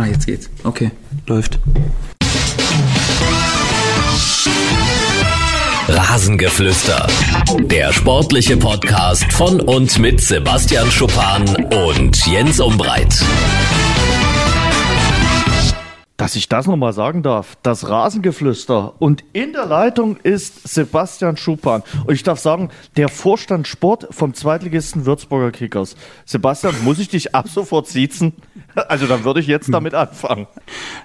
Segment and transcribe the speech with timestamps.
[0.00, 0.48] Ah, jetzt geht's.
[0.64, 0.92] Okay,
[1.26, 1.58] läuft.
[5.88, 7.06] Rasengeflüster.
[7.64, 13.14] Der sportliche Podcast von und mit Sebastian Schuppan und Jens Umbreit.
[16.16, 18.92] Dass ich das nochmal sagen darf, das Rasengeflüster.
[18.98, 21.82] Und in der Leitung ist Sebastian Schuppan.
[22.06, 25.96] Und ich darf sagen, der Vorstand Sport vom Zweitligisten Würzburger Kickers.
[26.26, 28.34] Sebastian, muss ich dich ab sofort siezen?
[28.74, 30.46] Also dann würde ich jetzt damit anfangen.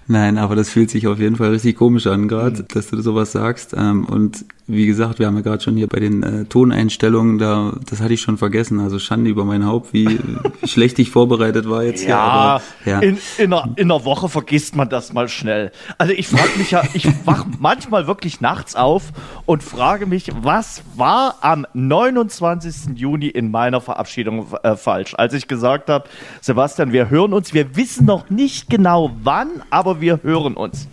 [0.07, 2.67] Nein, aber das fühlt sich auf jeden Fall richtig komisch an, gerade, mhm.
[2.73, 3.73] dass du sowas sagst.
[3.77, 7.73] Ähm, und wie gesagt, wir haben ja gerade schon hier bei den äh, Toneinstellungen, da,
[7.87, 8.79] das hatte ich schon vergessen.
[8.79, 10.19] Also Schande über mein Haupt, wie,
[10.61, 12.17] wie schlecht ich vorbereitet war jetzt ja, hier.
[12.17, 15.71] Aber, ja, in, in, einer, in einer Woche vergisst man das mal schnell.
[15.99, 19.11] Also ich frage mich ja, ich wach manchmal wirklich nachts auf
[19.45, 22.95] und frage mich, was war am 29.
[22.97, 26.09] Juni in meiner Verabschiedung äh, falsch, als ich gesagt habe,
[26.41, 30.89] Sebastian, wir hören uns, wir wissen noch nicht genau wann, aber wir hören uns.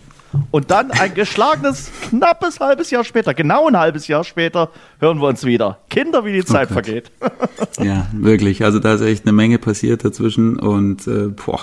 [0.49, 5.27] Und dann ein geschlagenes, knappes halbes Jahr später, genau ein halbes Jahr später, hören wir
[5.27, 5.79] uns wieder.
[5.89, 7.11] Kinder, wie die Zeit oh vergeht.
[7.83, 8.63] ja, wirklich.
[8.63, 11.59] Also da ist echt eine Menge passiert dazwischen und äh, boah,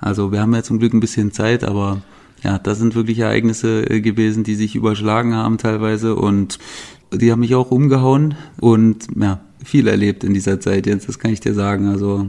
[0.00, 2.00] also wir haben ja zum Glück ein bisschen Zeit, aber
[2.42, 6.58] ja, das sind wirklich Ereignisse äh, gewesen, die sich überschlagen haben teilweise und
[7.12, 11.32] die haben mich auch umgehauen und ja, viel erlebt in dieser Zeit jetzt, das kann
[11.32, 11.88] ich dir sagen.
[11.88, 12.28] Also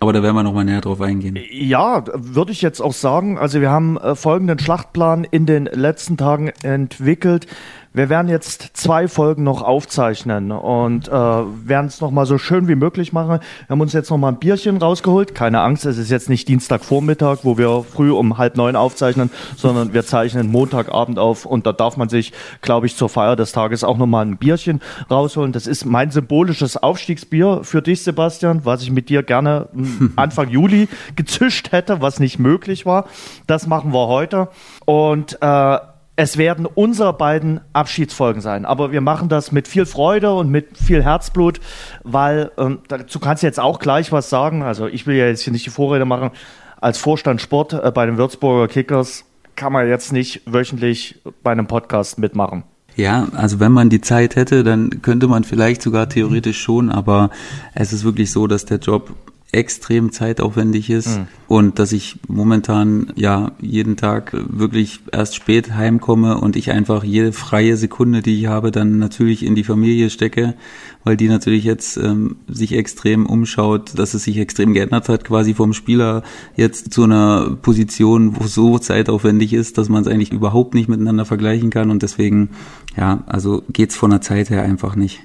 [0.00, 1.38] aber da werden wir nochmal näher drauf eingehen.
[1.50, 3.38] Ja, würde ich jetzt auch sagen.
[3.38, 7.46] Also wir haben äh, folgenden Schlachtplan in den letzten Tagen entwickelt.
[7.92, 12.76] Wir werden jetzt zwei Folgen noch aufzeichnen und äh, werden es nochmal so schön wie
[12.76, 13.40] möglich machen.
[13.40, 15.34] Wir haben uns jetzt nochmal ein Bierchen rausgeholt.
[15.34, 19.92] Keine Angst, es ist jetzt nicht Dienstagvormittag, wo wir früh um halb neun aufzeichnen, sondern
[19.92, 22.32] wir zeichnen Montagabend auf und da darf man sich,
[22.62, 25.50] glaube ich, zur Feier des Tages auch nochmal ein Bierchen rausholen.
[25.50, 29.66] Das ist mein symbolisches Aufstiegsbier für dich, Sebastian, was ich mit dir gerne
[30.14, 33.06] Anfang Juli gezischt hätte, was nicht möglich war.
[33.48, 34.46] Das machen wir heute.
[34.84, 35.78] Und äh,
[36.20, 38.66] es werden unsere beiden Abschiedsfolgen sein.
[38.66, 41.60] Aber wir machen das mit viel Freude und mit viel Herzblut,
[42.04, 44.62] weil ähm, dazu kannst du jetzt auch gleich was sagen.
[44.62, 46.30] Also ich will ja jetzt hier nicht die Vorrede machen.
[46.78, 49.24] Als Vorstand Sport äh, bei den Würzburger Kickers
[49.56, 52.64] kann man jetzt nicht wöchentlich bei einem Podcast mitmachen.
[52.96, 57.30] Ja, also wenn man die Zeit hätte, dann könnte man vielleicht sogar theoretisch schon, aber
[57.74, 59.14] es ist wirklich so, dass der Job
[59.52, 61.26] extrem zeitaufwendig ist mhm.
[61.48, 67.32] und dass ich momentan ja jeden Tag wirklich erst spät heimkomme und ich einfach jede
[67.32, 70.54] freie Sekunde, die ich habe, dann natürlich in die Familie stecke,
[71.02, 75.54] weil die natürlich jetzt ähm, sich extrem umschaut, dass es sich extrem geändert hat, quasi
[75.54, 76.22] vom Spieler
[76.54, 81.24] jetzt zu einer Position, wo so zeitaufwendig ist, dass man es eigentlich überhaupt nicht miteinander
[81.24, 82.50] vergleichen kann und deswegen
[82.96, 85.20] ja, also geht's von der Zeit her einfach nicht.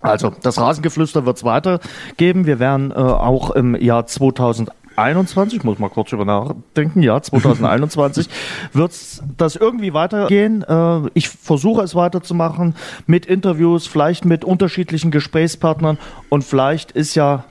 [0.00, 2.46] Also, das Rasengeflüster wird es weitergeben.
[2.46, 8.28] Wir werden äh, auch im Jahr 2021, ich muss mal kurz über nachdenken, ja, 2021
[8.72, 8.92] wird
[9.36, 10.62] das irgendwie weitergehen.
[10.62, 15.98] Äh, ich versuche es weiterzumachen mit Interviews, vielleicht mit unterschiedlichen Gesprächspartnern
[16.30, 17.44] und vielleicht ist ja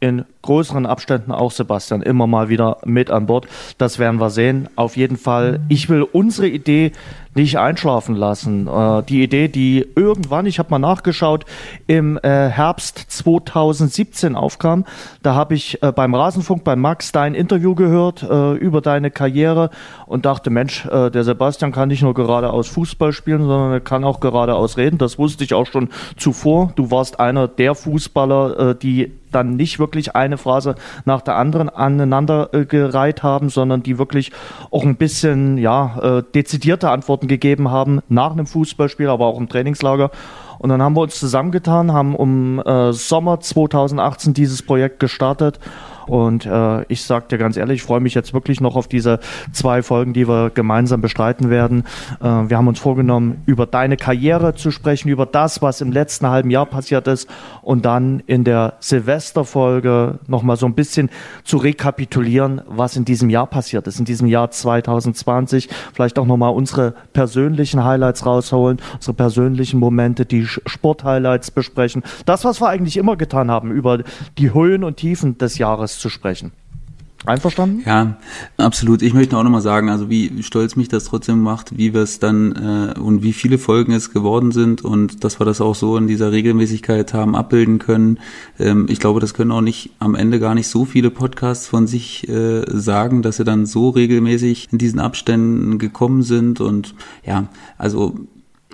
[0.00, 3.48] in größeren Abständen auch Sebastian immer mal wieder mit an Bord.
[3.78, 4.68] Das werden wir sehen.
[4.76, 6.92] Auf jeden Fall, ich will unsere Idee
[7.34, 8.66] nicht einschlafen lassen.
[8.66, 11.44] Äh, die Idee, die irgendwann, ich habe mal nachgeschaut,
[11.86, 14.84] im äh, Herbst 2017 aufkam.
[15.22, 19.70] Da habe ich äh, beim Rasenfunk bei Max dein Interview gehört äh, über deine Karriere
[20.06, 24.04] und dachte, Mensch, äh, der Sebastian kann nicht nur geradeaus Fußball spielen, sondern er kann
[24.04, 24.98] auch geradeaus reden.
[24.98, 26.72] Das wusste ich auch schon zuvor.
[26.76, 30.74] Du warst einer der Fußballer, äh, die dann nicht wirklich eine Phrase
[31.04, 34.32] nach der anderen aneinander äh, gereiht haben, sondern die wirklich
[34.70, 39.48] auch ein bisschen ja, äh, dezidierte Antworten gegeben haben nach einem Fußballspiel, aber auch im
[39.48, 40.10] Trainingslager.
[40.58, 45.58] Und dann haben wir uns zusammengetan, haben um äh, Sommer 2018 dieses Projekt gestartet
[46.06, 49.20] und äh, ich sage dir ganz ehrlich, ich freue mich jetzt wirklich noch auf diese
[49.52, 51.84] zwei Folgen, die wir gemeinsam bestreiten werden.
[52.20, 56.28] Äh, wir haben uns vorgenommen, über deine Karriere zu sprechen, über das, was im letzten
[56.28, 57.28] halben Jahr passiert ist
[57.62, 61.10] und dann in der Silvesterfolge nochmal so ein bisschen
[61.44, 65.68] zu rekapitulieren, was in diesem Jahr passiert ist, in diesem Jahr 2020.
[65.92, 72.02] Vielleicht auch nochmal unsere persönlichen Highlights rausholen, unsere persönlichen Momente, die Sporthighlights besprechen.
[72.26, 74.02] Das, was wir eigentlich immer getan haben, über
[74.38, 76.52] die Höhen und Tiefen des Jahres zu sprechen.
[77.26, 77.82] Einverstanden?
[77.86, 78.18] Ja,
[78.58, 79.00] absolut.
[79.00, 82.18] Ich möchte auch nochmal sagen, also wie stolz mich das trotzdem macht, wie wir es
[82.18, 85.96] dann äh, und wie viele Folgen es geworden sind und dass wir das auch so
[85.96, 88.18] in dieser Regelmäßigkeit haben abbilden können.
[88.58, 91.86] Ähm, ich glaube, das können auch nicht am Ende gar nicht so viele Podcasts von
[91.86, 96.94] sich äh, sagen, dass sie dann so regelmäßig in diesen Abständen gekommen sind und
[97.24, 97.48] ja,
[97.78, 98.18] also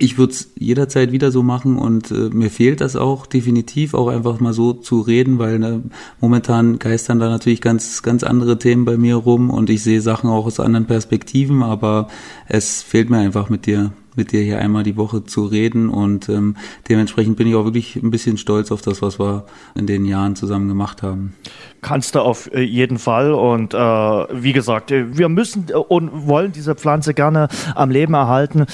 [0.01, 4.07] ich würde es jederzeit wieder so machen und äh, mir fehlt das auch definitiv, auch
[4.07, 5.83] einfach mal so zu reden, weil ne,
[6.19, 10.27] momentan geistern da natürlich ganz, ganz andere Themen bei mir rum und ich sehe Sachen
[10.27, 12.07] auch aus anderen Perspektiven, aber
[12.47, 16.27] es fehlt mir einfach mit dir mit dir hier einmal die Woche zu reden und
[16.27, 16.57] ähm,
[16.89, 19.45] dementsprechend bin ich auch wirklich ein bisschen stolz auf das, was wir
[19.75, 21.33] in den Jahren zusammen gemacht haben.
[21.81, 26.27] Kannst du auf äh, jeden Fall und äh, wie gesagt, äh, wir müssen äh, und
[26.27, 28.65] wollen diese Pflanze gerne am Leben erhalten.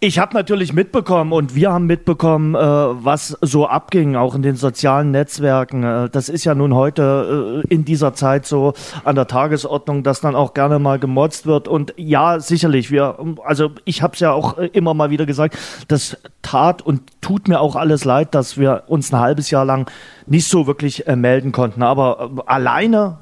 [0.00, 4.54] Ich habe natürlich mitbekommen und wir haben mitbekommen, äh, was so abging, auch in den
[4.54, 5.82] sozialen Netzwerken.
[5.82, 10.20] Äh, das ist ja nun heute äh, in dieser Zeit so an der Tagesordnung, dass
[10.20, 11.66] dann auch gerne mal gemotzt wird.
[11.66, 15.58] Und ja, sicherlich, wir, also ich habe es ja auch äh, immer mal wieder gesagt,
[15.88, 19.90] das tat und tut mir auch alles leid, dass wir uns ein halbes Jahr lang
[20.26, 21.82] nicht so wirklich äh, melden konnten.
[21.82, 23.18] Aber äh, alleine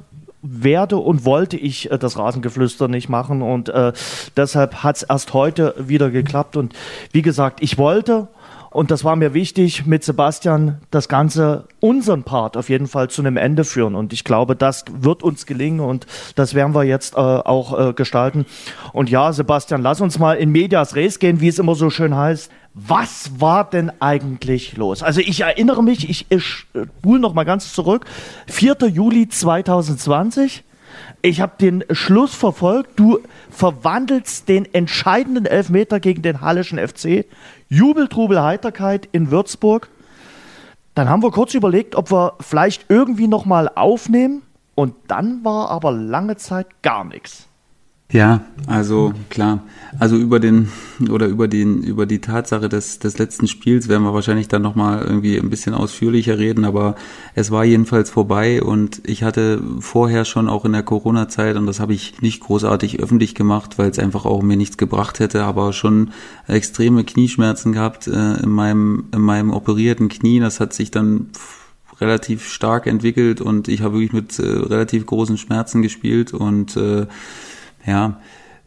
[0.49, 3.43] werde und wollte ich äh, das Rasengeflüster nicht machen.
[3.43, 3.93] Und äh,
[4.37, 6.57] deshalb hat es erst heute wieder geklappt.
[6.57, 6.75] Und
[7.13, 8.29] wie gesagt, ich wollte
[8.71, 13.23] und das war mir wichtig, mit Sebastian das Ganze, unseren Part auf jeden Fall zu
[13.23, 13.95] einem Ende führen.
[13.95, 17.93] Und ich glaube, das wird uns gelingen und das werden wir jetzt äh, auch äh,
[17.93, 18.47] gestalten.
[18.93, 22.17] Und ja, Sebastian, lass uns mal in Medias Res gehen, wie es immer so schön
[22.17, 22.51] heißt.
[22.75, 25.03] Was war denn eigentlich los?
[25.03, 28.05] Also ich erinnere mich, ich, spule noch mal ganz zurück.
[28.49, 28.77] 4.
[28.93, 30.63] Juli 2020.
[31.23, 32.99] Ich habe den Schluss verfolgt.
[32.99, 33.19] Du
[33.51, 37.27] verwandelst den entscheidenden Elfmeter gegen den Hallischen FC.
[37.69, 39.89] Jubel, Trubel, Heiterkeit in Würzburg.
[40.95, 44.43] Dann haben wir kurz überlegt, ob wir vielleicht irgendwie noch mal aufnehmen.
[44.75, 47.49] Und dann war aber lange Zeit gar nichts.
[48.13, 49.63] Ja, also klar.
[49.99, 50.69] Also über den
[51.11, 54.77] oder über den über die Tatsache des des letzten Spiels werden wir wahrscheinlich dann noch
[54.77, 56.95] mal irgendwie ein bisschen ausführlicher reden, aber
[57.35, 61.67] es war jedenfalls vorbei und ich hatte vorher schon auch in der Corona Zeit und
[61.67, 65.43] das habe ich nicht großartig öffentlich gemacht, weil es einfach auch mir nichts gebracht hätte,
[65.43, 66.13] aber schon
[66.47, 71.31] extreme Knieschmerzen gehabt äh, in meinem in meinem operierten Knie, das hat sich dann
[72.01, 77.07] relativ stark entwickelt und ich habe wirklich mit äh, relativ großen Schmerzen gespielt und äh,
[77.87, 78.19] ja,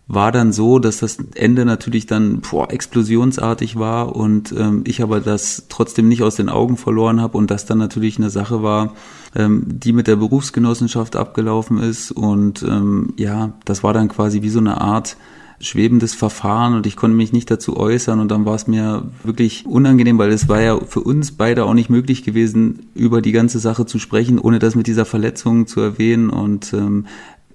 [0.09, 5.19] war dann so, dass das Ende natürlich dann boah, explosionsartig war und ähm, ich aber
[5.21, 8.95] das trotzdem nicht aus den Augen verloren habe und das dann natürlich eine Sache war,
[9.35, 14.49] ähm, die mit der Berufsgenossenschaft abgelaufen ist und ähm, ja, das war dann quasi wie
[14.49, 15.15] so eine Art
[15.61, 19.65] schwebendes Verfahren und ich konnte mich nicht dazu äußern und dann war es mir wirklich
[19.65, 23.59] unangenehm, weil es war ja für uns beide auch nicht möglich gewesen, über die ganze
[23.59, 27.05] Sache zu sprechen, ohne das mit dieser Verletzung zu erwähnen und ähm,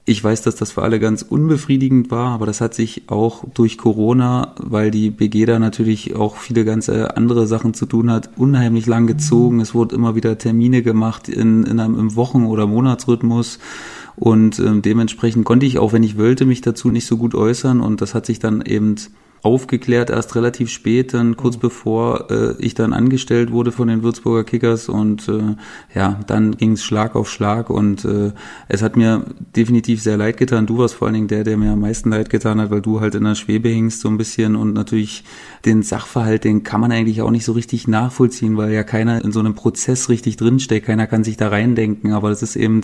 [0.07, 3.79] ich weiß, dass das für alle ganz unbefriedigend war, aber das hat sich auch durch
[3.79, 8.85] Corona, weil die BG da natürlich auch viele ganz andere Sachen zu tun hat, unheimlich
[8.85, 9.61] lang gezogen.
[9.61, 13.59] Es wurde immer wieder Termine gemacht in, in einem im Wochen- oder Monatsrhythmus.
[14.17, 17.81] Und ähm, dementsprechend konnte ich auch, wenn ich wollte, mich dazu nicht so gut äußern.
[17.81, 18.97] Und das hat sich dann eben
[19.45, 21.61] aufgeklärt, erst relativ spät, dann kurz mhm.
[21.61, 25.55] bevor äh, ich dann angestellt wurde von den Würzburger Kickers und äh,
[25.95, 28.33] ja, dann ging es Schlag auf Schlag und äh,
[28.69, 29.23] es hat mir
[29.55, 30.65] definitiv sehr leid getan.
[30.65, 33.03] Du warst vor allen Dingen der, der mir am meisten leid getan hat, weil du
[33.03, 35.25] halt in der Schwebe hingst so ein bisschen und natürlich
[35.67, 39.31] den Sachverhalt, den kann man eigentlich auch nicht so richtig nachvollziehen, weil ja keiner in
[39.31, 42.81] so einem Prozess richtig drinsteckt, keiner kann sich da reindenken, aber das ist eben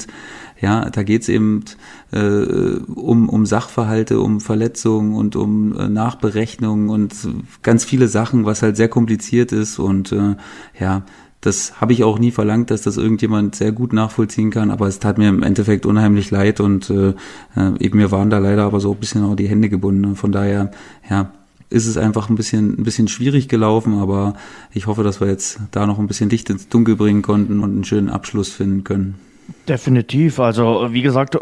[0.61, 1.65] ja, da geht's eben
[2.12, 7.15] äh, um, um Sachverhalte, um Verletzungen und um äh, Nachberechnungen und
[7.62, 9.79] ganz viele Sachen, was halt sehr kompliziert ist.
[9.79, 10.37] Und äh,
[10.79, 11.03] ja,
[11.41, 14.99] das habe ich auch nie verlangt, dass das irgendjemand sehr gut nachvollziehen kann, aber es
[14.99, 17.15] tat mir im Endeffekt unheimlich leid und äh,
[17.57, 20.17] äh eben mir waren da leider aber so ein bisschen auch die Hände gebunden.
[20.17, 20.71] Von daher,
[21.09, 21.33] ja,
[21.71, 24.35] ist es einfach ein bisschen, ein bisschen schwierig gelaufen, aber
[24.73, 27.71] ich hoffe, dass wir jetzt da noch ein bisschen Licht ins Dunkel bringen konnten und
[27.71, 29.30] einen schönen Abschluss finden können.
[29.69, 30.40] Definitiv.
[30.40, 31.37] Also wie gesagt,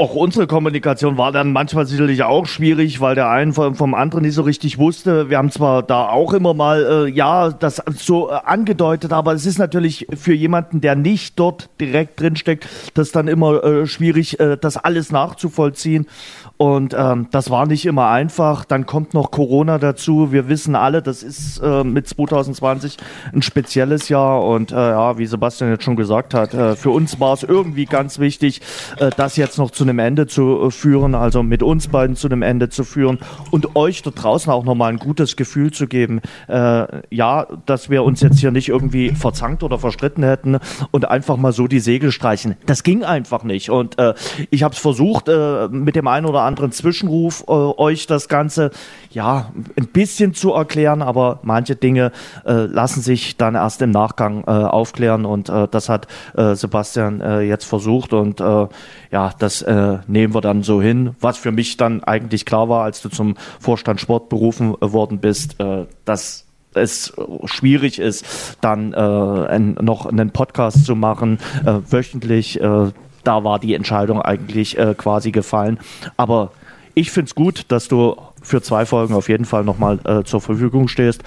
[0.00, 4.24] auch unsere Kommunikation war dann manchmal sicherlich auch schwierig, weil der eine vom, vom anderen
[4.24, 5.28] nicht so richtig wusste.
[5.28, 9.44] Wir haben zwar da auch immer mal, äh, ja, das so äh, angedeutet, aber es
[9.44, 14.56] ist natürlich für jemanden, der nicht dort direkt drinsteckt, das dann immer äh, schwierig, äh,
[14.58, 16.06] das alles nachzuvollziehen.
[16.56, 18.64] Und ähm, das war nicht immer einfach.
[18.64, 20.32] Dann kommt noch Corona dazu.
[20.32, 22.96] Wir wissen alle, das ist äh, mit 2020
[23.34, 24.44] ein spezielles Jahr.
[24.44, 28.18] Und äh, ja, wie Sebastian jetzt schon gesagt hat, für uns war es irgendwie ganz
[28.18, 28.60] wichtig,
[29.16, 32.42] das jetzt noch zu einem Ende zu äh, führen, also mit uns beiden zu einem
[32.42, 33.18] Ende zu führen
[33.50, 36.20] und euch da draußen auch nochmal ein gutes Gefühl zu geben.
[36.48, 40.58] Äh, ja, dass wir uns jetzt hier nicht irgendwie verzankt oder verstritten hätten
[40.90, 42.56] und einfach mal so die Segel streichen.
[42.66, 43.70] Das ging einfach nicht.
[43.70, 44.14] Und äh,
[44.50, 48.70] ich habe es versucht, äh, mit dem einen oder anderen Zwischenruf äh, euch das Ganze
[49.10, 52.12] ja ein bisschen zu erklären, aber manche Dinge
[52.46, 56.06] äh, lassen sich dann erst im Nachgang äh, aufklären und äh, das hat
[56.36, 58.66] äh, Sebastian äh, jetzt versucht und äh,
[59.10, 61.16] ja, das äh, nehmen wir dann so hin.
[61.20, 65.18] Was für mich dann eigentlich klar war, als du zum Vorstand Sport berufen äh, worden
[65.18, 67.12] bist, äh, das es
[67.46, 72.60] schwierig ist, dann äh, ein, noch einen Podcast zu machen, äh, wöchentlich.
[72.60, 72.92] Äh,
[73.24, 75.78] da war die Entscheidung eigentlich äh, quasi gefallen.
[76.16, 76.52] Aber
[76.94, 80.40] ich finde es gut, dass du für zwei Folgen auf jeden Fall nochmal äh, zur
[80.40, 81.22] Verfügung stehst.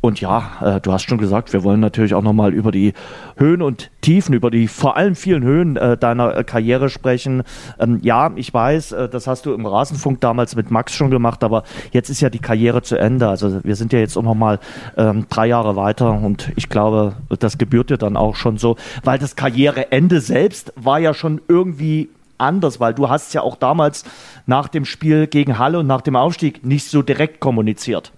[0.00, 2.92] Und ja, äh, du hast schon gesagt, wir wollen natürlich auch nochmal über die
[3.36, 7.42] Höhen und Tiefen, über die vor allem vielen Höhen äh, deiner äh, Karriere sprechen.
[7.80, 11.42] Ähm, ja, ich weiß, äh, das hast du im Rasenfunk damals mit Max schon gemacht,
[11.42, 13.28] aber jetzt ist ja die Karriere zu Ende.
[13.28, 14.60] Also wir sind ja jetzt auch nochmal
[14.96, 19.18] ähm, drei Jahre weiter und ich glaube, das gebührt dir dann auch schon so, weil
[19.18, 24.04] das Karriereende selbst war ja schon irgendwie anders, weil du hast ja auch damals
[24.46, 28.12] nach dem Spiel gegen Halle und nach dem Aufstieg nicht so direkt kommuniziert.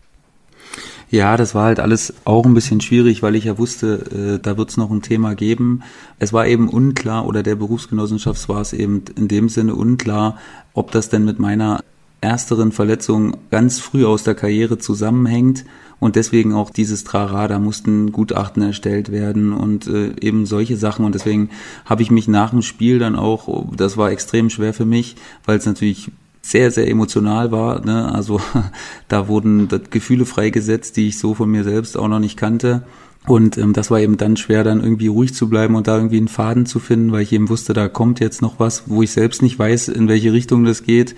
[1.11, 4.57] Ja, das war halt alles auch ein bisschen schwierig, weil ich ja wusste, äh, da
[4.57, 5.83] wird es noch ein Thema geben.
[6.21, 10.39] Es war eben unklar, oder der Berufsgenossenschaft war es eben in dem Sinne unklar,
[10.73, 11.81] ob das denn mit meiner
[12.21, 15.65] ersteren Verletzung ganz früh aus der Karriere zusammenhängt
[15.99, 21.05] und deswegen auch dieses Trara, da mussten Gutachten erstellt werden und äh, eben solche Sachen
[21.05, 21.51] und deswegen
[21.87, 25.59] habe ich mich nach dem Spiel dann auch, das war extrem schwer für mich, weil
[25.59, 26.13] es natürlich
[26.43, 27.85] sehr, sehr emotional war.
[27.85, 28.13] Ne?
[28.13, 28.41] Also
[29.09, 32.83] da wurden Gefühle freigesetzt, die ich so von mir selbst auch noch nicht kannte.
[33.27, 36.17] Und ähm, das war eben dann schwer, dann irgendwie ruhig zu bleiben und da irgendwie
[36.17, 39.11] einen Faden zu finden, weil ich eben wusste, da kommt jetzt noch was, wo ich
[39.11, 41.15] selbst nicht weiß, in welche Richtung das geht.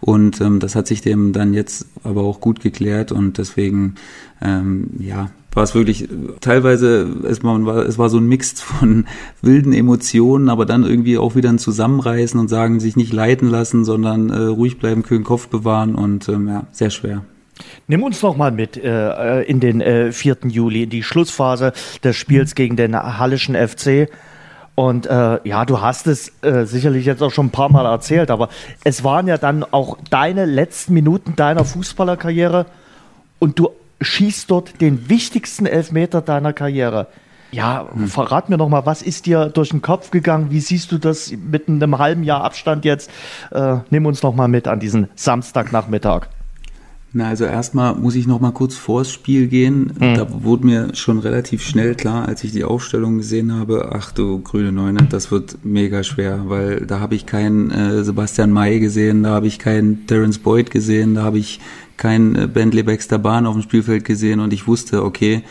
[0.00, 3.94] Und ähm, das hat sich dem dann jetzt aber auch gut geklärt und deswegen,
[4.42, 6.06] ähm, ja, war es wirklich
[6.40, 9.06] teilweise, es war, es war so ein Mix von
[9.42, 13.84] wilden Emotionen, aber dann irgendwie auch wieder ein Zusammenreißen und sagen, sich nicht leiten lassen,
[13.86, 17.24] sondern äh, ruhig bleiben, kühlen Kopf bewahren und ähm, ja, sehr schwer.
[17.88, 20.36] Nimm uns noch mal mit äh, in den äh, 4.
[20.48, 21.72] Juli, in die Schlussphase
[22.04, 24.10] des Spiels gegen den Hallischen FC.
[24.74, 28.30] Und äh, ja, du hast es äh, sicherlich jetzt auch schon ein paar Mal erzählt,
[28.30, 28.50] aber
[28.84, 32.66] es waren ja dann auch deine letzten Minuten deiner Fußballerkarriere
[33.38, 37.08] und du schießt dort den wichtigsten Elfmeter deiner Karriere.
[37.52, 38.08] Ja, hm.
[38.08, 40.50] verrat mir noch mal, was ist dir durch den Kopf gegangen?
[40.50, 43.10] Wie siehst du das mit einem halben Jahr Abstand jetzt?
[43.50, 46.28] Äh, nimm uns noch mal mit an diesen Samstagnachmittag.
[47.12, 49.92] Na, also erstmal muss ich noch mal kurz vors Spiel gehen.
[49.98, 50.14] Mhm.
[50.16, 54.40] Da wurde mir schon relativ schnell klar, als ich die Aufstellung gesehen habe, ach du
[54.42, 59.22] grüne Neune, das wird mega schwer, weil da habe ich keinen äh, Sebastian May gesehen,
[59.22, 61.60] da habe ich keinen Terence Boyd gesehen, da habe ich
[61.96, 65.42] keinen äh, Bentley Baxter Bahn auf dem Spielfeld gesehen und ich wusste, okay,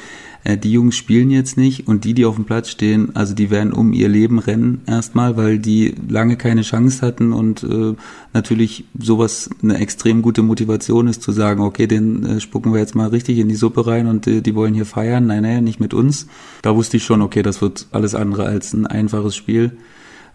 [0.45, 3.49] äh, die Jungs spielen jetzt nicht und die, die auf dem Platz stehen, also die
[3.49, 7.95] werden um ihr Leben rennen erstmal, weil die lange keine Chance hatten und äh,
[8.33, 12.95] natürlich sowas eine extrem gute Motivation ist zu sagen, okay, den äh, spucken wir jetzt
[12.95, 15.27] mal richtig in die Suppe rein und äh, die wollen hier feiern.
[15.27, 16.27] Nein, nein, nicht mit uns.
[16.61, 19.71] Da wusste ich schon, okay, das wird alles andere als ein einfaches Spiel.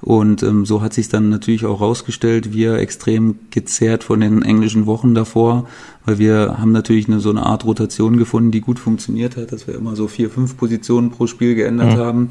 [0.02, 4.86] Und ähm, so hat sich dann natürlich auch rausgestellt, wir extrem gezerrt von den englischen
[4.86, 5.66] Wochen davor,
[6.06, 9.66] weil wir haben natürlich eine, so eine Art Rotation gefunden, die gut funktioniert hat, dass
[9.66, 12.00] wir immer so vier, fünf Positionen pro Spiel geändert mhm.
[12.00, 12.28] haben.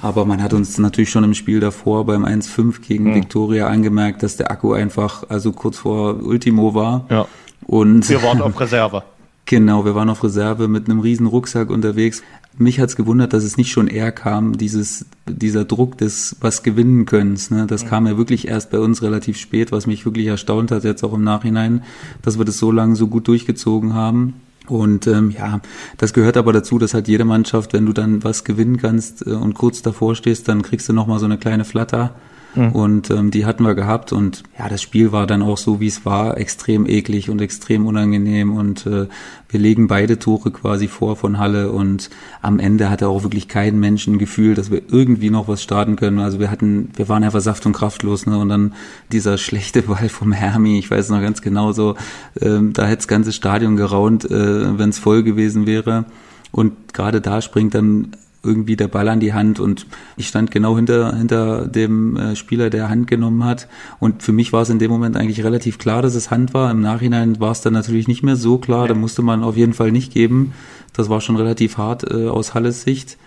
[0.00, 3.16] Aber man hat uns natürlich schon im Spiel davor beim 1-5 gegen mhm.
[3.16, 7.04] Victoria angemerkt, dass der Akku einfach also kurz vor Ultimo war.
[7.10, 7.26] Ja.
[7.66, 9.02] Und wir waren auf Reserve.
[9.46, 12.22] Genau, wir waren auf Reserve mit einem riesen Rucksack unterwegs.
[12.58, 17.06] Mich hat's gewundert, dass es nicht schon eher kam, dieses, dieser Druck des was gewinnen
[17.06, 17.50] Könnens.
[17.50, 17.66] Ne?
[17.66, 17.88] Das mhm.
[17.88, 21.14] kam ja wirklich erst bei uns relativ spät, was mich wirklich erstaunt hat, jetzt auch
[21.14, 21.84] im Nachhinein,
[22.22, 24.34] dass wir das so lange so gut durchgezogen haben.
[24.66, 25.60] Und ähm, ja,
[25.96, 29.30] das gehört aber dazu, dass halt jede Mannschaft, wenn du dann was gewinnen kannst äh,
[29.30, 32.14] und kurz davor stehst, dann kriegst du nochmal so eine kleine Flatter.
[32.54, 32.72] Mhm.
[32.72, 35.86] Und ähm, die hatten wir gehabt und ja, das Spiel war dann auch so, wie
[35.86, 39.06] es war, extrem eklig und extrem unangenehm und äh,
[39.48, 43.80] wir legen beide Tore quasi vor von Halle und am Ende hatte auch wirklich kein
[43.80, 46.20] Menschen Gefühl, dass wir irgendwie noch was starten können.
[46.20, 48.38] Also wir hatten, wir waren einfach saft und kraftlos, ne?
[48.38, 48.74] Und dann
[49.10, 51.96] dieser schlechte Ball vom Hermi, ich weiß noch ganz genau so,
[52.40, 56.04] ähm, da hätte das ganze Stadion geraunt, äh, wenn es voll gewesen wäre.
[56.52, 60.76] Und gerade da springt dann irgendwie der Ball an die Hand und ich stand genau
[60.76, 63.68] hinter, hinter dem äh, Spieler, der Hand genommen hat.
[63.98, 66.70] Und für mich war es in dem Moment eigentlich relativ klar, dass es Hand war.
[66.70, 68.88] Im Nachhinein war es dann natürlich nicht mehr so klar.
[68.88, 70.52] Da musste man auf jeden Fall nicht geben.
[70.94, 73.18] Das war schon relativ hart äh, aus Halles Sicht.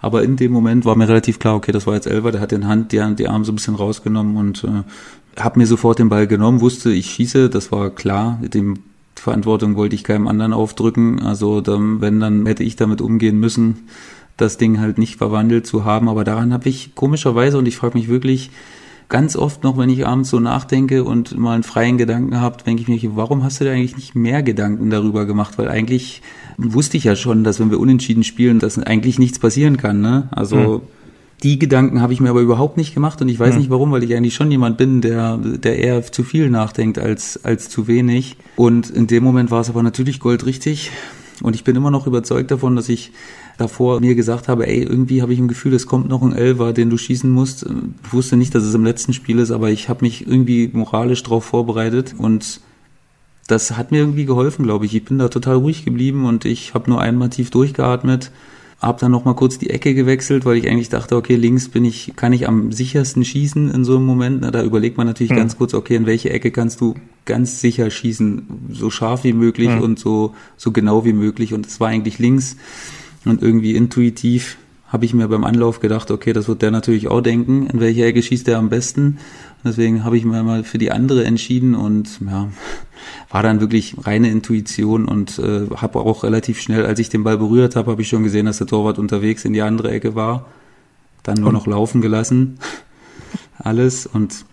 [0.00, 2.50] Aber in dem Moment war mir relativ klar, okay, das war jetzt Elver, der hat
[2.50, 6.08] den Hand, die, die Arme so ein bisschen rausgenommen und äh, habe mir sofort den
[6.08, 8.40] Ball genommen, wusste, ich schieße, das war klar.
[8.42, 8.78] Dem
[9.14, 11.20] Verantwortung wollte ich keinem anderen aufdrücken.
[11.20, 13.86] Also dann, wenn, dann hätte ich damit umgehen müssen
[14.36, 16.08] das Ding halt nicht verwandelt zu haben.
[16.08, 18.50] Aber daran habe ich komischerweise, und ich frage mich wirklich
[19.08, 22.82] ganz oft noch, wenn ich abends so nachdenke und mal einen freien Gedanken habe, denke
[22.82, 25.58] ich mir, warum hast du dir eigentlich nicht mehr Gedanken darüber gemacht?
[25.58, 26.22] Weil eigentlich
[26.56, 30.00] wusste ich ja schon, dass wenn wir unentschieden spielen, dass eigentlich nichts passieren kann.
[30.00, 30.28] Ne?
[30.30, 30.80] Also hm.
[31.42, 33.60] die Gedanken habe ich mir aber überhaupt nicht gemacht und ich weiß hm.
[33.60, 37.44] nicht warum, weil ich eigentlich schon jemand bin, der, der eher zu viel nachdenkt als,
[37.44, 38.36] als zu wenig.
[38.56, 40.90] Und in dem Moment war es aber natürlich goldrichtig
[41.42, 43.12] Und ich bin immer noch überzeugt davon, dass ich
[43.62, 46.72] davor mir gesagt habe, ey, irgendwie habe ich ein Gefühl, es kommt noch ein Elfer,
[46.72, 47.64] den du schießen musst.
[48.04, 51.22] Ich wusste nicht, dass es im letzten Spiel ist, aber ich habe mich irgendwie moralisch
[51.22, 52.60] darauf vorbereitet und
[53.46, 54.94] das hat mir irgendwie geholfen, glaube ich.
[54.94, 58.30] Ich bin da total ruhig geblieben und ich habe nur einmal tief durchgeatmet
[58.82, 61.84] habe dann noch mal kurz die Ecke gewechselt, weil ich eigentlich dachte, okay, links bin
[61.84, 64.40] ich, kann ich am sichersten schießen in so einem Moment.
[64.40, 65.38] Na, da überlegt man natürlich hm.
[65.38, 69.68] ganz kurz, okay, in welche Ecke kannst du ganz sicher schießen, so scharf wie möglich
[69.68, 69.80] hm.
[69.80, 71.54] und so so genau wie möglich.
[71.54, 72.56] Und es war eigentlich links
[73.24, 74.56] und irgendwie intuitiv
[74.92, 78.04] habe ich mir beim Anlauf gedacht, okay, das wird der natürlich auch denken, in welche
[78.04, 79.18] Ecke schießt er am besten.
[79.64, 82.50] Deswegen habe ich mir mal für die andere entschieden und ja,
[83.30, 87.38] war dann wirklich reine Intuition und äh, habe auch relativ schnell, als ich den Ball
[87.38, 90.46] berührt habe, habe ich schon gesehen, dass der Torwart unterwegs in die andere Ecke war.
[91.22, 92.58] Dann nur noch laufen gelassen.
[93.58, 94.44] Alles und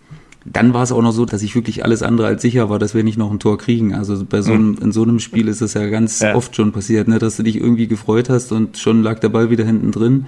[0.44, 2.94] dann war es auch noch so, dass ich wirklich alles andere als sicher war, dass
[2.94, 3.94] wir nicht noch ein Tor kriegen.
[3.94, 6.34] Also bei so einem, in so einem Spiel ist das ja ganz ja.
[6.34, 9.50] oft schon passiert, ne, dass du dich irgendwie gefreut hast und schon lag der Ball
[9.50, 10.26] wieder hinten drin.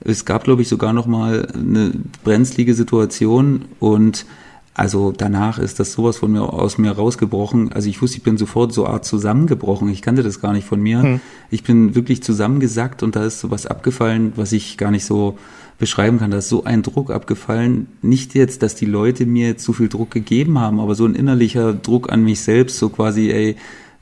[0.00, 1.90] Es gab, glaube ich, sogar noch mal eine
[2.22, 4.26] brenzlige Situation und
[4.74, 7.72] also danach ist das sowas von mir aus mir rausgebrochen.
[7.72, 9.88] Also ich wusste, ich bin sofort so Art zusammengebrochen.
[9.88, 11.02] Ich kannte das gar nicht von mir.
[11.02, 11.20] Hm.
[11.50, 15.36] Ich bin wirklich zusammengesackt und da ist sowas abgefallen, was ich gar nicht so
[15.78, 16.30] beschreiben kann.
[16.30, 17.86] Da ist so ein Druck abgefallen.
[18.02, 21.72] Nicht jetzt, dass die Leute mir zu viel Druck gegeben haben, aber so ein innerlicher
[21.72, 23.56] Druck an mich selbst, so quasi, ey,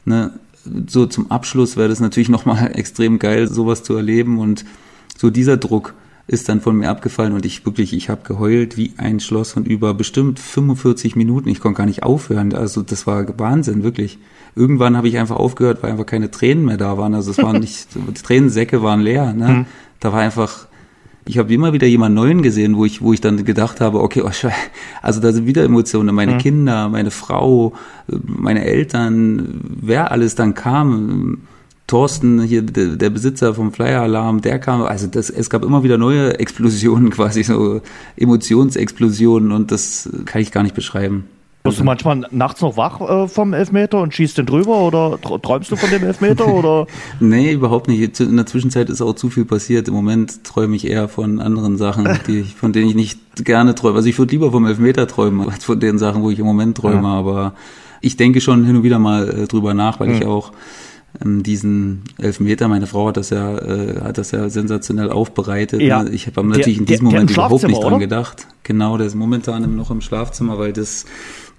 [0.05, 0.33] ne,
[0.89, 4.65] so zum Abschluss wäre das natürlich nochmal extrem geil, sowas zu erleben und
[5.17, 5.95] so dieser Druck
[6.29, 9.69] ist dann von mir abgefallen und ich wirklich, ich habe geheult wie ein Schloss und
[9.69, 12.53] über bestimmt 45 Minuten, ich konnte gar nicht aufhören.
[12.53, 14.19] Also das war Wahnsinn, wirklich.
[14.57, 17.15] Irgendwann habe ich einfach aufgehört, weil einfach keine Tränen mehr da waren.
[17.15, 19.33] Also es waren nicht, die Tränensäcke waren leer.
[19.35, 19.49] Ne?
[19.49, 19.67] Mhm.
[20.01, 20.67] Da war einfach,
[21.29, 24.23] ich habe immer wieder jemand Neuen gesehen, wo ich, wo ich dann gedacht habe, okay,
[24.23, 24.31] oh,
[25.03, 26.39] also da sind wieder Emotionen, meine mhm.
[26.39, 27.73] Kinder, meine Frau,
[28.07, 31.39] meine Eltern, wer alles dann kam
[31.87, 35.83] Thorsten, hier der, der Besitzer vom Flyer Alarm, der kam, also das, es gab immer
[35.85, 37.81] wieder neue Explosionen, quasi so
[38.17, 41.25] Emotionsexplosionen und das kann ich gar nicht beschreiben.
[41.67, 45.71] Wirst du manchmal nachts noch wach äh, vom Elfmeter und schießt den drüber oder träumst
[45.71, 46.87] du von dem Elfmeter oder?
[47.21, 48.21] nee, überhaupt nicht.
[48.21, 49.89] In der Zwischenzeit ist auch zu viel passiert.
[49.89, 53.97] Im Moment träume ich eher von anderen Sachen, die von denen ich nicht gerne träume.
[53.97, 56.77] Also ich würde lieber vom Elfmeter träumen, als von den Sachen, wo ich im Moment
[56.77, 57.03] träume.
[57.03, 57.15] Ja.
[57.15, 57.55] Aber
[58.01, 60.15] ich denke schon hin und wieder mal äh, drüber nach, weil mhm.
[60.15, 60.53] ich auch
[61.25, 62.69] ähm, diesen Elfmeter.
[62.69, 65.81] Meine Frau hat das ja, äh, hat das ja sensationell aufbereitet.
[65.81, 66.05] Ja.
[66.07, 67.99] Ich habe natürlich in diesem der, Moment überhaupt nicht dran oder?
[67.99, 68.47] gedacht.
[68.63, 71.07] Genau, der ist momentan noch im Schlafzimmer, weil das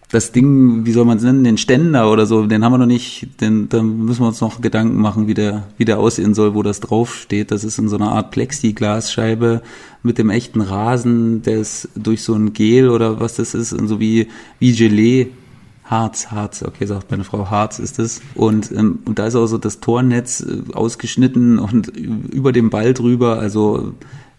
[0.10, 2.86] das Ding, wie soll man es nennen, den Ständer oder so, den haben wir noch
[2.86, 6.56] nicht, den, da müssen wir uns noch Gedanken machen, wie der, wie der aussehen soll,
[6.56, 7.52] wo das draufsteht.
[7.52, 9.62] Das ist in so einer Art Plexiglasscheibe
[10.04, 14.00] mit dem echten Rasen, der ist durch so ein Gel oder was das ist, so
[14.00, 14.28] wie,
[14.60, 15.28] wie Gelee
[15.89, 18.22] Harz, Harz, okay, sagt meine Frau, Harz ist es.
[18.36, 22.93] Und, ähm, und da ist auch so das Tornetz äh, ausgeschnitten und über dem Ball
[22.93, 23.39] drüber.
[23.39, 23.93] Also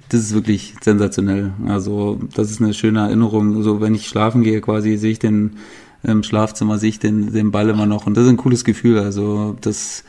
[0.09, 1.53] das ist wirklich sensationell.
[1.66, 3.62] Also das ist eine schöne Erinnerung.
[3.62, 5.57] So wenn ich schlafen gehe, quasi sehe ich den
[6.03, 8.07] im Schlafzimmer, sehe ich den, den Ball immer noch.
[8.07, 8.99] Und das ist ein cooles Gefühl.
[8.99, 10.05] Also das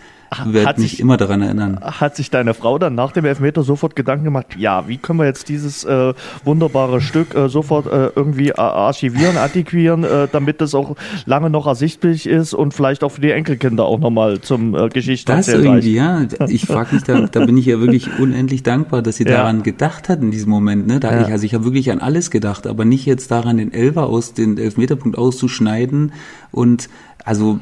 [0.46, 1.80] werde mich immer daran erinnern.
[1.82, 5.26] Hat sich deine Frau dann nach dem Elfmeter sofort Gedanken gemacht, ja, wie können wir
[5.26, 6.13] jetzt dieses äh,
[6.44, 12.28] wunderbare Stück äh, sofort äh, irgendwie archivieren, antiquieren, äh, damit das auch lange noch ersichtlich
[12.28, 16.26] ist und vielleicht auch für die Enkelkinder auch nochmal zum äh, Geschichten Das irgendwie, ja.
[16.48, 19.38] Ich frage mich, da, da bin ich ja wirklich unendlich dankbar, dass sie ja.
[19.38, 20.88] daran gedacht hat in diesem Moment.
[20.88, 21.00] Ne?
[21.00, 21.22] Da ja.
[21.22, 24.34] ich, also ich habe wirklich an alles gedacht, aber nicht jetzt daran, den Elfer aus,
[24.34, 26.12] den Elfmeterpunkt auszuschneiden
[26.52, 26.89] und
[27.30, 27.60] also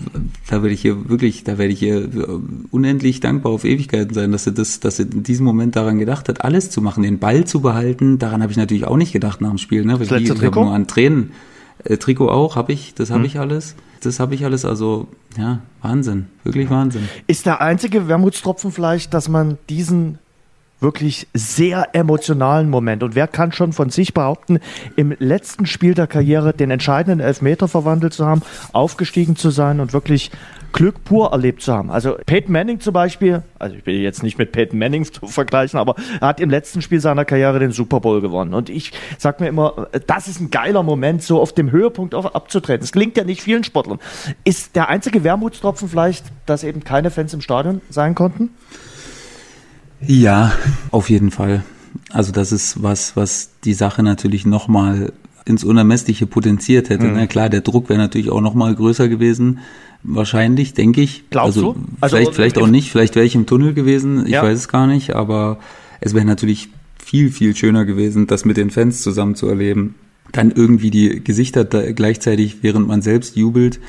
[0.49, 2.09] da werde ich hier wirklich, da werde ich hier
[2.71, 6.29] unendlich dankbar auf Ewigkeiten sein, dass er das, dass er in diesem Moment daran gedacht
[6.29, 8.17] hat, alles zu machen, den Ball zu behalten.
[8.17, 9.83] Daran habe ich natürlich auch nicht gedacht nach dem Spiel.
[9.83, 9.99] Ne?
[10.01, 11.31] Ich, ich habe nur an Tränen.
[11.83, 13.25] Äh, Trikot auch, habe ich, das habe hm.
[13.25, 13.75] ich alles.
[13.99, 17.09] Das habe ich alles, also ja, Wahnsinn, wirklich Wahnsinn.
[17.27, 20.17] Ist der einzige Wermutstropfen vielleicht, dass man diesen
[20.79, 23.03] wirklich sehr emotionalen Moment.
[23.03, 24.59] Und wer kann schon von sich behaupten,
[24.95, 28.41] im letzten Spiel der Karriere den entscheidenden Elfmeter verwandelt zu haben,
[28.73, 30.31] aufgestiegen zu sein und wirklich
[30.73, 31.89] Glück pur erlebt zu haben.
[31.89, 35.79] Also Peyton Manning zum Beispiel, also ich will jetzt nicht mit Peyton Manning zu vergleichen,
[35.79, 38.53] aber er hat im letzten Spiel seiner Karriere den Super Bowl gewonnen.
[38.53, 42.81] Und ich sag mir immer, das ist ein geiler Moment, so auf dem Höhepunkt abzutreten.
[42.81, 43.99] Das klingt ja nicht vielen Sportlern.
[44.43, 48.51] Ist der einzige Wermutstropfen vielleicht, dass eben keine Fans im Stadion sein konnten?
[50.05, 50.51] Ja,
[50.91, 51.63] auf jeden Fall.
[52.09, 55.13] Also das ist was, was die Sache natürlich nochmal
[55.45, 57.05] ins Unermessliche potenziert hätte.
[57.05, 57.13] Mhm.
[57.15, 59.59] Na klar, der Druck wäre natürlich auch nochmal größer gewesen.
[60.03, 61.29] Wahrscheinlich, denke ich.
[61.29, 61.85] Glaubst also, du?
[62.01, 62.91] Also vielleicht, vielleicht auch nicht.
[62.91, 64.25] Vielleicht wäre ich im Tunnel gewesen.
[64.25, 64.43] Ich ja.
[64.43, 65.15] weiß es gar nicht.
[65.15, 65.59] Aber
[66.01, 66.69] es wäre natürlich
[67.03, 69.95] viel, viel schöner gewesen, das mit den Fans zusammen zu erleben.
[70.33, 73.79] Dann irgendwie die Gesichter gleichzeitig, während man selbst jubelt,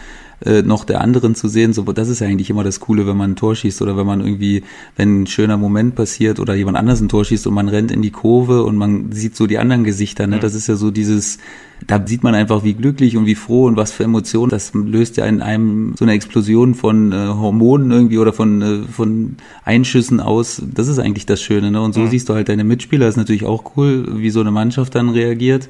[0.45, 1.73] äh, noch der anderen zu sehen.
[1.73, 4.07] So, das ist ja eigentlich immer das Coole, wenn man ein Tor schießt oder wenn
[4.07, 4.63] man irgendwie,
[4.97, 8.03] wenn ein schöner Moment passiert oder jemand anders ein Tor schießt und man rennt in
[8.03, 10.27] die Kurve und man sieht so die anderen Gesichter.
[10.27, 10.39] Ne?
[10.39, 11.39] Das ist ja so dieses,
[11.87, 14.51] da sieht man einfach, wie glücklich und wie froh und was für Emotionen.
[14.51, 18.79] Das löst ja in einem so eine Explosion von äh, Hormonen irgendwie oder von, äh,
[18.93, 20.63] von Einschüssen aus.
[20.73, 21.71] Das ist eigentlich das Schöne.
[21.71, 21.83] Ne?
[21.83, 22.11] Und so mhm.
[22.11, 23.07] siehst du halt deine Mitspieler.
[23.07, 25.69] Das ist natürlich auch cool, wie so eine Mannschaft dann reagiert.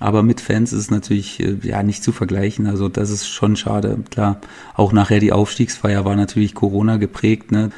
[0.00, 2.66] Aber mit Fans ist es natürlich äh, ja nicht zu vergleichen.
[2.66, 3.98] Also das ist schon schade.
[4.10, 4.40] Klar,
[4.74, 7.50] auch nachher die Aufstiegsfeier war natürlich Corona geprägt.
[7.50, 7.70] Ne?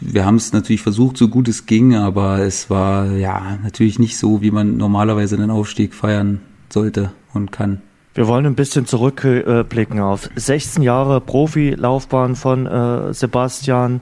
[0.00, 4.18] Wir haben es natürlich versucht, so gut es ging, aber es war ja natürlich nicht
[4.18, 7.82] so, wie man normalerweise einen Aufstieg feiern sollte und kann.
[8.18, 14.00] Wir wollen ein bisschen zurückblicken auf 16 Jahre Profilaufbahn von äh, Sebastian.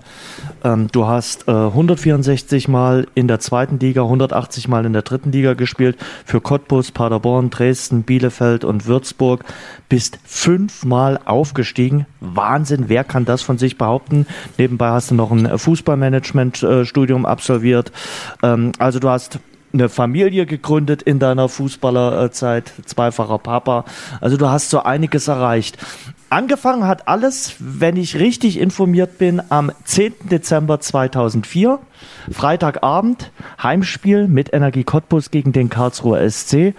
[0.65, 5.33] Ähm, du hast äh, 164 Mal in der zweiten Liga, 180 Mal in der dritten
[5.33, 9.45] Liga gespielt für Cottbus, Paderborn, Dresden, Bielefeld und Würzburg.
[9.91, 12.07] Bist fünfmal aufgestiegen.
[12.21, 14.27] Wahnsinn, wer kann das von sich behaupten?
[14.57, 17.93] Nebenbei hast du noch ein Fußballmanagement-Studium absolviert.
[18.43, 19.41] Ähm, also du hast
[19.73, 23.85] eine Familie gegründet in deiner Fußballerzeit, zweifacher Papa.
[24.21, 25.79] Also du hast so einiges erreicht.
[26.29, 30.15] Angefangen hat alles, wenn ich richtig informiert bin, am 10.
[30.31, 31.79] Dezember 2004.
[32.33, 33.31] Freitagabend,
[33.63, 36.75] Heimspiel mit Energie Cottbus gegen den Karlsruher SC.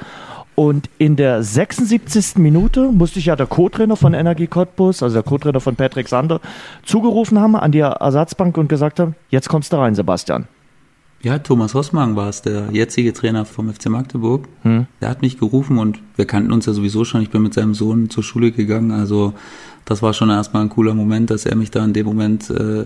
[0.55, 2.37] Und in der 76.
[2.37, 6.41] Minute musste ich ja der Co-Trainer von Energie Cottbus, also der Co-Trainer von Patrick Sander,
[6.83, 10.47] zugerufen haben an die Ersatzbank und gesagt haben, jetzt kommst du rein, Sebastian.
[11.23, 14.47] Ja, Thomas Hossmann war es, der jetzige Trainer vom FC Magdeburg.
[14.61, 14.85] Hm.
[15.01, 17.21] Der hat mich gerufen und wir kannten uns ja sowieso schon.
[17.21, 18.91] Ich bin mit seinem Sohn zur Schule gegangen.
[18.91, 19.33] Also
[19.85, 22.85] das war schon erstmal ein cooler Moment, dass er mich da in dem Moment äh,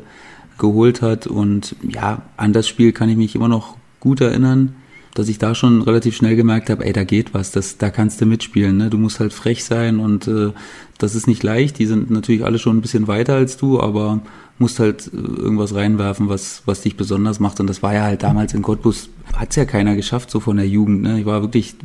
[0.57, 1.27] geholt hat.
[1.27, 4.75] Und ja, an das Spiel kann ich mich immer noch gut erinnern,
[5.13, 8.21] dass ich da schon relativ schnell gemerkt habe, ey, da geht was, das, da kannst
[8.21, 8.77] du mitspielen.
[8.77, 8.89] Ne?
[8.89, 10.51] Du musst halt frech sein und äh,
[10.97, 11.79] das ist nicht leicht.
[11.79, 14.21] Die sind natürlich alle schon ein bisschen weiter als du, aber
[14.57, 17.59] musst halt äh, irgendwas reinwerfen, was, was dich besonders macht.
[17.59, 20.67] Und das war ja halt damals in Cottbus, hat's ja keiner geschafft, so von der
[20.67, 21.01] Jugend.
[21.01, 21.19] Ne?
[21.19, 21.75] Ich war wirklich,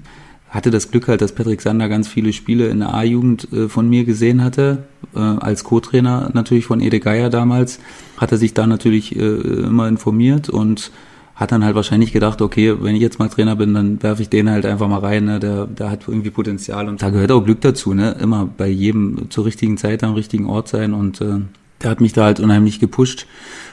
[0.48, 3.88] hatte das Glück halt, dass Patrick Sander ganz viele Spiele in der A-Jugend äh, von
[3.88, 4.84] mir gesehen hatte,
[5.16, 7.80] äh, als Co-Trainer natürlich von Ede Geier damals,
[8.18, 10.92] hat er sich da natürlich äh, immer informiert und
[11.37, 14.31] hat dann halt wahrscheinlich gedacht, okay, wenn ich jetzt mal Trainer bin, dann werfe ich
[14.31, 15.38] den halt einfach mal rein, ne?
[15.38, 18.16] der, der hat irgendwie Potenzial und da gehört auch Glück dazu, ne?
[18.18, 21.40] immer bei jedem zur richtigen Zeit am richtigen Ort sein und äh,
[21.83, 23.27] der hat mich da halt unheimlich gepusht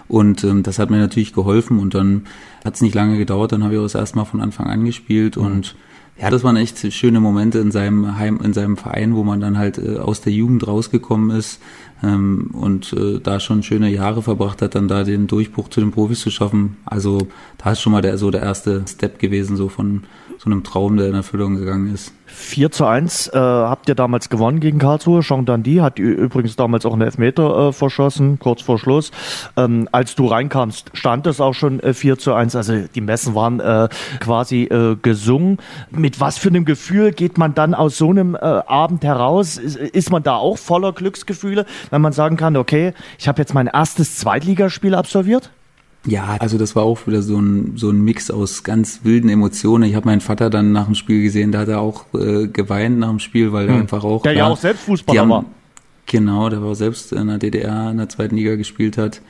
[0.09, 2.25] und ähm, das hat mir natürlich geholfen und dann
[2.65, 4.83] hat es nicht lange gedauert, dann habe ich auch das erste Mal von Anfang an
[4.83, 5.45] gespielt mhm.
[5.45, 5.75] und
[6.19, 9.57] ja, das waren echt schöne Momente in seinem Heim, in seinem Verein, wo man dann
[9.57, 11.61] halt äh, aus der Jugend rausgekommen ist
[12.03, 15.91] ähm, und äh, da schon schöne Jahre verbracht hat, dann da den Durchbruch zu den
[15.91, 16.77] Profis zu schaffen.
[16.85, 20.03] Also da ist schon mal der so der erste Step gewesen, so von
[20.37, 22.13] so einem Traum, der in Erfüllung gegangen ist.
[22.33, 25.21] 4 zu 1 äh, habt ihr damals gewonnen gegen Karlsruhe.
[25.21, 29.11] Jean Dandy hat übrigens damals auch einen Elfmeter äh, verschossen, kurz vor Schluss.
[29.55, 32.55] Ähm, als du reinkamst, stand es auch schon äh, 4 zu 1.
[32.55, 33.87] Also die Messen waren äh,
[34.19, 35.57] quasi äh, gesungen.
[35.91, 39.57] Mit was für einem Gefühl geht man dann aus so einem äh, Abend heraus?
[39.57, 43.53] Ist, ist man da auch voller Glücksgefühle, wenn man sagen kann, okay, ich habe jetzt
[43.53, 45.51] mein erstes Zweitligaspiel absolviert?
[46.05, 49.89] Ja, also das war auch wieder so ein, so ein Mix aus ganz wilden Emotionen.
[49.89, 52.99] Ich habe meinen Vater dann nach dem Spiel gesehen, da hat er auch äh, geweint
[52.99, 53.81] nach dem Spiel, weil er hm.
[53.81, 54.23] einfach auch.
[54.23, 55.45] Der ja auch selbst Fußballer haben, war.
[56.05, 59.21] Genau, der war selbst in der DDR in der zweiten Liga gespielt hat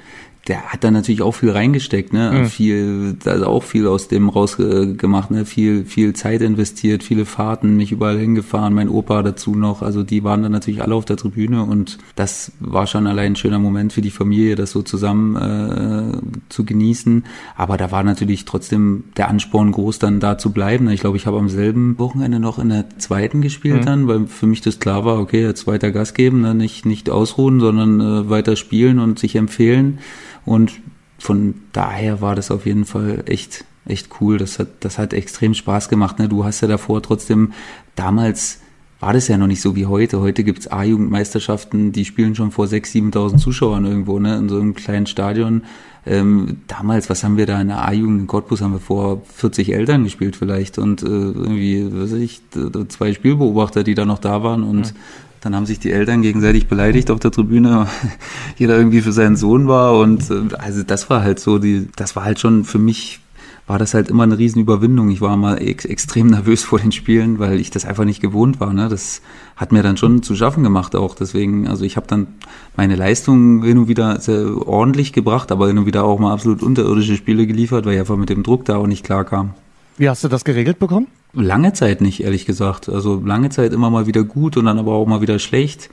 [0.47, 2.31] der hat da natürlich auch viel reingesteckt, ne?
[2.31, 2.45] Mhm.
[2.47, 5.45] Viel, also auch viel aus dem rausgemacht, ne?
[5.45, 9.81] Viel, viel Zeit investiert, viele Fahrten, mich überall hingefahren, mein Opa dazu noch.
[9.81, 13.35] Also die waren dann natürlich alle auf der Tribüne und das war schon allein ein
[13.37, 16.17] schöner Moment für die Familie, das so zusammen äh,
[16.49, 17.23] zu genießen.
[17.55, 20.89] Aber da war natürlich trotzdem der Ansporn groß, dann da zu bleiben.
[20.89, 23.85] Ich glaube, ich habe am selben Wochenende noch in der zweiten gespielt mhm.
[23.85, 26.53] dann, weil für mich das klar war, okay, jetzt weiter Gas geben, ne?
[26.53, 29.99] nicht, nicht ausruhen, sondern äh, weiter spielen und sich empfehlen.
[30.45, 30.81] Und
[31.19, 34.37] von daher war das auf jeden Fall echt, echt cool.
[34.37, 36.19] Das hat, das hat extrem Spaß gemacht.
[36.19, 36.27] Ne?
[36.27, 37.53] Du hast ja davor trotzdem
[37.95, 38.59] damals
[39.03, 40.21] war das ja noch nicht so wie heute.
[40.21, 44.75] Heute gibt's A-Jugendmeisterschaften, die spielen schon vor 6.000, 7.000 Zuschauern irgendwo, ne, in so einem
[44.75, 45.63] kleinen Stadion.
[46.05, 49.73] Ähm, damals, was haben wir da in der A-Jugend in Cottbus, haben wir vor 40
[49.73, 52.41] Eltern gespielt vielleicht und äh, irgendwie, weiß ich,
[52.87, 54.97] zwei Spielbeobachter, die da noch da waren und mhm.
[55.41, 57.87] Dann haben sich die Eltern gegenseitig beleidigt auf der Tribüne.
[58.57, 62.15] Jeder irgendwie für seinen Sohn war und äh, also das war halt so die, das
[62.15, 63.19] war halt schon für mich
[63.65, 65.09] war das halt immer eine Riesenüberwindung.
[65.09, 68.59] Ich war mal ex extrem nervös vor den Spielen, weil ich das einfach nicht gewohnt
[68.59, 68.73] war.
[68.73, 68.89] Ne?
[68.89, 69.21] Das
[69.55, 71.15] hat mir dann schon zu schaffen gemacht auch.
[71.15, 72.27] Deswegen, also ich habe dann
[72.75, 76.61] meine Leistungen hin und wieder sehr ordentlich gebracht, aber hin und wieder auch mal absolut
[76.61, 79.53] unterirdische Spiele geliefert, weil ich einfach mit dem Druck da auch nicht klar kam.
[79.97, 81.07] Wie hast du das geregelt bekommen?
[81.33, 82.89] Lange Zeit nicht, ehrlich gesagt.
[82.89, 85.89] Also lange Zeit immer mal wieder gut und dann aber auch mal wieder schlecht.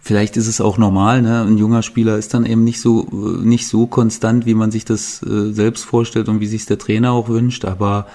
[0.00, 1.42] Vielleicht ist es auch normal, ne?
[1.42, 3.06] Ein junger Spieler ist dann eben nicht so
[3.42, 7.12] nicht so konstant, wie man sich das äh, selbst vorstellt und wie sich der Trainer
[7.12, 7.64] auch wünscht.
[7.64, 8.06] Aber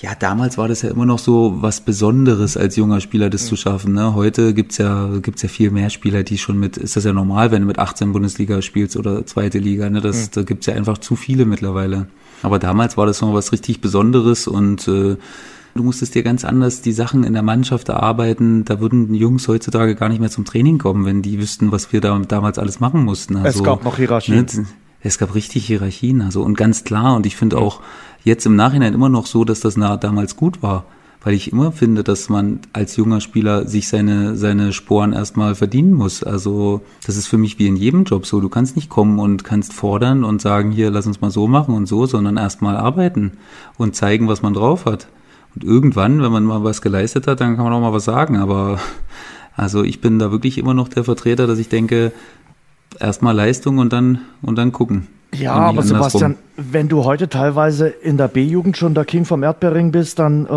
[0.00, 3.48] ja, damals war das ja immer noch so was Besonderes als junger Spieler, das ja.
[3.48, 3.94] zu schaffen.
[3.94, 4.14] Ne?
[4.14, 7.50] Heute gibt's ja gibt's ja viel mehr Spieler, die schon mit, ist das ja normal,
[7.50, 9.88] wenn du mit 18 Bundesliga spielst oder zweite Liga.
[9.88, 10.02] Ne?
[10.02, 10.28] Das, ja.
[10.34, 12.08] Da gibt's ja einfach zu viele mittlerweile.
[12.42, 15.16] Aber damals war das noch was richtig Besonderes und äh,
[15.76, 18.64] Du musstest dir ganz anders die Sachen in der Mannschaft erarbeiten.
[18.64, 22.00] Da würden Jungs heutzutage gar nicht mehr zum Training kommen, wenn die wüssten, was wir
[22.00, 23.36] da damals alles machen mussten.
[23.36, 24.46] Also, es gab noch Hierarchien.
[24.54, 24.66] Ne,
[25.00, 27.14] es gab richtig Hierarchien, also und ganz klar.
[27.14, 27.80] Und ich finde auch
[28.24, 30.86] jetzt im Nachhinein immer noch so, dass das damals gut war.
[31.22, 35.92] Weil ich immer finde, dass man als junger Spieler sich seine, seine Sporen erstmal verdienen
[35.92, 36.22] muss.
[36.22, 38.40] Also, das ist für mich wie in jedem Job so.
[38.40, 41.74] Du kannst nicht kommen und kannst fordern und sagen, hier, lass uns mal so machen
[41.74, 43.32] und so, sondern erstmal arbeiten
[43.76, 45.08] und zeigen, was man drauf hat.
[45.56, 48.36] Und irgendwann, wenn man mal was geleistet hat, dann kann man auch mal was sagen.
[48.36, 48.78] Aber
[49.56, 52.12] also ich bin da wirklich immer noch der Vertreter, dass ich denke,
[53.00, 55.08] erstmal Leistung und dann und dann gucken.
[55.34, 59.90] Ja, aber Sebastian, wenn du heute teilweise in der B-Jugend schon der King vom Erdbeering
[59.92, 60.48] bist, dann äh,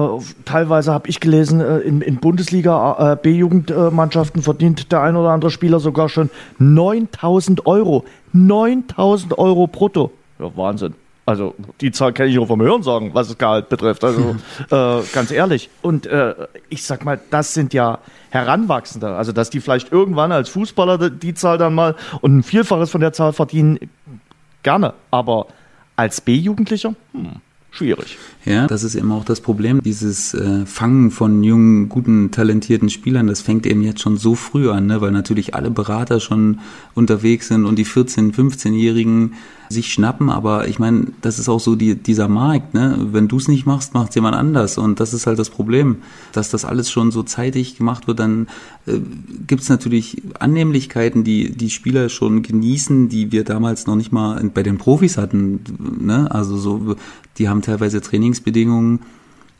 [0.46, 5.52] teilweise habe ich gelesen, äh, in, in Bundesliga äh, B-Jugendmannschaften verdient der ein oder andere
[5.52, 8.06] Spieler sogar schon 9000 Euro.
[8.32, 10.12] 9000 Euro brutto.
[10.40, 10.94] Ja, Wahnsinn.
[11.30, 14.04] Also die Zahl kenne ich auch vom Hörensagen, was das Gehalt betrifft.
[14.04, 14.36] Also
[14.72, 15.70] äh, ganz ehrlich.
[15.84, 16.34] Und äh,
[16.70, 18.00] ich sag mal, das sind ja
[18.32, 19.16] Heranwachsende.
[19.16, 23.00] Also dass die vielleicht irgendwann als Fußballer die Zahl dann mal und ein Vielfaches von
[23.00, 23.78] der Zahl verdienen,
[24.64, 24.96] gerne.
[25.12, 25.46] Aber
[25.96, 27.34] als B-Jugendlicher, hm,
[27.70, 28.18] schwierig.
[28.44, 29.84] Ja, das ist eben auch das Problem.
[29.84, 34.72] Dieses äh, Fangen von jungen, guten, talentierten Spielern, das fängt eben jetzt schon so früh
[34.72, 35.00] an, ne?
[35.00, 36.60] weil natürlich alle Berater schon
[36.96, 39.36] unterwegs sind und die 14-, 15-Jährigen
[39.70, 43.08] sich schnappen, aber ich meine, das ist auch so die, dieser Markt, ne?
[43.12, 45.98] Wenn du es nicht machst, macht jemand anders und das ist halt das Problem,
[46.34, 48.48] dass das alles schon so zeitig gemacht wird, dann
[48.88, 49.00] äh,
[49.48, 54.44] gibt es natürlich Annehmlichkeiten, die die Spieler schon genießen, die wir damals noch nicht mal
[54.54, 55.60] bei den Profis hatten,
[56.00, 56.30] ne?
[56.32, 56.96] Also so,
[57.38, 59.02] die haben teilweise Trainingsbedingungen,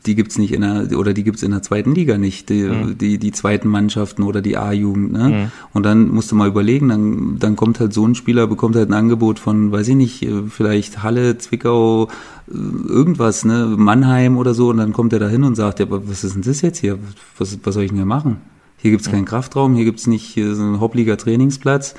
[0.06, 2.96] die gibt's nicht in der, oder die gibt's in der zweiten Liga nicht, die, mhm.
[2.96, 5.28] die, die zweiten Mannschaften oder die A-Jugend, ne?
[5.28, 5.52] Mhm.
[5.74, 8.88] Und dann musst du mal überlegen, dann, dann kommt halt so ein Spieler, bekommt halt
[8.88, 12.08] ein Angebot von, weiß ich nicht, vielleicht Halle, Zwickau,
[12.48, 16.24] irgendwas, ne, Mannheim oder so, und dann kommt er da hin und sagt, ja, was
[16.24, 16.98] ist denn das jetzt hier?
[17.36, 18.38] Was, was soll ich denn hier machen?
[18.78, 19.12] Hier gibt's mhm.
[19.12, 21.94] keinen Kraftraum, hier gibt's nicht hier so einen Hoppliga-Trainingsplatz.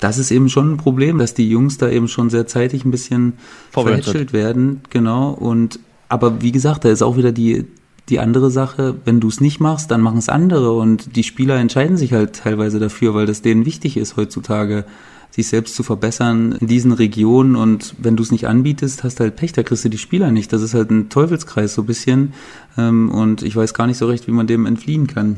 [0.00, 2.90] Das ist eben schon ein Problem, dass die Jungs da eben schon sehr zeitig ein
[2.90, 3.34] bisschen
[3.70, 7.66] verwätschelt werden, genau, und aber wie gesagt, da ist auch wieder die,
[8.08, 11.56] die andere Sache, wenn du es nicht machst, dann machen es andere und die Spieler
[11.56, 14.84] entscheiden sich halt teilweise dafür, weil das denen wichtig ist heutzutage,
[15.30, 19.24] sich selbst zu verbessern in diesen Regionen und wenn du es nicht anbietest, hast du
[19.24, 20.52] halt Pech, da kriegst du die Spieler nicht.
[20.52, 22.32] Das ist halt ein Teufelskreis so ein bisschen
[22.78, 25.36] ähm, und ich weiß gar nicht so recht, wie man dem entfliehen kann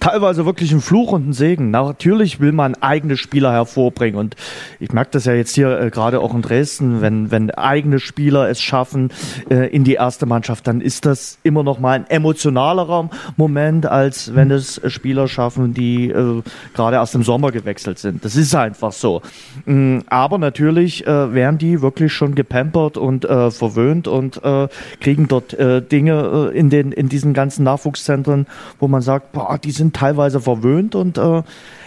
[0.00, 1.70] teilweise wirklich ein Fluch und ein Segen.
[1.70, 4.36] Natürlich will man eigene Spieler hervorbringen und
[4.80, 8.48] ich merke das ja jetzt hier äh, gerade auch in Dresden, wenn, wenn eigene Spieler
[8.48, 9.10] es schaffen
[9.50, 14.34] äh, in die erste Mannschaft, dann ist das immer noch mal ein emotionalerer Moment, als
[14.34, 16.42] wenn es Spieler schaffen, die äh,
[16.74, 18.24] gerade erst im Sommer gewechselt sind.
[18.24, 19.22] Das ist einfach so.
[19.66, 24.68] Mm, aber natürlich äh, werden die wirklich schon gepampert und äh, verwöhnt und äh,
[25.00, 28.46] kriegen dort äh, Dinge äh, in, den, in diesen ganzen Nachwuchszentren,
[28.78, 31.42] wo man sagt, boah, die sind teilweise verwöhnt und äh,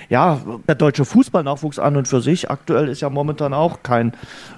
[0.09, 4.13] ja, der deutsche Fußballnachwuchs an und für sich aktuell ist ja momentan auch kein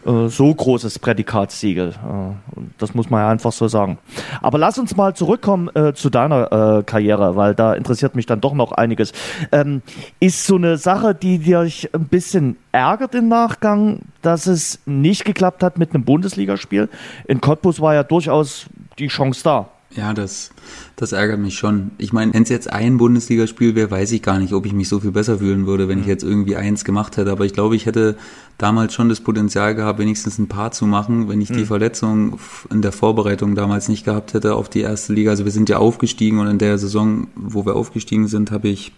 [0.05, 1.89] äh, so großes Prädikatssiegel.
[1.89, 3.97] Äh, das muss man ja einfach so sagen.
[4.41, 8.41] Aber lass uns mal zurückkommen äh, zu deiner äh, Karriere, weil da interessiert mich dann
[8.41, 9.11] doch noch einiges.
[9.51, 9.81] Ähm,
[10.19, 15.63] ist so eine Sache, die dich ein bisschen ärgert im Nachgang, dass es nicht geklappt
[15.63, 16.89] hat mit einem Bundesligaspiel?
[17.25, 18.67] In Cottbus war ja durchaus
[18.99, 19.69] die Chance da.
[19.95, 20.51] Ja, das,
[20.95, 21.91] das ärgert mich schon.
[21.97, 24.87] Ich meine, wenn es jetzt ein Bundesligaspiel wäre, weiß ich gar nicht, ob ich mich
[24.87, 26.03] so viel besser fühlen würde, wenn mhm.
[26.03, 27.31] ich jetzt irgendwie eins gemacht hätte.
[27.31, 28.15] Aber ich glaube, ich hätte
[28.59, 31.57] damals schon das Potenzial gehabt, wenigstens ein paar zu machen, wenn ich mhm.
[31.57, 32.39] die Verletzung
[32.71, 35.31] in der Vorbereitung damals nicht gehabt hätte auf die erste Liga.
[35.31, 38.91] Also wir sind ja aufgestiegen und in der Saison, wo wir aufgestiegen sind, habe ich,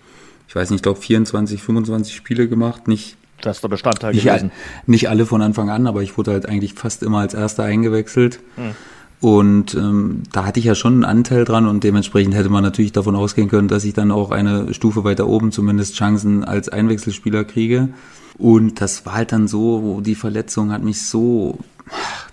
[0.50, 2.90] ich weiß nicht, ich glaube 24, 25 Spiele gemacht.
[2.90, 4.52] Nicht das ist der Bestandteil nicht, gewesen.
[4.86, 8.40] Nicht alle von Anfang an, aber ich wurde halt eigentlich fast immer als Erster eingewechselt.
[8.58, 8.76] Mhm.
[9.22, 12.92] Und ähm, da hatte ich ja schon einen Anteil dran und dementsprechend hätte man natürlich
[12.92, 17.44] davon ausgehen können, dass ich dann auch eine Stufe weiter oben zumindest Chancen als Einwechselspieler
[17.44, 17.90] kriege.
[18.40, 21.60] Und das war halt dann so, die Verletzung hat mich so,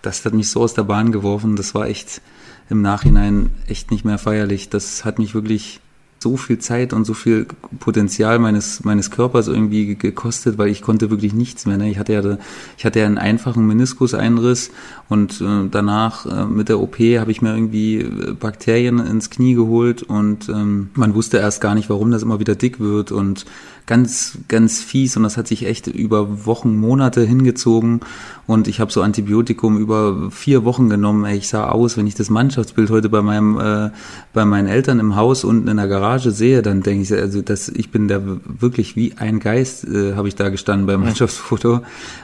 [0.01, 1.57] das hat mich so aus der Bahn geworfen.
[1.57, 2.23] Das war echt
[2.71, 4.71] im Nachhinein echt nicht mehr feierlich.
[4.71, 5.81] Das hat mich wirklich
[6.21, 7.47] so viel Zeit und so viel
[7.79, 11.77] Potenzial meines meines Körpers irgendwie gekostet, weil ich konnte wirklich nichts mehr.
[11.77, 11.91] Ne?
[11.91, 12.39] Ich hatte ja
[12.77, 14.71] ich hatte ja einen einfachen Meniskuseinriss
[15.09, 19.55] und äh, danach äh, mit der OP habe ich mir irgendwie äh, Bakterien ins Knie
[19.55, 23.47] geholt und ähm, man wusste erst gar nicht, warum das immer wieder dick wird und
[23.87, 28.01] ganz, ganz fies und das hat sich echt über Wochen, Monate hingezogen
[28.47, 31.25] und ich habe so Antibiotikum über vier Wochen genommen.
[31.35, 33.91] Ich sah aus, wenn ich das Mannschaftsbild heute bei meinem, äh,
[34.33, 37.69] bei meinen Eltern im Haus unten in der Garage sehe, dann denke ich, also das,
[37.69, 41.83] ich bin da wirklich wie ein Geist, äh, habe ich da gestanden beim Mannschaftsfoto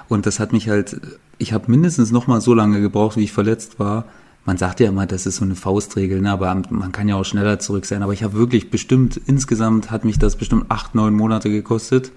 [0.09, 1.01] und das hat mich halt,
[1.39, 4.07] ich habe mindestens noch mal so lange gebraucht, wie ich verletzt war,
[4.45, 6.31] man sagt ja immer, das ist so eine Faustregel, ne?
[6.31, 8.03] aber man kann ja auch schneller zurück sein.
[8.03, 12.13] Aber ich habe wirklich bestimmt, insgesamt hat mich das bestimmt acht, neun Monate gekostet,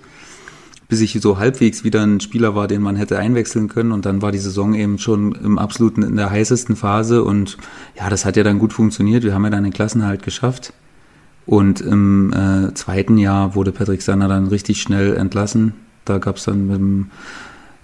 [0.90, 3.92] bis ich so halbwegs wieder ein Spieler war, den man hätte einwechseln können.
[3.94, 7.24] Und dann war die Saison eben schon im absoluten, in der heißesten Phase.
[7.24, 7.58] Und
[7.98, 9.24] ja, das hat ja dann gut funktioniert.
[9.24, 10.74] Wir haben ja dann den Klassenhalt geschafft.
[11.48, 15.74] Und im äh, zweiten Jahr wurde Patrick Sander dann richtig schnell entlassen.
[16.06, 17.12] Da gab es dann mit dem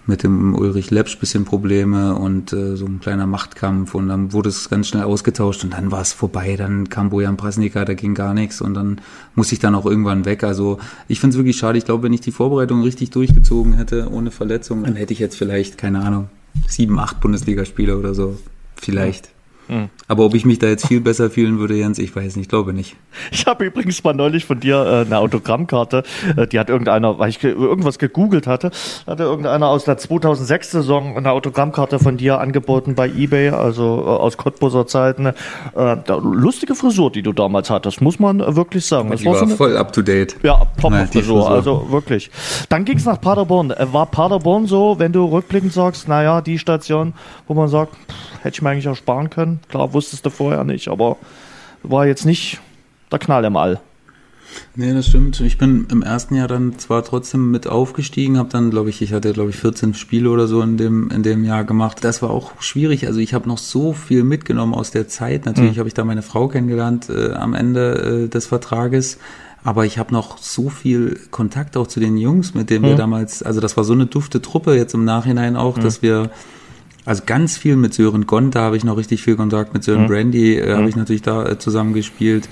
[0.05, 4.49] mit dem Ulrich Lepsch bisschen Probleme und äh, so ein kleiner Machtkampf und dann wurde
[4.49, 6.55] es ganz schnell ausgetauscht und dann war es vorbei.
[6.57, 8.99] Dann kam Bojan Prasnika, da ging gar nichts und dann
[9.35, 10.43] musste ich dann auch irgendwann weg.
[10.43, 11.77] Also ich finde es wirklich schade.
[11.77, 15.37] Ich glaube, wenn ich die Vorbereitung richtig durchgezogen hätte, ohne Verletzung, dann hätte ich jetzt
[15.37, 16.27] vielleicht, keine Ahnung,
[16.67, 18.37] sieben, acht Bundesligaspiele oder so.
[18.75, 19.32] Vielleicht.
[19.67, 19.89] Mhm.
[20.07, 22.73] Aber ob ich mich da jetzt viel besser fühlen würde, Jens, ich weiß nicht, glaube
[22.73, 22.95] nicht.
[23.31, 26.03] Ich habe übrigens mal neulich von dir äh, eine Autogrammkarte,
[26.35, 28.71] äh, die hat irgendeiner, weil ich ge irgendwas gegoogelt hatte,
[29.07, 34.37] hatte irgendeiner aus der 2006-Saison eine Autogrammkarte von dir angeboten bei Ebay, also äh, aus
[34.37, 35.27] Cottbuser Zeiten.
[35.27, 35.33] Äh,
[36.07, 39.09] lustige Frisur, die du damals hattest, muss man wirklich sagen.
[39.11, 40.35] Das die war, so voll up to date.
[40.43, 42.29] Ja, Top-Frisur, also wirklich.
[42.69, 43.71] Dann ging es nach Paderborn.
[43.71, 47.13] Äh, war Paderborn so, wenn du rückblickend sagst, naja, die Station,
[47.47, 49.59] wo man sagt, pff, hätte ich mir eigentlich auch sparen können.
[49.69, 51.17] Klar, wusstest du vorher nicht, aber
[51.81, 52.59] war jetzt nicht
[53.11, 53.79] der Knall im All.
[54.75, 55.39] Nee, das stimmt.
[55.39, 59.13] Ich bin im ersten Jahr dann zwar trotzdem mit aufgestiegen, habe dann, glaube ich, ich
[59.13, 62.03] hatte, glaube ich, 14 Spiele oder so in dem, in dem Jahr gemacht.
[62.03, 63.07] Das war auch schwierig.
[63.07, 65.45] Also ich habe noch so viel mitgenommen aus der Zeit.
[65.45, 65.79] Natürlich mhm.
[65.79, 69.17] habe ich da meine Frau kennengelernt äh, am Ende äh, des Vertrages.
[69.63, 72.89] Aber ich habe noch so viel Kontakt auch zu den Jungs, mit denen mhm.
[72.89, 75.81] wir damals, also das war so eine dufte Truppe jetzt im Nachhinein auch, mhm.
[75.81, 76.29] dass wir
[77.05, 80.07] also ganz viel mit Sören Gonta habe ich noch richtig viel Kontakt, mit Sören mhm.
[80.07, 80.77] Brandy äh, mhm.
[80.77, 82.49] habe ich natürlich da äh, zusammengespielt.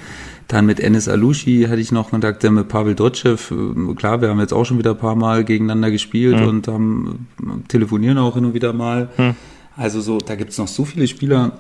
[0.48, 3.36] Dann mit Enes Alushi hatte ich noch Kontakt, mit Pavel Dotschew.
[3.36, 6.48] Äh, klar, wir haben jetzt auch schon wieder ein paar Mal gegeneinander gespielt mhm.
[6.48, 9.10] und haben, äh, telefonieren auch hin und wieder mal.
[9.18, 9.36] Mhm.
[9.78, 11.60] Also so, da gibt's noch so viele Spieler,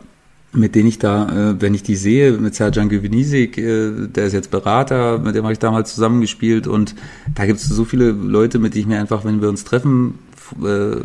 [0.53, 4.33] mit denen ich da, äh, wenn ich die sehe, mit Serjan Gewinisik, äh, der ist
[4.33, 6.93] jetzt Berater, mit dem habe ich damals zusammengespielt und
[7.33, 10.19] da gibt's so viele Leute, mit denen ich mir einfach, wenn wir uns treffen,
[10.61, 10.97] äh,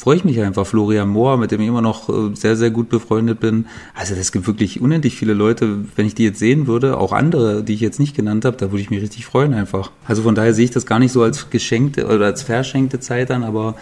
[0.00, 0.66] freue ich mich einfach.
[0.66, 3.66] Florian Mohr, mit dem ich immer noch äh, sehr, sehr gut befreundet bin.
[3.94, 7.62] Also es gibt wirklich unendlich viele Leute, wenn ich die jetzt sehen würde, auch andere,
[7.62, 9.90] die ich jetzt nicht genannt habe, da würde ich mich richtig freuen einfach.
[10.06, 13.30] Also von daher sehe ich das gar nicht so als geschenkte oder als verschenkte Zeit
[13.30, 13.74] an, aber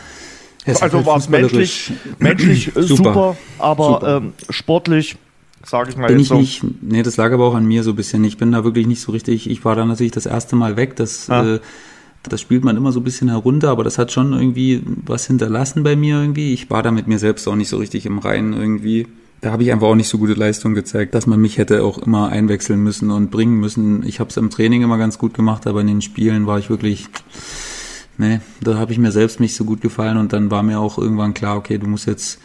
[0.65, 4.17] es also war es menschlich, menschlich super, super, aber super.
[4.17, 5.17] Ähm, sportlich
[5.65, 6.39] sage ich mal bin ich so.
[6.39, 8.25] nicht, nee, das lag aber auch an mir so ein bisschen.
[8.25, 10.97] Ich bin da wirklich nicht so richtig, ich war da natürlich das erste Mal weg,
[10.97, 11.55] das ah.
[11.55, 11.61] äh,
[12.29, 15.83] das spielt man immer so ein bisschen herunter, aber das hat schon irgendwie was hinterlassen
[15.83, 16.53] bei mir irgendwie.
[16.53, 19.07] Ich war da mit mir selbst auch nicht so richtig im Reinen irgendwie.
[19.41, 21.99] Da habe ich einfach auch nicht so gute Leistung gezeigt, dass man mich hätte auch
[21.99, 24.05] immer einwechseln müssen und bringen müssen.
[24.05, 26.71] Ich habe es im Training immer ganz gut gemacht, aber in den Spielen war ich
[26.71, 27.09] wirklich,
[28.17, 30.99] nee, da habe ich mir selbst nicht so gut gefallen und dann war mir auch
[30.99, 32.41] irgendwann klar, okay, du musst jetzt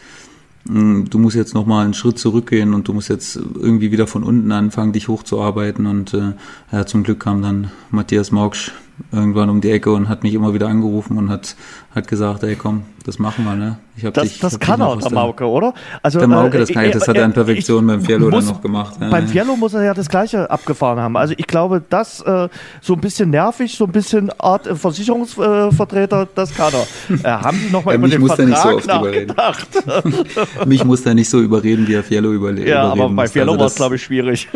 [0.68, 4.22] mm, du musst jetzt noch einen Schritt zurückgehen und du musst jetzt irgendwie wieder von
[4.22, 6.34] unten anfangen, dich hochzuarbeiten und äh,
[6.70, 8.70] ja, zum Glück kam dann Matthias Morgsch
[9.12, 11.56] irgendwann um die Ecke und hat mich immer wieder angerufen und hat,
[11.94, 13.78] hat gesagt, ey komm, das machen wir, ne?
[13.96, 15.74] Ich hab das dich, das kann auch der Mauke, oder?
[16.02, 18.62] Also, der Mauke, das, kann, äh, das hat er in Perfektion beim Fiello dann noch
[18.62, 18.96] gemacht.
[18.98, 21.16] Ja, beim Fiello muss er ja das Gleiche abgefahren haben.
[21.16, 22.48] Also ich glaube, das äh,
[22.80, 26.86] so ein bisschen nervig, so ein bisschen Art äh, Versicherungsvertreter, das kann er.
[27.24, 29.68] Äh, haben Sie nochmal ja, über den Vertrag so nachgedacht?
[30.66, 32.66] mich muss er nicht so überreden, wie er Fiello überlebt.
[32.68, 34.48] Ja, aber bei Fiello also war es, glaube ich, schwierig.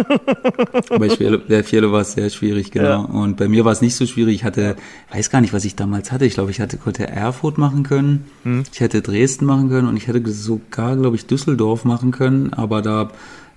[0.98, 2.88] bei Fiello war es sehr schwierig, genau.
[2.88, 2.96] Ja.
[2.96, 4.36] Und bei mir war es nicht so schwierig.
[4.36, 4.76] Ich hatte,
[5.12, 6.24] weiß gar nicht, was ich damals hatte.
[6.24, 8.24] Ich glaube, ich hatte konnte Erfurt machen können.
[8.48, 8.64] Hm.
[8.72, 12.82] Ich hätte Dresden machen können und ich hätte sogar, glaube ich, Düsseldorf machen können, aber
[12.82, 13.10] da,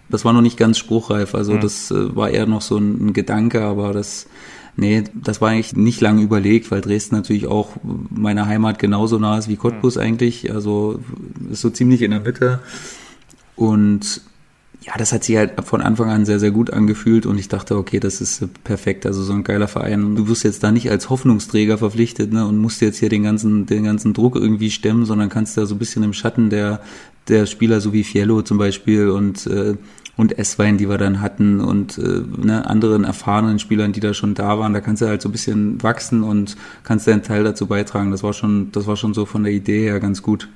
[0.10, 1.36] das war noch nicht ganz spruchreif.
[1.36, 1.62] Also hm.
[1.62, 4.28] das äh, war eher noch so ein, ein Gedanke, aber das,
[4.78, 7.72] Nee, das war eigentlich nicht lange überlegt, weil Dresden natürlich auch
[8.10, 10.02] meiner Heimat genauso nah ist wie Cottbus mhm.
[10.02, 10.54] eigentlich.
[10.54, 11.00] Also
[11.52, 12.60] ist so ziemlich in der Mitte.
[13.56, 14.22] Und
[14.84, 17.78] ja, das hat sich halt von Anfang an sehr, sehr gut angefühlt und ich dachte,
[17.78, 20.16] okay, das ist perfekt, also so ein geiler Verein.
[20.16, 23.68] Du wirst jetzt da nicht als Hoffnungsträger verpflichtet ne, und musst jetzt hier den ganzen,
[23.68, 26.82] den ganzen Druck irgendwie stemmen, sondern kannst da so ein bisschen im Schatten der,
[27.28, 29.76] der Spieler, so wie Fiello zum Beispiel und, äh,
[30.18, 34.34] und Esswein, die wir dann hatten und äh, ne, anderen erfahrenen Spielern, die da schon
[34.34, 37.68] da waren, da kannst du halt so ein bisschen wachsen und kannst deinen Teil dazu
[37.68, 38.10] beitragen.
[38.10, 40.50] Das war schon, das war schon so von der Idee her ganz gut.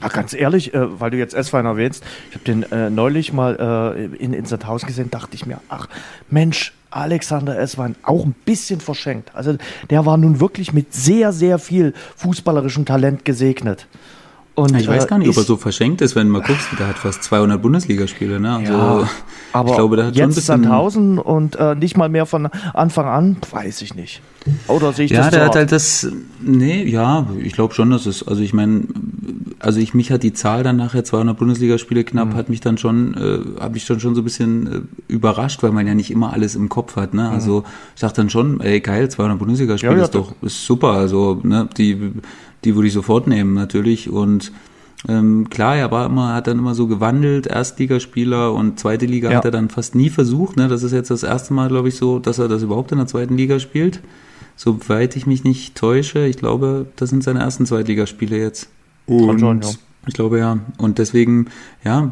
[0.00, 3.94] Ach, ganz ehrlich, äh, weil du jetzt Esswein erwähnst, ich habe den äh, neulich mal
[3.96, 5.88] äh, in, in Sandhausen gesehen, dachte ich mir, ach
[6.30, 9.34] Mensch, Alexander Esswein auch ein bisschen verschenkt.
[9.34, 9.56] Also
[9.90, 13.86] der war nun wirklich mit sehr, sehr viel fußballerischem Talent gesegnet.
[14.54, 16.88] Und, ich weiß gar nicht, ob er so verschenkt ist, wenn du mal guckst, der
[16.88, 18.40] hat fast 200 Bundesligaspiele.
[18.40, 18.56] Ne?
[18.56, 19.08] Also, ja,
[19.52, 22.26] aber ich glaube, der hat jetzt schon ein bisschen Sandhausen und äh, nicht mal mehr
[22.26, 24.20] von Anfang an, weiß ich nicht.
[24.66, 26.08] Oder sehe ich ja, das der hat halt das,
[26.40, 28.84] nee, ja, ich glaube schon, dass es, also ich meine,
[29.58, 32.34] also ich, mich hat die Zahl dann nachher 200 Bundesligaspiele knapp, mhm.
[32.34, 34.80] hat mich dann schon, äh, habe ich dann schon so ein bisschen äh,
[35.12, 37.28] überrascht, weil man ja nicht immer alles im Kopf hat, ne?
[37.28, 37.66] Also mhm.
[37.94, 41.40] ich dachte dann schon, ey geil, 200 Bundesligaspiele ja, ja, ist doch, ist super, also
[41.42, 42.12] ne, die
[42.64, 44.10] die würde ich sofort nehmen natürlich.
[44.10, 44.52] Und
[45.08, 49.38] ähm, klar, er war immer, hat dann immer so gewandelt, Erstligaspieler und zweite Liga ja.
[49.38, 50.56] hat er dann fast nie versucht.
[50.56, 50.68] Ne?
[50.68, 53.06] Das ist jetzt das erste Mal, glaube ich, so, dass er das überhaupt in der
[53.06, 54.00] zweiten Liga spielt.
[54.58, 58.68] Soweit ich mich nicht täusche, ich glaube, das sind seine ersten Zweitligaspiele jetzt.
[59.06, 59.68] Und schon, ja.
[60.08, 60.58] ich glaube ja.
[60.78, 61.46] Und deswegen,
[61.84, 62.10] ja,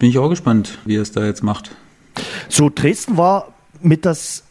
[0.00, 1.70] bin ich auch gespannt, wie er es da jetzt macht.
[2.48, 4.42] So, Dresden war mit das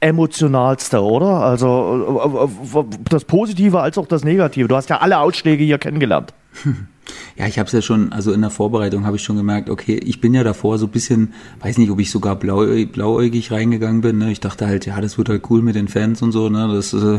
[0.00, 1.40] emotionalste, oder?
[1.40, 4.66] Also äh, äh, das Positive als auch das Negative.
[4.66, 6.34] Du hast ja alle Ausschläge hier kennengelernt.
[7.36, 9.96] Ja, ich habe es ja schon, also in der Vorbereitung habe ich schon gemerkt, okay,
[9.96, 14.00] ich bin ja davor so ein bisschen, weiß nicht, ob ich sogar blau, blauäugig reingegangen
[14.00, 14.18] bin.
[14.18, 14.32] Ne?
[14.32, 16.68] Ich dachte halt, ja, das wird halt cool mit den Fans und so, ne?
[16.72, 17.18] Das ist äh,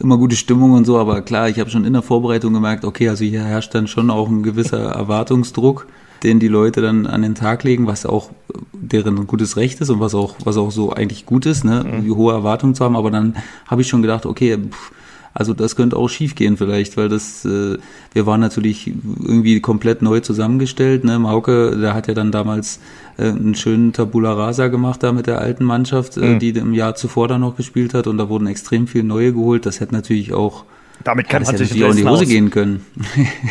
[0.00, 3.08] immer gute Stimmung und so, aber klar, ich habe schon in der Vorbereitung gemerkt, okay,
[3.08, 5.86] also hier herrscht dann schon auch ein gewisser Erwartungsdruck
[6.22, 8.30] den die Leute dann an den Tag legen, was auch
[8.72, 12.04] deren gutes Recht ist und was auch, was auch so eigentlich gut ist, ne, mhm.
[12.04, 12.96] die hohe Erwartungen zu haben.
[12.96, 13.36] Aber dann
[13.66, 14.92] habe ich schon gedacht, okay, pff,
[15.34, 17.78] also das könnte auch schief gehen vielleicht, weil das, äh,
[18.12, 21.04] wir waren natürlich irgendwie komplett neu zusammengestellt.
[21.04, 21.18] Ne?
[21.18, 22.80] Mauke, der hat ja dann damals
[23.18, 26.38] äh, einen schönen Tabula Rasa gemacht da mit der alten Mannschaft, äh, mhm.
[26.38, 29.66] die im Jahr zuvor dann noch gespielt hat und da wurden extrem viel neue geholt.
[29.66, 30.64] Das hätte natürlich auch
[31.04, 32.28] damit kann ja, das natürlich auch in die Hose aus.
[32.28, 32.84] gehen können.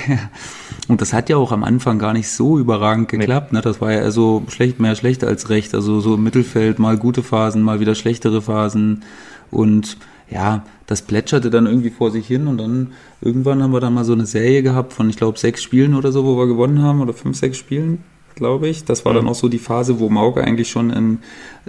[0.88, 3.54] Und das hat ja auch am Anfang gar nicht so überragend geklappt.
[3.54, 3.62] Ne?
[3.62, 5.74] Das war ja so schlecht, mehr schlecht als recht.
[5.74, 9.04] Also so im Mittelfeld mal gute Phasen, mal wieder schlechtere Phasen.
[9.50, 9.98] Und
[10.30, 14.04] ja, das plätscherte dann irgendwie vor sich hin und dann irgendwann haben wir dann mal
[14.04, 17.02] so eine Serie gehabt von, ich glaube, sechs Spielen oder so, wo wir gewonnen haben
[17.02, 18.04] oder fünf, sechs Spielen,
[18.36, 18.84] glaube ich.
[18.84, 19.18] Das war mhm.
[19.18, 21.20] dann auch so die Phase, wo Mauke eigentlich schon in,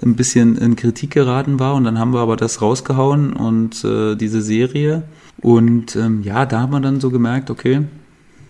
[0.03, 4.17] ein bisschen in Kritik geraten war und dann haben wir aber das rausgehauen und äh,
[4.17, 5.05] diese Serie.
[5.41, 7.83] Und ähm, ja, da haben wir dann so gemerkt, okay,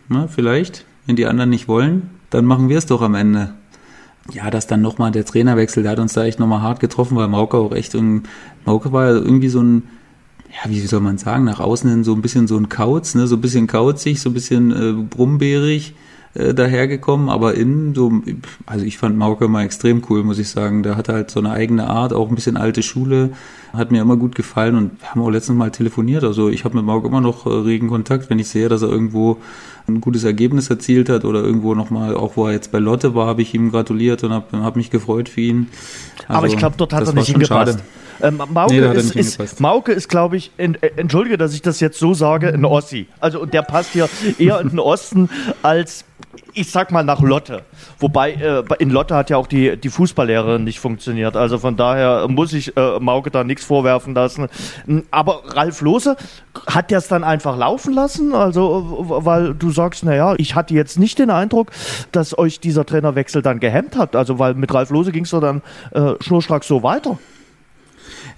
[0.08, 3.54] na, vielleicht, wenn die anderen nicht wollen, dann machen wir es doch am Ende.
[4.32, 7.28] Ja, dass dann nochmal der Trainerwechsel, der hat uns da echt nochmal hart getroffen, weil
[7.28, 7.94] Mauke auch echt,
[8.64, 9.84] Mauke war ja irgendwie so ein,
[10.50, 13.26] ja, wie soll man sagen, nach außen hin so ein bisschen so ein Kauz, ne,
[13.26, 15.94] so ein bisschen kauzig, so ein bisschen äh, brumbeerig
[16.34, 18.12] äh, dahergekommen, aber innen so,
[18.66, 20.82] also ich fand Mauke mal extrem cool, muss ich sagen.
[20.82, 23.30] Der hatte halt so eine eigene Art, auch ein bisschen alte Schule,
[23.72, 26.24] hat mir immer gut gefallen und wir haben auch letztens mal telefoniert.
[26.24, 28.88] Also ich habe mit Mauke immer noch äh, regen Kontakt, wenn ich sehe, dass er
[28.88, 29.38] irgendwo
[29.86, 33.26] ein gutes Ergebnis erzielt hat oder irgendwo nochmal, auch wo er jetzt bei Lotte war,
[33.26, 35.68] habe ich ihm gratuliert und habe hab mich gefreut für ihn.
[36.26, 37.82] Also, aber ich glaube, dort hat er nicht hingepasst.
[38.22, 41.80] Ähm, Mauke, nee, ist, ist, Mauke ist, glaube ich, ent, äh, entschuldige, dass ich das
[41.80, 43.06] jetzt so sage, ein Ossi.
[43.20, 44.08] Also und der passt hier
[44.38, 45.28] eher in den Osten
[45.62, 46.04] als
[46.52, 47.62] ich sag mal nach Lotte.
[47.98, 51.36] Wobei äh, in Lotte hat ja auch die, die Fußballlehrerin nicht funktioniert.
[51.36, 54.48] Also von daher muss ich äh, Mauke da nichts vorwerfen lassen.
[55.10, 56.16] Aber Ralf Lose
[56.66, 58.34] hat es dann einfach laufen lassen?
[58.34, 61.70] Also, weil du sagst, naja, ich hatte jetzt nicht den Eindruck,
[62.12, 64.16] dass euch dieser Trainerwechsel dann gehemmt hat.
[64.16, 65.62] Also, weil mit Ralf Lose ging es dann
[65.92, 67.18] äh, schnurstracks so weiter.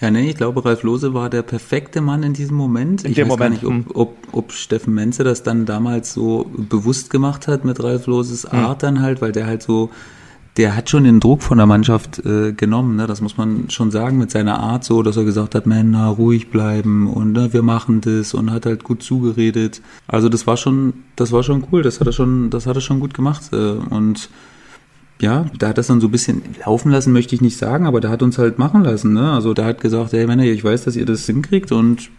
[0.00, 3.04] Ja, nee, ich glaube, Ralf Lose war der perfekte Mann in diesem Moment.
[3.04, 3.40] In ich weiß Moment.
[3.40, 3.84] gar nicht, ob, hm.
[3.92, 8.58] ob, ob Steffen Menze das dann damals so bewusst gemacht hat mit Ralf Loses hm.
[8.58, 9.90] Art dann halt, weil der halt so,
[10.56, 13.06] der hat schon den Druck von der Mannschaft äh, genommen, ne?
[13.06, 16.50] das muss man schon sagen, mit seiner Art so, dass er gesagt hat, Männer, ruhig
[16.50, 19.82] bleiben und ne, wir machen das und hat halt gut zugeredet.
[20.08, 22.80] Also das war schon, das war schon cool, das hat er schon, das hat er
[22.80, 24.30] schon gut gemacht äh, und
[25.20, 28.00] ja, da hat das dann so ein bisschen laufen lassen, möchte ich nicht sagen, aber
[28.00, 29.12] der hat uns halt machen lassen.
[29.12, 29.32] Ne?
[29.32, 32.10] Also der hat gesagt, hey Männer, ich weiß, dass ihr das hinkriegt und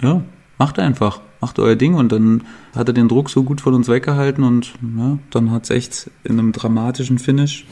[0.00, 0.22] ja,
[0.58, 3.88] macht einfach, macht euer Ding und dann hat er den Druck so gut von uns
[3.88, 7.66] weggehalten und ja, dann hat es echt in einem dramatischen Finish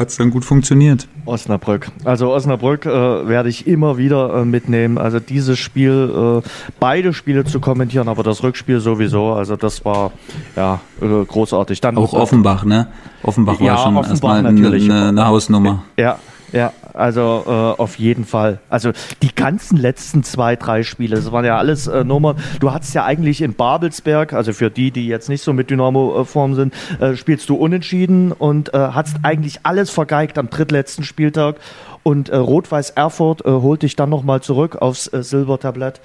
[0.00, 1.06] hat es dann gut funktioniert.
[1.26, 1.88] Osnabrück.
[2.04, 4.98] Also Osnabrück äh, werde ich immer wieder äh, mitnehmen.
[4.98, 6.48] Also dieses Spiel, äh,
[6.80, 9.34] beide Spiele zu kommentieren, aber das Rückspiel sowieso.
[9.34, 10.12] Also das war
[10.56, 11.80] ja äh, großartig.
[11.80, 12.88] Dann auch Offenbach, ne?
[13.22, 15.84] Offenbach ja, war schon Offenbach erstmal eine, eine, eine Hausnummer.
[15.98, 16.18] Ja,
[16.52, 18.58] Ja, also äh, auf jeden Fall.
[18.68, 18.90] Also
[19.22, 22.36] die ganzen letzten zwei, drei Spiele, das waren ja alles äh, Nummern.
[22.58, 26.54] Du hattest ja eigentlich in Babelsberg, also für die, die jetzt nicht so mit Dynamo-Form
[26.54, 31.56] sind, äh, spielst du unentschieden und äh, hattest eigentlich alles vergeigt am drittletzten Spieltag.
[32.02, 36.00] Und äh, Rot-Weiß Erfurt äh, holt dich dann nochmal zurück aufs äh, Silbertablett.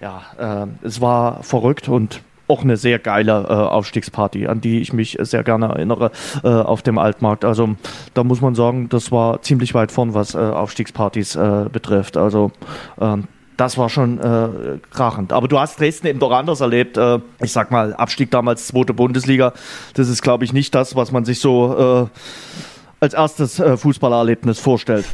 [0.00, 2.22] Ja, äh, es war verrückt und
[2.52, 6.10] auch eine sehr geile äh, Aufstiegsparty, an die ich mich sehr gerne erinnere
[6.44, 7.46] äh, auf dem Altmarkt.
[7.46, 7.76] Also
[8.12, 12.18] da muss man sagen, das war ziemlich weit vorn, was äh, Aufstiegspartys äh, betrifft.
[12.18, 12.52] Also
[13.00, 13.24] ähm,
[13.56, 15.32] das war schon äh, krachend.
[15.32, 16.98] Aber du hast Dresden eben doch anders erlebt.
[16.98, 19.54] Äh, ich sag mal, Abstieg damals zweite Bundesliga,
[19.94, 22.18] das ist, glaube ich, nicht das, was man sich so äh,
[23.00, 25.06] als erstes äh, Fußballerlebnis vorstellt.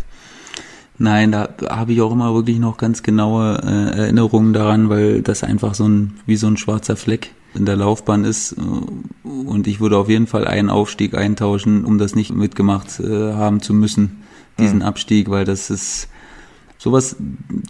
[0.98, 5.44] Nein, da habe ich auch immer wirklich noch ganz genaue äh, Erinnerungen daran, weil das
[5.44, 8.56] einfach so ein wie so ein schwarzer Fleck in der Laufbahn ist.
[9.22, 13.60] Und ich würde auf jeden Fall einen Aufstieg eintauschen, um das nicht mitgemacht äh, haben
[13.60, 14.22] zu müssen,
[14.58, 14.84] diesen mhm.
[14.84, 16.08] Abstieg, weil das ist
[16.78, 17.16] sowas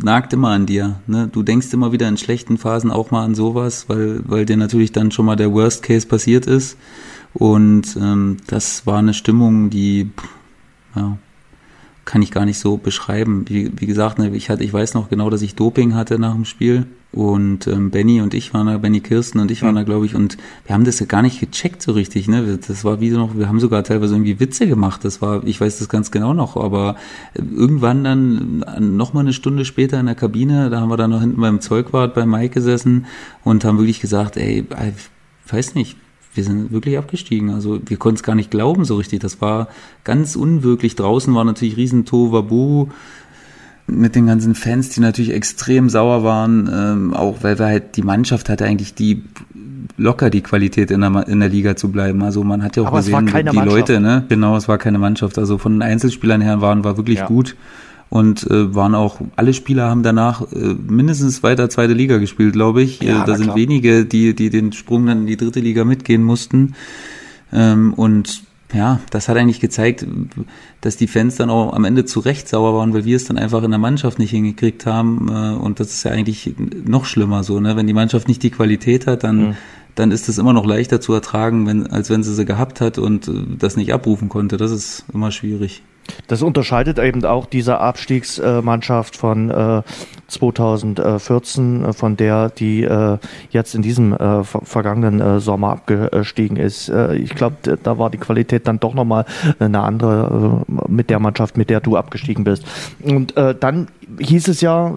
[0.02, 1.00] nagt immer an dir.
[1.06, 1.28] Ne?
[1.30, 4.92] Du denkst immer wieder in schlechten Phasen auch mal an sowas, weil, weil dir natürlich
[4.92, 6.76] dann schon mal der Worst Case passiert ist.
[7.34, 10.10] Und ähm, das war eine Stimmung, die
[10.94, 11.18] ja,
[12.08, 13.44] kann ich gar nicht so beschreiben.
[13.48, 16.32] Wie, wie gesagt, ne, ich hatte, ich weiß noch genau, dass ich Doping hatte nach
[16.32, 19.82] dem Spiel und ähm, Benny und ich waren da, Benny Kirsten und ich waren da,
[19.82, 22.26] glaube ich, und wir haben das ja gar nicht gecheckt so richtig.
[22.26, 25.04] Ne, das war wie noch, wir haben sogar teilweise irgendwie Witze gemacht.
[25.04, 26.96] Das war, ich weiß das ganz genau noch, aber
[27.34, 28.64] irgendwann dann
[28.96, 31.60] noch mal eine Stunde später in der Kabine, da haben wir dann noch hinten beim
[31.60, 33.04] Zeugwart bei Mike gesessen
[33.44, 35.98] und haben wirklich gesagt, ey, ich weiß nicht,
[36.38, 37.50] wir sind wirklich abgestiegen.
[37.50, 39.20] Also wir konnten es gar nicht glauben so richtig.
[39.20, 39.68] Das war
[40.04, 40.94] ganz unwirklich.
[40.94, 42.86] Draußen war natürlich riesen Tohuwabu
[43.88, 48.02] mit den ganzen Fans, die natürlich extrem sauer waren, ähm, auch weil wir halt die
[48.02, 49.24] Mannschaft hatte eigentlich die
[49.96, 52.22] locker die Qualität in der, in der Liga zu bleiben.
[52.22, 53.66] Also man hat ja auch Aber gesehen, die Mannschaft.
[53.66, 54.24] Leute, ne?
[54.28, 55.38] Genau, es war keine Mannschaft.
[55.38, 57.26] Also von den Einzelspielern her waren war wirklich ja.
[57.26, 57.56] gut
[58.10, 62.82] und äh, waren auch alle Spieler haben danach äh, mindestens weiter zweite Liga gespielt, glaube
[62.82, 63.00] ich.
[63.02, 63.56] Ja, äh, da sind klar.
[63.56, 66.74] wenige, die die den Sprung dann in die dritte Liga mitgehen mussten.
[67.52, 68.42] Ähm, und
[68.72, 70.06] ja, das hat eigentlich gezeigt,
[70.82, 73.38] dass die Fans dann auch am Ende zu Recht sauer waren, weil wir es dann
[73.38, 75.28] einfach in der Mannschaft nicht hingekriegt haben.
[75.30, 76.54] Äh, und das ist ja eigentlich
[76.84, 77.76] noch schlimmer so, ne?
[77.76, 79.56] Wenn die Mannschaft nicht die Qualität hat, dann mhm
[79.98, 82.98] dann ist es immer noch leichter zu ertragen, wenn, als wenn sie sie gehabt hat
[82.98, 84.56] und äh, das nicht abrufen konnte.
[84.56, 85.82] Das ist immer schwierig.
[86.26, 89.82] Das unterscheidet eben auch diese Abstiegsmannschaft von äh,
[90.28, 93.18] 2014, äh, von der die äh,
[93.50, 96.88] jetzt in diesem äh, vergangenen äh, Sommer abgestiegen ist.
[96.88, 99.24] Äh, ich glaube, da war die Qualität dann doch nochmal
[99.58, 102.64] eine andere äh, mit der Mannschaft, mit der du abgestiegen bist.
[103.02, 103.88] Und äh, dann
[104.18, 104.96] hieß es ja,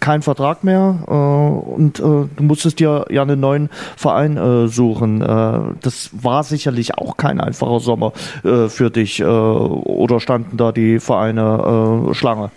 [0.00, 5.20] kein Vertrag mehr äh, und äh, du musstest dir ja einen neuen Verein äh, suchen.
[5.20, 8.12] Äh, das war sicherlich auch kein einfacher Sommer
[8.44, 12.50] äh, für dich äh, oder standen da die Vereine äh, Schlange?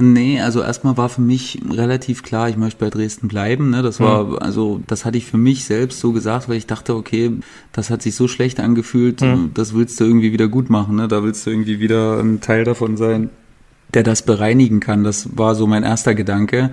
[0.00, 3.70] Nee, also erstmal war für mich relativ klar, ich möchte bei Dresden bleiben.
[3.70, 3.82] Ne?
[3.82, 4.38] Das war, mhm.
[4.38, 7.32] also das hatte ich für mich selbst so gesagt, weil ich dachte, okay,
[7.72, 9.50] das hat sich so schlecht angefühlt, mhm.
[9.54, 10.96] das willst du irgendwie wieder gut machen.
[10.96, 11.08] Ne?
[11.08, 13.30] Da willst du irgendwie wieder ein Teil davon sein,
[13.92, 15.02] der das bereinigen kann.
[15.02, 16.70] Das war so mein erster Gedanke.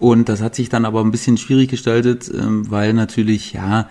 [0.00, 3.86] Und das hat sich dann aber ein bisschen schwierig gestaltet, ähm, weil natürlich, ja,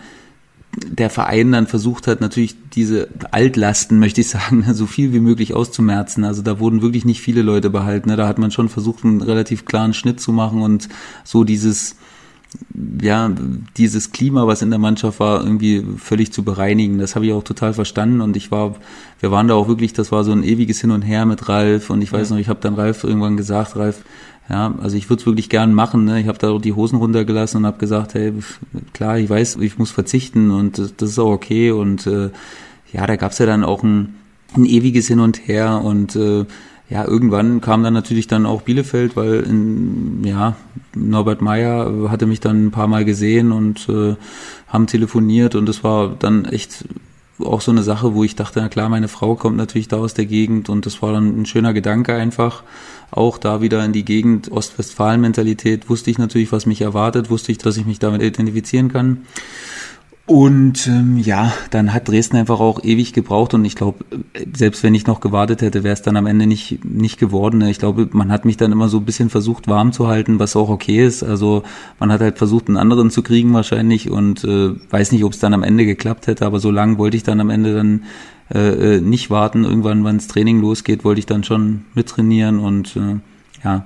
[0.76, 5.53] der Verein dann versucht hat, natürlich diese Altlasten, möchte ich sagen, so viel wie möglich
[5.53, 6.24] auszumerzen.
[6.24, 8.09] Also da wurden wirklich nicht viele Leute behalten.
[8.09, 8.15] Ne?
[8.15, 10.89] Da hat man schon versucht, einen relativ klaren Schnitt zu machen und
[11.24, 11.95] so dieses,
[13.01, 13.32] ja,
[13.78, 16.99] dieses Klima, was in der Mannschaft war, irgendwie völlig zu bereinigen.
[16.99, 18.76] Das habe ich auch total verstanden und ich war,
[19.20, 21.89] wir waren da auch wirklich, das war so ein ewiges Hin und Her mit Ralf
[21.89, 24.03] und ich weiß noch, ich habe dann Ralf irgendwann gesagt, Ralf,
[24.49, 26.05] ja, also ich würde es wirklich gern machen.
[26.05, 26.19] Ne?
[26.19, 28.33] Ich habe da die Hosen runtergelassen und habe gesagt, hey,
[28.93, 31.71] klar, ich weiß, ich muss verzichten und das ist auch okay.
[31.71, 32.31] Und äh,
[32.91, 34.15] ja, da gab's ja dann auch ein,
[34.55, 36.45] ein ewiges Hin und Her und äh,
[36.89, 40.55] ja, irgendwann kam dann natürlich dann auch Bielefeld, weil in, ja,
[40.95, 44.15] Norbert Meyer hatte mich dann ein paar Mal gesehen und äh,
[44.67, 46.85] haben telefoniert und das war dann echt
[47.37, 50.15] auch so eine Sache, wo ich dachte, na klar, meine Frau kommt natürlich da aus
[50.15, 52.63] der Gegend und das war dann ein schöner Gedanke einfach
[53.12, 57.57] auch da wieder in die Gegend Ostwestfalen-Mentalität, wusste ich natürlich, was mich erwartet, wusste ich,
[57.57, 59.26] dass ich mich damit identifizieren kann.
[60.30, 64.05] Und ähm, ja, dann hat Dresden einfach auch ewig gebraucht und ich glaube,
[64.55, 67.60] selbst wenn ich noch gewartet hätte, wäre es dann am Ende nicht, nicht geworden.
[67.62, 70.55] Ich glaube, man hat mich dann immer so ein bisschen versucht warm zu halten, was
[70.55, 71.24] auch okay ist.
[71.24, 71.64] Also
[71.99, 75.39] man hat halt versucht, einen anderen zu kriegen wahrscheinlich und äh, weiß nicht, ob es
[75.39, 78.03] dann am Ende geklappt hätte, aber so lange wollte ich dann am Ende dann
[78.53, 79.63] äh, äh, nicht warten.
[79.63, 83.19] Irgendwann, wenn das Training losgeht, wollte ich dann schon mittrainieren und äh,
[83.63, 83.85] ja,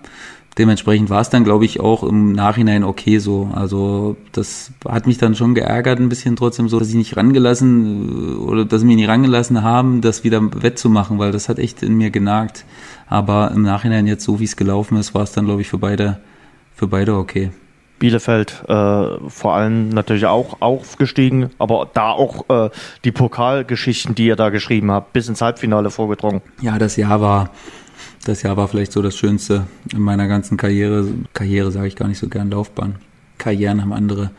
[0.57, 3.49] dementsprechend war es dann, glaube ich, auch im Nachhinein okay so.
[3.53, 8.09] Also das hat mich dann schon geärgert ein bisschen trotzdem so, dass ich nicht rangelassen
[8.09, 11.83] äh, oder dass sie mich nicht rangelassen haben, das wieder wettzumachen, weil das hat echt
[11.83, 12.65] in mir genagt.
[13.07, 15.77] Aber im Nachhinein jetzt so, wie es gelaufen ist, war es dann, glaube ich, für
[15.77, 16.19] beide,
[16.75, 17.51] für beide okay.
[18.03, 22.69] Bielefeld äh, vor allem natürlich auch aufgestiegen, aber da auch äh,
[23.05, 26.41] die Pokalgeschichten, die ihr da geschrieben habt, bis ins Halbfinale vorgedrungen.
[26.59, 27.51] Ja, das Jahr war
[28.25, 31.07] das Jahr war vielleicht so das Schönste in meiner ganzen Karriere.
[31.31, 32.95] Karriere sage ich gar nicht so gern, Laufbahn.
[33.37, 34.31] Karrieren haben andere.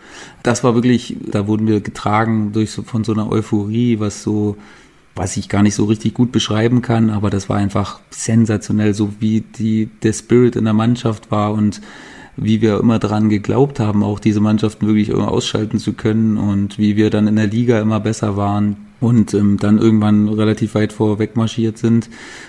[0.42, 4.58] Das war wirklich, da wurden wir getragen durch so, von so einer Euphorie, was so,
[5.14, 9.14] was ich gar nicht so richtig gut beschreiben kann, aber das war einfach sensationell, so
[9.20, 11.80] wie die, der Spirit in der Mannschaft war und
[12.36, 16.96] wie wir immer dran geglaubt haben, auch diese Mannschaften wirklich ausschalten zu können und wie
[16.96, 21.36] wir dann in der Liga immer besser waren und ähm, dann irgendwann relativ weit vorweg
[21.36, 22.08] marschiert sind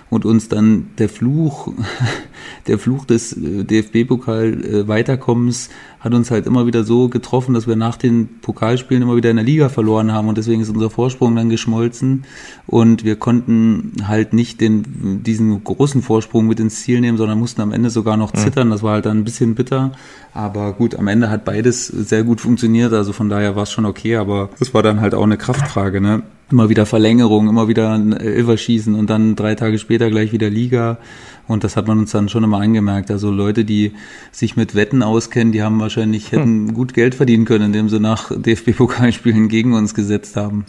[0.10, 1.74] und uns dann der Fluch,
[2.68, 5.70] der Fluch des äh, DFB-Pokal äh, Weiterkommens
[6.06, 9.38] hat uns halt immer wieder so getroffen, dass wir nach den Pokalspielen immer wieder in
[9.38, 12.26] der Liga verloren haben und deswegen ist unser Vorsprung dann geschmolzen
[12.68, 17.62] und wir konnten halt nicht den, diesen großen Vorsprung mit ins Ziel nehmen, sondern mussten
[17.62, 18.70] am Ende sogar noch zittern.
[18.70, 19.94] Das war halt dann ein bisschen bitter,
[20.32, 23.86] aber gut, am Ende hat beides sehr gut funktioniert, also von daher war es schon
[23.86, 26.22] okay, aber es war dann halt auch eine Kraftfrage, ne?
[26.52, 31.00] Immer wieder Verlängerung, immer wieder ein Elverschießen und dann drei Tage später gleich wieder Liga.
[31.48, 33.10] Und das hat man uns dann schon immer angemerkt.
[33.10, 33.94] Also Leute, die
[34.32, 36.74] sich mit Wetten auskennen, die haben wahrscheinlich, hätten hm.
[36.74, 40.66] gut Geld verdienen können, indem sie nach DFB-Pokalspielen gegen uns gesetzt haben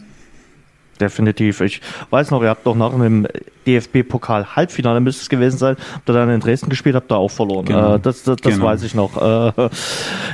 [1.01, 1.61] definitiv.
[1.61, 1.81] Ich
[2.11, 3.27] weiß noch, ihr habt doch nach einem
[3.67, 7.67] DFB-Pokal-Halbfinale, müsste es gewesen sein, habt ihr dann in Dresden gespielt, habt ihr auch verloren.
[7.67, 7.97] Genau.
[7.97, 8.67] Äh, das das, das genau.
[8.67, 9.17] weiß ich noch.
[9.17, 9.69] Äh,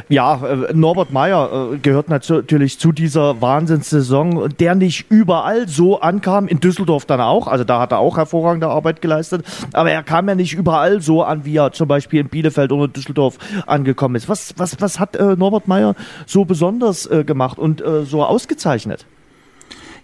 [0.09, 6.47] ja, äh, Norbert Meyer äh, gehört natürlich zu dieser Wahnsinnssaison, der nicht überall so ankam,
[6.47, 10.29] in Düsseldorf dann auch, also da hat er auch hervorragende Arbeit geleistet, aber er kam
[10.29, 14.29] ja nicht überall so an, wie er zum Beispiel in Bielefeld oder Düsseldorf angekommen ist.
[14.29, 15.95] Was, was, was hat äh, Norbert Meyer
[16.27, 19.07] so besonders äh, gemacht und so ausgezeichnet?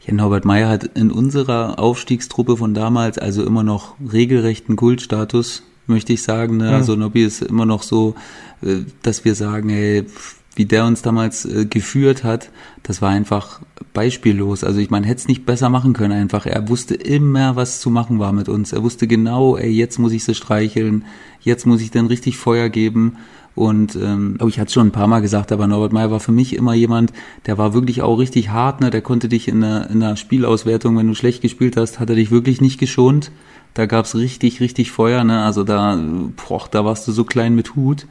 [0.08, 6.12] Ja, Norbert Meyer hat in unserer Aufstiegstruppe von damals also immer noch regelrechten Kultstatus, möchte
[6.14, 6.56] ich sagen.
[6.56, 6.70] Ne?
[6.70, 6.76] Ja.
[6.76, 8.14] Also Nobby ist immer noch so,
[8.62, 10.06] äh, dass wir sagen, hey,
[10.54, 12.50] wie der uns damals äh, geführt hat,
[12.82, 13.60] das war einfach
[13.92, 14.64] beispiellos.
[14.64, 16.46] Also ich meine, hätte es nicht besser machen können einfach.
[16.46, 18.72] Er wusste immer, was zu machen war mit uns.
[18.72, 21.04] Er wusste genau, ey, jetzt muss ich sie streicheln,
[21.40, 23.18] jetzt muss ich dann richtig Feuer geben.
[23.58, 26.54] Und ähm, ich hatte schon ein paar Mal gesagt, aber Norbert Meyer war für mich
[26.54, 27.12] immer jemand,
[27.46, 28.90] der war wirklich auch richtig hart, ne?
[28.90, 32.14] Der konnte dich in einer, in einer Spielauswertung, wenn du schlecht gespielt hast, hat er
[32.14, 33.32] dich wirklich nicht geschont.
[33.74, 35.42] Da gab's richtig, richtig Feuer, ne?
[35.42, 35.98] Also da,
[36.36, 38.06] boah, da warst du so klein mit Hut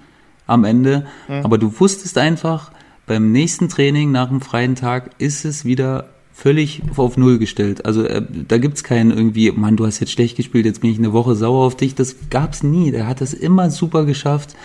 [0.48, 1.06] am Ende.
[1.30, 1.46] Mhm.
[1.46, 2.72] Aber du wusstest einfach,
[3.06, 7.86] beim nächsten Training nach dem freien Tag ist es wieder völlig auf Null gestellt.
[7.86, 10.98] Also äh, da gibt's keinen irgendwie, Mann, du hast jetzt schlecht gespielt, jetzt bin ich
[10.98, 11.96] eine Woche sauer auf dich.
[11.96, 12.92] Das gab's nie.
[12.92, 14.58] Der hat das immer super geschafft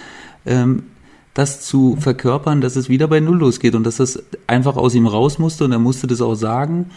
[0.47, 0.85] ähm,
[1.35, 5.07] das zu verkörpern, dass es wieder bei Null losgeht und dass das einfach aus ihm
[5.07, 6.91] raus musste und er musste das auch sagen.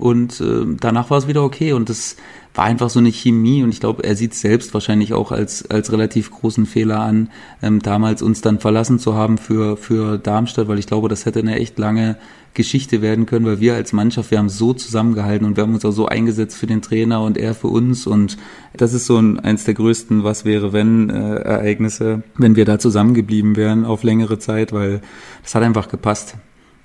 [0.00, 1.72] Und äh, danach war es wieder okay.
[1.72, 2.16] Und das
[2.54, 3.62] war einfach so eine Chemie.
[3.62, 7.30] Und ich glaube, er sieht selbst wahrscheinlich auch als, als relativ großen Fehler an,
[7.62, 11.40] ähm, damals uns dann verlassen zu haben für, für Darmstadt, weil ich glaube, das hätte
[11.40, 12.16] eine echt lange
[12.54, 15.84] Geschichte werden können, weil wir als Mannschaft, wir haben so zusammengehalten und wir haben uns
[15.84, 18.06] auch so eingesetzt für den Trainer und er für uns.
[18.06, 18.38] Und
[18.76, 22.78] das ist so ein, eins der größten Was wäre wenn äh, Ereignisse, wenn wir da
[22.78, 25.00] zusammengeblieben wären auf längere Zeit, weil
[25.42, 26.36] das hat einfach gepasst.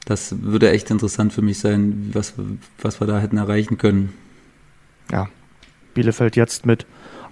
[0.06, 2.34] Das würde echt interessant für mich sein, was,
[2.82, 4.14] was wir da hätten erreichen können.
[5.12, 5.30] Ja,
[5.94, 6.86] Bielefeld jetzt mit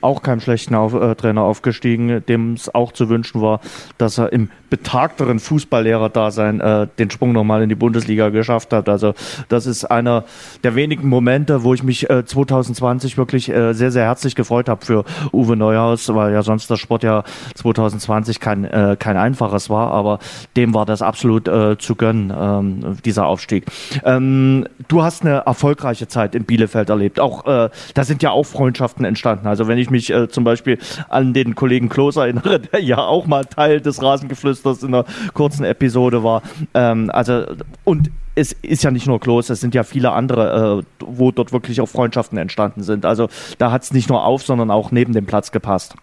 [0.04, 3.60] auch keinem schlechten auf, äh, Trainer aufgestiegen, dem es auch zu wünschen war,
[3.98, 8.90] dass er im betagteren Fußballlehrer-Dasein äh, den Sprung nochmal in die Bundesliga geschafft hat.
[8.90, 9.14] Also
[9.48, 10.24] das ist einer
[10.64, 14.84] der wenigen Momente, wo ich mich äh, 2020 wirklich äh, sehr, sehr herzlich gefreut habe
[14.84, 17.24] für Uwe Neuhaus, weil ja sonst das Sportjahr
[17.54, 20.18] 2020 kein, äh, kein einfaches war, aber
[20.58, 23.66] dem war das absolut äh, zu gönnen, ähm, dieser Aufstieg.
[24.04, 27.20] Ähm, du hast eine erfolgreiche Zeit in Bielefeld erlebt.
[27.20, 29.46] Auch äh, da sind ja auch Freundschaften entstanden.
[29.46, 30.78] Also wenn ich mich äh, zum Beispiel
[31.08, 35.64] an den Kollegen Klos erinnere, der ja auch mal Teil des Rasengeflüsters in einer kurzen
[35.64, 36.42] Episode war.
[36.74, 37.46] Ähm, also,
[37.86, 41.54] und es ist ja nicht nur Klos, es sind ja viele andere, äh, wo dort
[41.54, 43.06] wirklich auch Freundschaften entstanden sind.
[43.06, 45.96] Also da hat es nicht nur auf, sondern auch neben dem Platz gepasst.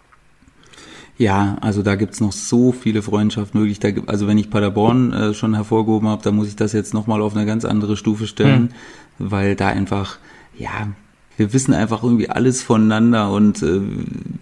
[1.17, 3.79] Ja, also da gibt's noch so viele Freundschaften wirklich.
[3.79, 7.21] Da, also wenn ich Paderborn äh, schon hervorgehoben habe, da muss ich das jetzt nochmal
[7.21, 8.73] auf eine ganz andere Stufe stellen,
[9.19, 9.31] mhm.
[9.31, 10.17] weil da einfach,
[10.57, 10.87] ja,
[11.41, 13.81] wir wissen einfach irgendwie alles voneinander und äh,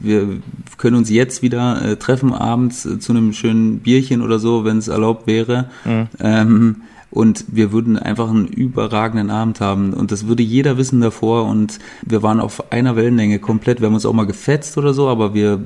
[0.02, 0.42] wir
[0.78, 4.80] können uns jetzt wieder äh, treffen abends äh, zu einem schönen Bierchen oder so, wenn
[4.80, 5.70] es erlaubt wäre.
[5.86, 6.08] Mhm.
[6.20, 6.76] Ähm,
[7.10, 11.80] und wir würden einfach einen überragenden Abend haben und das würde jeder wissen davor und
[12.02, 13.80] wir waren auf einer Wellenlänge komplett.
[13.80, 15.62] Wir haben uns auch mal gefetzt oder so, aber wir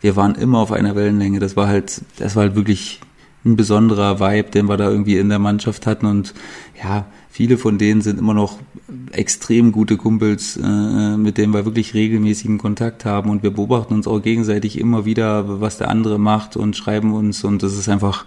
[0.00, 1.40] wir waren immer auf einer Wellenlänge.
[1.40, 3.00] Das war halt das war halt wirklich
[3.44, 6.34] ein besonderer Vibe, den wir da irgendwie in der Mannschaft hatten und
[6.82, 8.58] ja, viele von denen sind immer noch
[9.12, 14.06] extrem gute Kumpels, äh, mit denen wir wirklich regelmäßigen Kontakt haben und wir beobachten uns
[14.06, 18.26] auch gegenseitig immer wieder, was der andere macht und schreiben uns und das ist einfach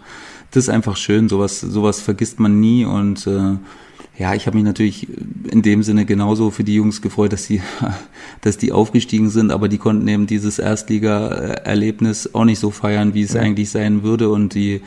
[0.52, 3.56] das ist einfach schön, sowas, sowas vergisst man nie und äh,
[4.18, 5.08] ja, ich habe mich natürlich
[5.50, 7.62] in dem Sinne genauso für die Jungs gefreut, dass die,
[8.42, 13.24] dass die aufgestiegen sind, aber die konnten eben dieses Erstliga-Erlebnis auch nicht so feiern, wie
[13.24, 13.42] es ja.
[13.42, 14.82] eigentlich sein würde und die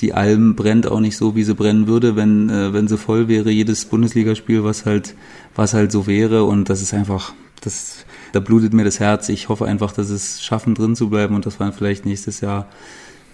[0.00, 3.28] die Alm brennt auch nicht so, wie sie brennen würde, wenn äh, wenn sie voll
[3.28, 5.14] wäre jedes Bundesligaspiel, was halt
[5.54, 9.28] was halt so wäre und das ist einfach das da blutet mir das Herz.
[9.28, 12.68] Ich hoffe einfach, dass es schaffen drin zu bleiben und dass wir vielleicht nächstes Jahr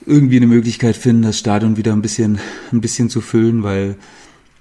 [0.06, 2.38] irgendwie eine Möglichkeit finden, das Stadion wieder ein bisschen,
[2.72, 3.96] ein bisschen zu füllen, weil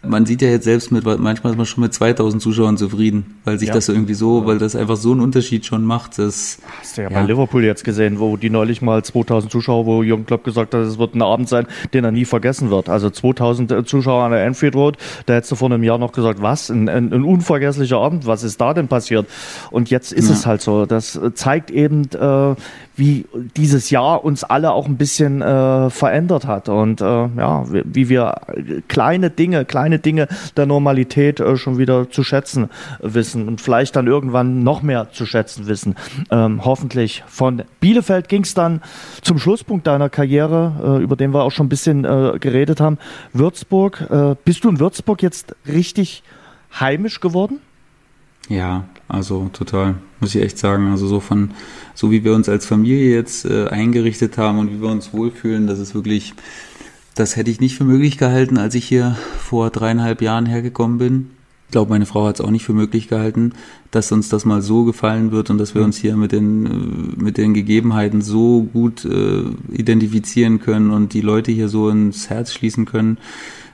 [0.07, 3.59] man sieht ja jetzt selbst mit, manchmal ist man schon mit 2000 Zuschauern zufrieden, weil
[3.59, 3.73] sich ja.
[3.73, 6.17] das irgendwie so, weil das einfach so einen Unterschied schon macht.
[6.17, 9.85] Das, Hast du ja, ja, bei Liverpool jetzt gesehen, wo die neulich mal 2000 Zuschauer,
[9.85, 12.89] wo Jürgen Klopp gesagt hat, es wird ein Abend sein, den er nie vergessen wird.
[12.89, 16.11] Also 2000 äh, Zuschauer an der Anfield Road, da hättest du vor einem Jahr noch
[16.11, 19.27] gesagt, was, ein, ein, ein unvergesslicher Abend, was ist da denn passiert?
[19.71, 20.35] Und jetzt ist ja.
[20.35, 20.85] es halt so.
[20.85, 22.55] Das zeigt eben, äh,
[22.97, 23.25] wie
[23.55, 28.09] dieses Jahr uns alle auch ein bisschen äh, verändert hat und äh, ja, wie, wie
[28.09, 28.41] wir
[28.87, 30.27] kleine Dinge, kleine Dinge
[30.57, 32.69] der Normalität äh, schon wieder zu schätzen
[32.99, 35.95] wissen und vielleicht dann irgendwann noch mehr zu schätzen wissen.
[36.31, 37.23] Ähm, hoffentlich.
[37.27, 38.81] Von Bielefeld ging es dann
[39.21, 42.97] zum Schlusspunkt deiner Karriere, äh, über den wir auch schon ein bisschen äh, geredet haben.
[43.31, 44.07] Würzburg.
[44.09, 46.23] Äh, bist du in Würzburg jetzt richtig
[46.79, 47.59] heimisch geworden?
[48.49, 50.91] Ja, also total, muss ich echt sagen.
[50.91, 51.51] Also so von,
[51.97, 55.65] so wie wir uns als Familie jetzt äh, eingerichtet haben und wie wir uns wohlfühlen,
[55.65, 56.35] das ist wirklich,
[57.15, 61.31] das hätte ich nicht für möglich gehalten, als ich hier vor dreieinhalb Jahren hergekommen bin.
[61.65, 63.53] Ich glaube, meine Frau hat es auch nicht für möglich gehalten,
[63.89, 67.23] dass uns das mal so gefallen wird und dass wir uns hier mit den, äh,
[67.23, 69.41] mit den Gegebenheiten so gut äh,
[69.71, 73.17] identifizieren können und die Leute hier so ins Herz schließen können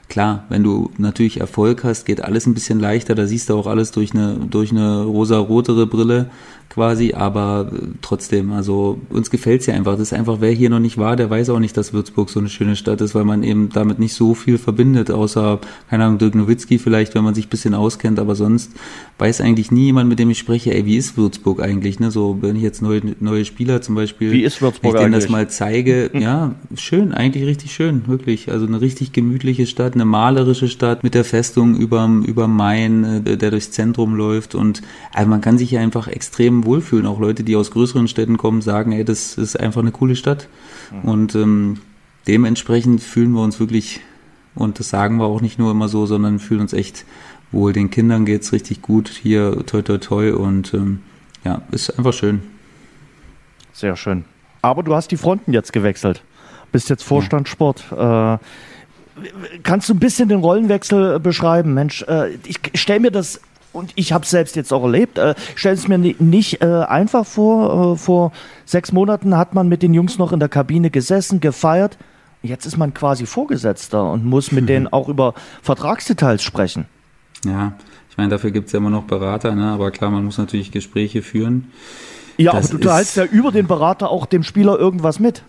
[0.08, 3.14] klar, wenn du natürlich Erfolg hast, geht alles ein bisschen leichter.
[3.14, 6.30] Da siehst du auch alles durch eine, durch eine rosa-rotere Brille
[6.68, 9.92] quasi, aber äh, trotzdem, also uns gefällt's ja einfach.
[9.92, 12.40] Das ist einfach, wer hier noch nicht war, der weiß auch nicht, dass Würzburg so
[12.40, 16.18] eine schöne Stadt ist, weil man eben damit nicht so viel verbindet, außer, keine Ahnung,
[16.18, 18.72] Dirk Nowitzki vielleicht, wenn man sich ein bisschen auskennt, aber sonst
[19.18, 22.10] weiß eigentlich nie jemand, mit dem ich spreche, ey, wie ist Würzburg eigentlich, ne?
[22.10, 25.12] So, wenn ich jetzt neue, neue Spieler zum Beispiel, wie ist Würzburg wenn ich denen
[25.12, 28.50] das mal zeige, ja, schön, eigentlich richtig schön, wirklich.
[28.50, 33.36] Also eine richtig gemütliche Stadt, eine malerische Stadt mit der Festung überm, über Main, äh,
[33.36, 37.06] der durchs Zentrum läuft und also man kann sich hier einfach extrem wohlfühlen.
[37.06, 40.48] Auch Leute, die aus größeren Städten kommen, sagen, ey, das ist einfach eine coole Stadt.
[40.92, 41.10] Mhm.
[41.10, 41.78] Und ähm,
[42.28, 44.00] dementsprechend fühlen wir uns wirklich,
[44.54, 47.04] und das sagen wir auch nicht nur immer so, sondern fühlen uns echt
[47.50, 47.72] wohl.
[47.72, 50.32] Den Kindern geht's richtig gut hier, toi toi toi.
[50.32, 51.00] Und ähm,
[51.44, 52.42] ja, ist einfach schön.
[53.72, 54.24] Sehr schön.
[54.62, 56.22] Aber du hast die Fronten jetzt gewechselt.
[56.72, 57.52] Bist jetzt Vorstand ja.
[57.52, 57.84] Sport.
[57.92, 58.38] Äh,
[59.62, 61.74] kannst du ein bisschen den Rollenwechsel beschreiben?
[61.74, 63.40] Mensch, äh, ich stelle mir das
[63.74, 65.18] und ich habe selbst jetzt auch erlebt.
[65.18, 67.94] Äh, Stell es mir nicht äh, einfach vor.
[67.94, 68.32] Äh, vor
[68.64, 71.98] sechs Monaten hat man mit den Jungs noch in der Kabine gesessen, gefeiert.
[72.42, 74.68] Jetzt ist man quasi Vorgesetzter und muss mit mhm.
[74.68, 76.86] denen auch über Vertragsdetails sprechen.
[77.44, 77.74] Ja,
[78.10, 79.72] ich meine, dafür gibt es ja immer noch Berater, ne?
[79.72, 81.72] aber klar, man muss natürlich Gespräche führen.
[82.36, 85.42] Ja, das aber du teilst ja über den Berater auch dem Spieler irgendwas mit.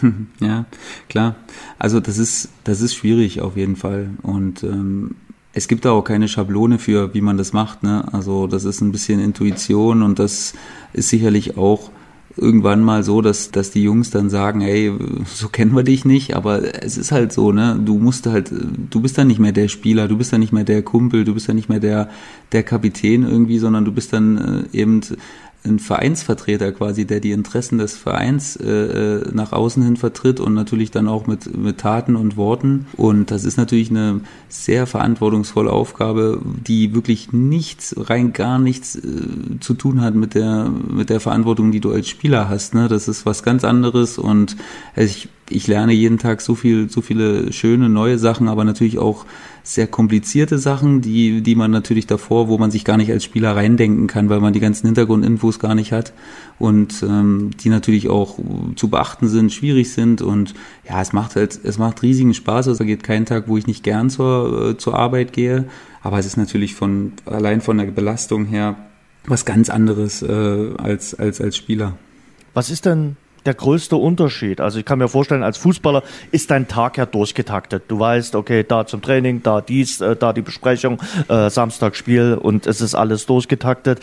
[0.40, 0.64] ja,
[1.08, 1.34] klar.
[1.78, 4.10] Also das ist, das ist schwierig auf jeden Fall.
[4.22, 5.16] Und ähm,
[5.52, 7.82] es gibt da auch keine Schablone für, wie man das macht.
[7.82, 8.04] Ne?
[8.12, 10.54] Also das ist ein bisschen Intuition und das
[10.92, 11.90] ist sicherlich auch
[12.36, 14.92] irgendwann mal so, dass, dass die Jungs dann sagen, hey,
[15.26, 17.78] so kennen wir dich nicht, aber es ist halt so, ne?
[17.84, 20.64] Du musst halt, du bist dann nicht mehr der Spieler, du bist dann nicht mehr
[20.64, 22.08] der Kumpel, du bist dann nicht mehr der,
[22.52, 25.00] der Kapitän irgendwie, sondern du bist dann äh, eben
[25.64, 30.54] ein Vereinsvertreter quasi, der die Interessen des Vereins äh, äh, nach außen hin vertritt und
[30.54, 32.86] natürlich dann auch mit, mit Taten und Worten.
[32.96, 39.00] Und das ist natürlich eine sehr verantwortungsvolle Aufgabe, die wirklich nichts, rein gar nichts äh,
[39.60, 42.74] zu tun hat mit der, mit der Verantwortung, die du als Spieler hast.
[42.74, 42.88] Ne?
[42.88, 44.56] Das ist was ganz anderes und
[44.96, 49.26] ich, ich lerne jeden Tag so viel, so viele schöne neue Sachen, aber natürlich auch
[49.72, 53.54] sehr komplizierte Sachen, die, die man natürlich davor, wo man sich gar nicht als Spieler
[53.54, 56.12] reindenken kann, weil man die ganzen Hintergrundinfos gar nicht hat
[56.58, 58.40] und ähm, die natürlich auch
[58.74, 60.54] zu beachten sind, schwierig sind und
[60.88, 62.66] ja, es macht halt, es macht riesigen Spaß.
[62.66, 65.66] Also geht kein Tag, wo ich nicht gern zur, äh, zur Arbeit gehe,
[66.02, 68.74] aber es ist natürlich von allein von der Belastung her
[69.26, 71.96] was ganz anderes äh, als, als, als Spieler.
[72.54, 73.16] Was ist denn
[73.46, 74.60] der größte Unterschied?
[74.60, 77.84] Also ich kann mir vorstellen, als Fußballer ist dein Tag ja durchgetaktet.
[77.88, 82.38] Du weißt, okay, da zum Training, da dies, äh, da die Besprechung, äh, Samstag Spiel
[82.40, 84.00] und es ist alles durchgetaktet.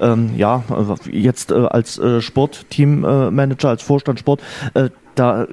[0.00, 4.40] Ähm, ja, äh, jetzt äh, als äh, Sportteammanager, als Vorstand Sport,
[4.74, 5.46] äh, da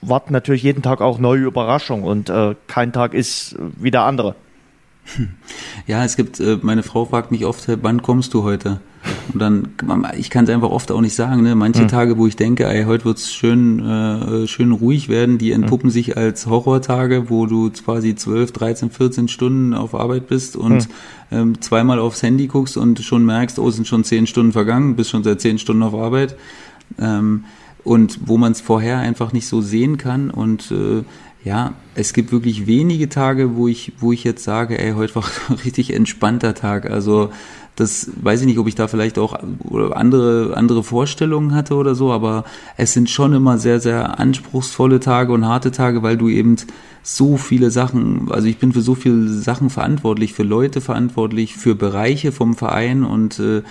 [0.00, 4.34] warten natürlich jeden Tag auch neue Überraschungen und äh, kein Tag ist wie der andere.
[5.86, 8.80] Ja, es gibt, äh, meine Frau fragt mich oft, wann kommst du heute?
[9.32, 9.68] Und dann,
[10.16, 11.42] ich kann es einfach oft auch nicht sagen.
[11.42, 11.54] Ne?
[11.54, 11.88] Manche mhm.
[11.88, 15.92] Tage, wo ich denke, ey, heute wird's schön, äh, schön ruhig werden, die entpuppen mhm.
[15.92, 20.94] sich als Horrortage, wo du quasi 12, 13, 14 Stunden auf Arbeit bist und mhm.
[21.32, 25.10] ähm, zweimal aufs Handy guckst und schon merkst, oh, sind schon 10 Stunden vergangen, bist
[25.10, 26.36] schon seit 10 Stunden auf Arbeit.
[26.98, 27.44] Ähm,
[27.82, 31.02] und wo man es vorher einfach nicht so sehen kann und äh,
[31.44, 35.24] ja, es gibt wirklich wenige Tage, wo ich, wo ich jetzt sage, ey, heute war
[35.48, 36.90] ein richtig entspannter Tag.
[36.90, 37.30] Also
[37.76, 39.38] das weiß ich nicht, ob ich da vielleicht auch
[39.92, 42.44] andere, andere Vorstellungen hatte oder so, aber
[42.76, 46.56] es sind schon immer sehr, sehr anspruchsvolle Tage und harte Tage, weil du eben
[47.02, 51.74] so viele Sachen, also ich bin für so viele Sachen verantwortlich, für Leute verantwortlich, für
[51.74, 53.62] Bereiche vom Verein und äh,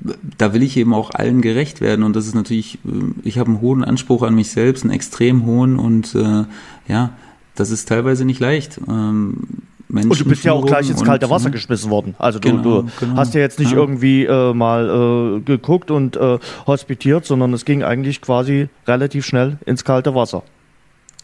[0.00, 2.88] da will ich eben auch allen gerecht werden und das ist natürlich, äh,
[3.24, 6.44] ich habe einen hohen Anspruch an mich selbst, einen extrem hohen und äh,
[6.88, 7.10] ja,
[7.54, 8.80] das ist teilweise nicht leicht.
[8.88, 9.38] Ähm,
[9.88, 12.14] Menschen und du bist ja auch gleich ins kalte Wasser geschmissen worden.
[12.18, 13.16] Also du, genau, du genau.
[13.16, 13.78] hast ja jetzt nicht ja.
[13.78, 19.58] irgendwie äh, mal äh, geguckt und äh, hospitiert, sondern es ging eigentlich quasi relativ schnell
[19.64, 20.42] ins kalte Wasser.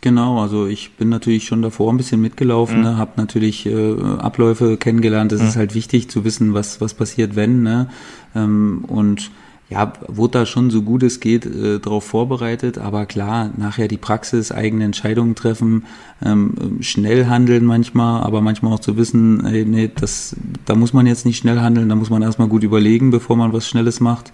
[0.00, 2.84] Genau, also ich bin natürlich schon davor ein bisschen mitgelaufen, mhm.
[2.84, 5.32] ne, habe natürlich äh, Abläufe kennengelernt.
[5.32, 5.48] Es mhm.
[5.48, 7.62] ist halt wichtig zu wissen, was was passiert, wenn.
[7.62, 7.88] Ne?
[8.34, 9.30] Ähm, und
[9.70, 13.96] ja, wurde da schon so gut es geht äh, darauf vorbereitet, aber klar, nachher die
[13.96, 15.84] Praxis, eigene Entscheidungen treffen,
[16.22, 21.06] ähm, schnell handeln manchmal, aber manchmal auch zu wissen, ey, nee, das, da muss man
[21.06, 24.32] jetzt nicht schnell handeln, da muss man erstmal gut überlegen, bevor man was Schnelles macht.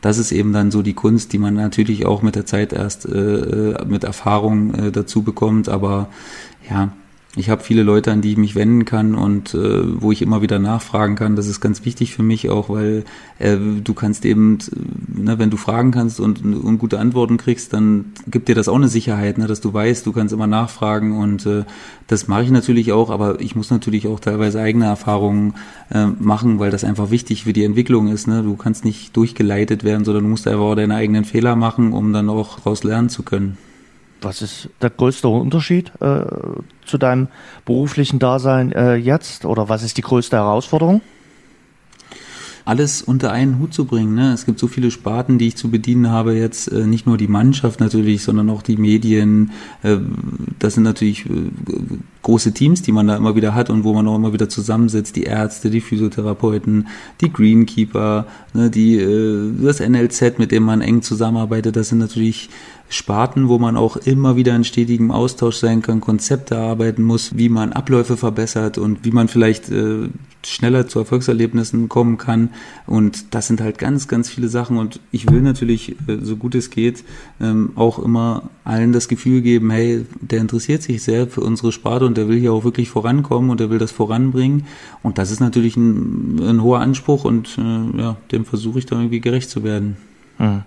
[0.00, 3.06] Das ist eben dann so die Kunst, die man natürlich auch mit der Zeit erst
[3.06, 6.08] äh, äh mit Erfahrung äh, dazu bekommt, aber
[6.68, 6.92] ja,
[7.34, 10.42] ich habe viele Leute, an die ich mich wenden kann und äh, wo ich immer
[10.42, 11.34] wieder nachfragen kann.
[11.34, 13.04] Das ist ganz wichtig für mich auch, weil
[13.38, 14.58] äh, du kannst eben,
[15.08, 18.76] ne, wenn du fragen kannst und, und gute Antworten kriegst, dann gibt dir das auch
[18.76, 21.64] eine Sicherheit, ne, dass du weißt, du kannst immer nachfragen und äh,
[22.06, 25.54] das mache ich natürlich auch, aber ich muss natürlich auch teilweise eigene Erfahrungen
[25.90, 28.26] äh, machen, weil das einfach wichtig für die Entwicklung ist.
[28.26, 28.42] Ne?
[28.42, 32.12] Du kannst nicht durchgeleitet werden, sondern du musst einfach auch deine eigenen Fehler machen, um
[32.12, 33.56] dann auch daraus lernen zu können.
[34.22, 36.22] Was ist der größte Unterschied äh,
[36.86, 37.28] zu deinem
[37.64, 39.44] beruflichen Dasein äh, jetzt?
[39.44, 41.00] Oder was ist die größte Herausforderung?
[42.64, 44.14] alles unter einen Hut zu bringen.
[44.14, 44.32] Ne?
[44.32, 47.28] Es gibt so viele Sparten, die ich zu bedienen habe jetzt, äh, nicht nur die
[47.28, 49.50] Mannschaft natürlich, sondern auch die Medien.
[49.82, 49.98] Äh,
[50.58, 51.50] das sind natürlich äh,
[52.22, 55.16] große Teams, die man da immer wieder hat und wo man auch immer wieder zusammensitzt.
[55.16, 56.88] Die Ärzte, die Physiotherapeuten,
[57.20, 61.76] die Greenkeeper, ne, die, äh, das NLZ, mit dem man eng zusammenarbeitet.
[61.76, 62.48] Das sind natürlich
[62.88, 67.48] Sparten, wo man auch immer wieder in stetigem Austausch sein kann, Konzepte arbeiten muss, wie
[67.48, 70.08] man Abläufe verbessert und wie man vielleicht äh,
[70.44, 72.50] schneller zu Erfolgserlebnissen kommen kann.
[72.86, 74.76] Und das sind halt ganz, ganz viele Sachen.
[74.76, 77.04] Und ich will natürlich, äh, so gut es geht,
[77.40, 82.04] ähm, auch immer allen das Gefühl geben, hey, der interessiert sich sehr für unsere Sparte
[82.12, 84.66] und der will hier auch wirklich vorankommen und der will das voranbringen.
[85.02, 88.96] Und das ist natürlich ein, ein hoher Anspruch und äh, ja, dem versuche ich da
[88.96, 89.96] irgendwie gerecht zu werden.
[90.38, 90.64] Mhm.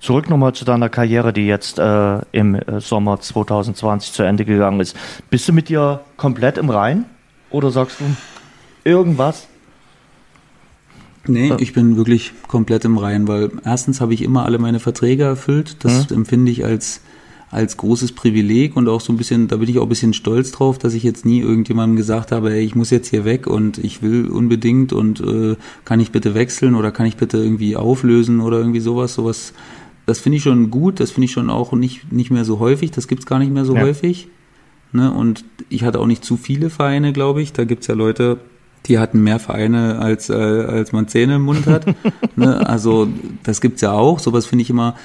[0.00, 4.80] Zurück nochmal zu deiner Karriere, die jetzt äh, im äh, Sommer 2020 zu Ende gegangen
[4.80, 4.96] ist.
[5.28, 7.04] Bist du mit dir komplett im Rein?
[7.50, 8.04] Oder sagst du
[8.82, 9.48] irgendwas?
[11.26, 15.24] Nee, ich bin wirklich komplett im Rein, weil erstens habe ich immer alle meine Verträge
[15.24, 15.84] erfüllt.
[15.84, 16.16] Das mhm.
[16.16, 17.02] empfinde ich als
[17.52, 20.52] als großes Privileg und auch so ein bisschen, da bin ich auch ein bisschen stolz
[20.52, 23.76] drauf, dass ich jetzt nie irgendjemandem gesagt habe, ey, ich muss jetzt hier weg und
[23.76, 28.40] ich will unbedingt und äh, kann ich bitte wechseln oder kann ich bitte irgendwie auflösen
[28.40, 29.52] oder irgendwie sowas, sowas.
[30.06, 32.90] Das finde ich schon gut, das finde ich schon auch nicht, nicht mehr so häufig,
[32.90, 33.82] das gibt's gar nicht mehr so ja.
[33.82, 34.28] häufig.
[34.92, 35.12] Ne?
[35.12, 37.52] Und ich hatte auch nicht zu viele Vereine, glaube ich.
[37.52, 38.38] Da gibt's ja Leute,
[38.86, 41.84] die hatten mehr Vereine, als, äh, als man Zähne im Mund hat.
[42.36, 42.66] ne?
[42.66, 43.08] Also
[43.42, 44.20] das gibt's ja auch.
[44.20, 44.96] Sowas finde ich immer,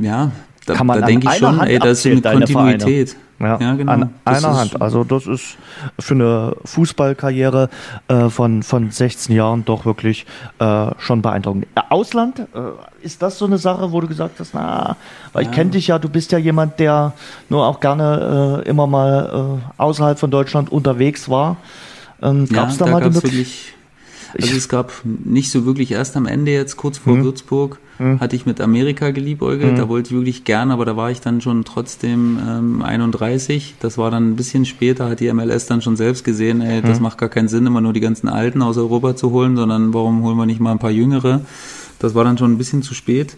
[0.00, 0.32] ja,
[0.70, 3.16] da, kann man da denke ich schon, Hand ey, das ist eine Kontinuität.
[3.40, 3.92] Ja, ja, genau.
[3.92, 4.82] An das einer Hand.
[4.82, 5.56] Also das ist
[5.98, 7.70] für eine Fußballkarriere
[8.08, 10.26] äh, von, von 16 Jahren doch wirklich
[10.58, 11.66] äh, schon beeindruckend.
[11.74, 12.44] Äh, Ausland, äh,
[13.02, 14.96] ist das so eine Sache, wo du gesagt hast, na,
[15.32, 15.50] weil ja.
[15.50, 17.14] ich kenne dich ja, du bist ja jemand, der
[17.48, 21.56] nur auch gerne äh, immer mal äh, außerhalb von Deutschland unterwegs war.
[22.22, 23.79] Ähm, gab's ja, da, da mal die Möglichkeit?
[24.38, 27.24] Also es gab nicht so wirklich erst am Ende jetzt kurz vor mhm.
[27.24, 28.20] Würzburg mhm.
[28.20, 29.72] hatte ich mit Amerika geliebäugelt.
[29.72, 29.76] Mhm.
[29.76, 33.76] Da wollte ich wirklich gern, aber da war ich dann schon trotzdem ähm, 31.
[33.80, 36.98] Das war dann ein bisschen später, hat die MLS dann schon selbst gesehen, ey, das
[36.98, 37.04] mhm.
[37.04, 40.22] macht gar keinen Sinn, immer nur die ganzen Alten aus Europa zu holen, sondern warum
[40.22, 41.42] holen wir nicht mal ein paar Jüngere?
[41.98, 43.36] Das war dann schon ein bisschen zu spät.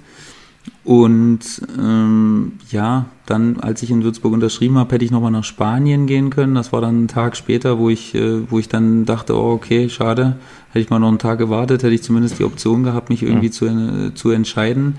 [0.84, 1.40] Und
[1.78, 6.30] ähm, ja, dann, als ich in Würzburg unterschrieben habe, hätte ich nochmal nach Spanien gehen
[6.30, 6.56] können.
[6.56, 9.88] Das war dann ein Tag später, wo ich, äh, wo ich dann dachte, oh, okay,
[9.88, 10.38] schade.
[10.70, 13.46] Hätte ich mal noch einen Tag gewartet, hätte ich zumindest die Option gehabt, mich irgendwie
[13.46, 13.52] ja.
[13.52, 14.96] zu, äh, zu entscheiden.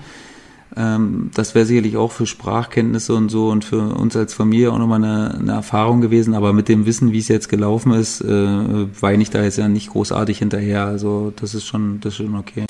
[0.76, 4.78] Ähm, das wäre sicherlich auch für Sprachkenntnisse und so und für uns als Familie auch
[4.78, 6.34] nochmal eine, eine Erfahrung gewesen.
[6.34, 8.26] Aber mit dem Wissen, wie es jetzt gelaufen ist, äh,
[9.00, 10.86] weine ich da jetzt ja nicht großartig hinterher.
[10.86, 12.64] Also das ist schon, das ist schon okay.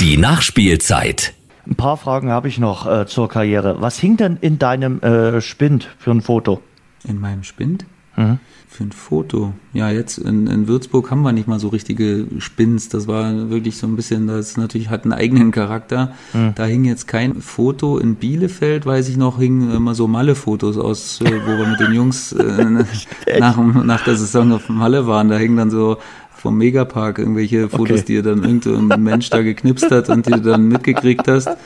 [0.00, 1.34] Die Nachspielzeit.
[1.68, 3.76] Ein paar Fragen habe ich noch äh, zur Karriere.
[3.80, 6.62] Was hing denn in deinem äh, Spind für ein Foto?
[7.04, 7.84] In meinem Spind?
[8.16, 8.38] Mhm.
[8.68, 9.52] Für ein Foto.
[9.74, 12.88] Ja, jetzt in, in Würzburg haben wir nicht mal so richtige Spins.
[12.88, 16.14] Das war wirklich so ein bisschen, das natürlich hat einen eigenen Charakter.
[16.32, 16.54] Mhm.
[16.54, 17.98] Da hing jetzt kein Foto.
[17.98, 21.92] In Bielefeld, weiß ich noch, hingen immer so Malle-Fotos aus, äh, wo wir mit den
[21.92, 22.64] Jungs äh,
[23.38, 25.28] nach, nach der Saison auf Malle waren.
[25.28, 25.98] Da hingen dann so
[26.38, 28.04] vom Megapark irgendwelche Fotos, okay.
[28.06, 31.50] die dann irgendein Mensch da geknipst hat und die du dann mitgekriegt hast.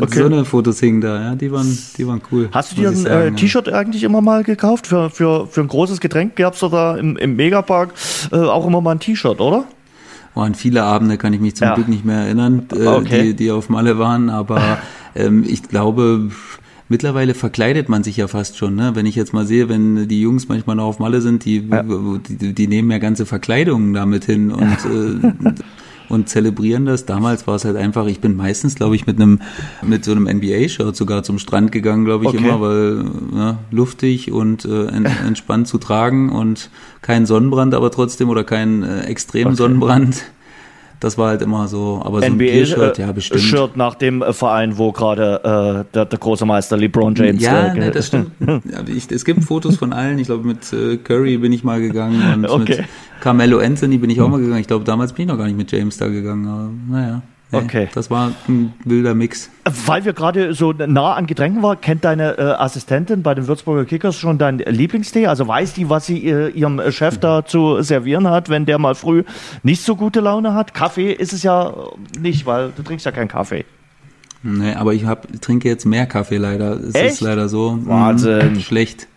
[0.00, 0.20] Okay.
[0.20, 2.48] So eine Fotos hingen da, ja, die waren, die waren cool.
[2.52, 4.86] Hast du dir ein äh, T-Shirt eigentlich immer mal gekauft?
[4.86, 7.92] Für, für, für ein großes Getränk gab es da im, im Megapark
[8.30, 9.64] äh, auch immer mal ein T-Shirt, oder?
[10.34, 11.74] Waren viele Abende, kann ich mich zum ja.
[11.74, 13.22] Glück nicht mehr erinnern, äh, okay.
[13.22, 14.78] die, die auf Malle waren, aber
[15.16, 16.30] ähm, ich glaube,
[16.88, 18.74] mittlerweile verkleidet man sich ja fast schon.
[18.74, 18.92] Ne?
[18.94, 21.82] Wenn ich jetzt mal sehe, wenn die Jungs manchmal noch auf Malle sind, die, ja.
[21.82, 25.52] die, die, nehmen ja ganze Verkleidungen damit hin und, äh,
[26.08, 27.06] und zelebrieren das.
[27.06, 29.40] Damals war es halt einfach, ich bin meistens, glaube ich, mit einem
[29.82, 32.38] mit so einem NBA-Shirt sogar zum Strand gegangen, glaube ich, okay.
[32.38, 36.70] immer, weil ne, luftig und äh, entspannt zu tragen und
[37.02, 39.56] kein Sonnenbrand, aber trotzdem oder kein äh, extremen okay.
[39.56, 40.24] Sonnenbrand.
[41.00, 43.42] Das war halt immer so, aber so NBA, ein T-Shirt, ja, bestimmt.
[43.42, 47.66] Shirt nach dem äh, Verein, wo gerade äh, der, der, große Meister LeBron James Ja,
[47.66, 48.30] äh, ne, das stimmt.
[48.40, 50.18] ja, ich, es gibt Fotos von allen.
[50.18, 52.78] Ich glaube, mit äh, Curry bin ich mal gegangen und okay.
[52.78, 52.88] mit
[53.20, 54.60] Carmelo Anthony bin ich auch mal gegangen.
[54.60, 57.22] Ich glaube, damals bin ich noch gar nicht mit James da gegangen, aber naja.
[57.52, 57.88] Nee, okay.
[57.94, 59.50] Das war ein wilder Mix.
[59.86, 63.84] Weil wir gerade so nah an Getränken waren, kennt deine äh, Assistentin bei den Würzburger
[63.84, 65.28] Kickers schon deinen Lieblingstee?
[65.28, 68.96] Also weiß die, was sie äh, ihrem Chef da zu servieren hat, wenn der mal
[68.96, 69.22] früh
[69.62, 70.74] nicht so gute Laune hat?
[70.74, 71.72] Kaffee ist es ja
[72.18, 73.64] nicht, weil du trinkst ja keinen Kaffee.
[74.42, 76.80] Nee, aber ich hab, trinke jetzt mehr Kaffee leider.
[76.80, 77.14] Es Echt?
[77.14, 77.78] ist leider so.
[77.84, 78.54] Wahnsinn.
[78.54, 79.08] Mh, schlecht.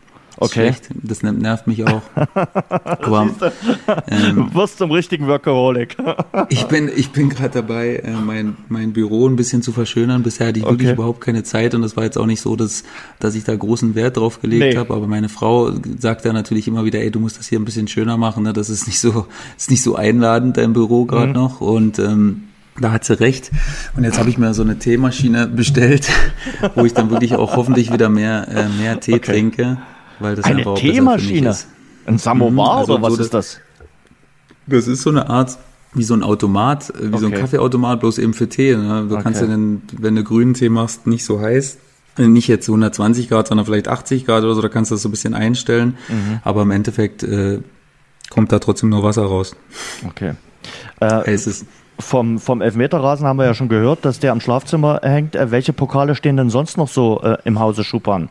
[0.41, 0.73] Okay.
[0.73, 0.89] Schlecht.
[0.95, 2.01] Das nervt mich auch.
[2.15, 3.29] Aber,
[4.07, 5.97] ähm, du wirst zum richtigen Workaholic.
[6.49, 10.23] ich bin, ich bin gerade dabei, äh, mein, mein Büro ein bisschen zu verschönern.
[10.23, 10.73] Bisher hatte ich okay.
[10.73, 12.83] wirklich überhaupt keine Zeit und es war jetzt auch nicht so, dass,
[13.19, 14.77] dass ich da großen Wert drauf gelegt nee.
[14.77, 14.93] habe.
[14.93, 17.89] Aber meine Frau sagt da natürlich immer wieder, ey, du musst das hier ein bisschen
[17.89, 18.43] schöner machen.
[18.43, 18.53] Ne?
[18.53, 19.27] Das ist nicht so,
[19.57, 21.33] ist nicht so einladend, dein Büro gerade mhm.
[21.33, 21.59] noch.
[21.59, 22.43] Und ähm,
[22.79, 23.51] da hat sie recht.
[23.95, 26.09] Und jetzt habe ich mir so eine Teemaschine bestellt,
[26.75, 29.31] wo ich dann wirklich auch hoffentlich wieder mehr, äh, mehr Tee okay.
[29.31, 29.77] trinke.
[30.19, 31.55] Weil das Eine Teemaschine?
[32.05, 33.59] Ein Samovar mhm, also oder was so ist das?
[34.67, 35.57] Das ist so eine Art,
[35.93, 37.17] wie so ein Automat, äh, wie okay.
[37.17, 38.75] so ein Kaffeeautomat, bloß eben für Tee.
[38.75, 39.05] Ne?
[39.07, 39.23] Du okay.
[39.23, 41.77] kannst ja dann, wenn du grünen Tee machst, nicht so heiß,
[42.17, 45.01] äh, nicht jetzt 120 Grad, sondern vielleicht 80 Grad oder so, da kannst du das
[45.01, 45.97] so ein bisschen einstellen.
[46.07, 46.39] Mhm.
[46.43, 47.61] Aber im Endeffekt äh,
[48.29, 49.55] kommt da trotzdem nur Wasser raus.
[50.07, 50.33] Okay.
[51.01, 51.65] Äh, ist es.
[51.99, 55.35] Vom, vom Elfmeterrasen haben wir ja schon gehört, dass der am Schlafzimmer hängt.
[55.35, 58.29] Äh, welche Pokale stehen denn sonst noch so äh, im Hause Schuppan?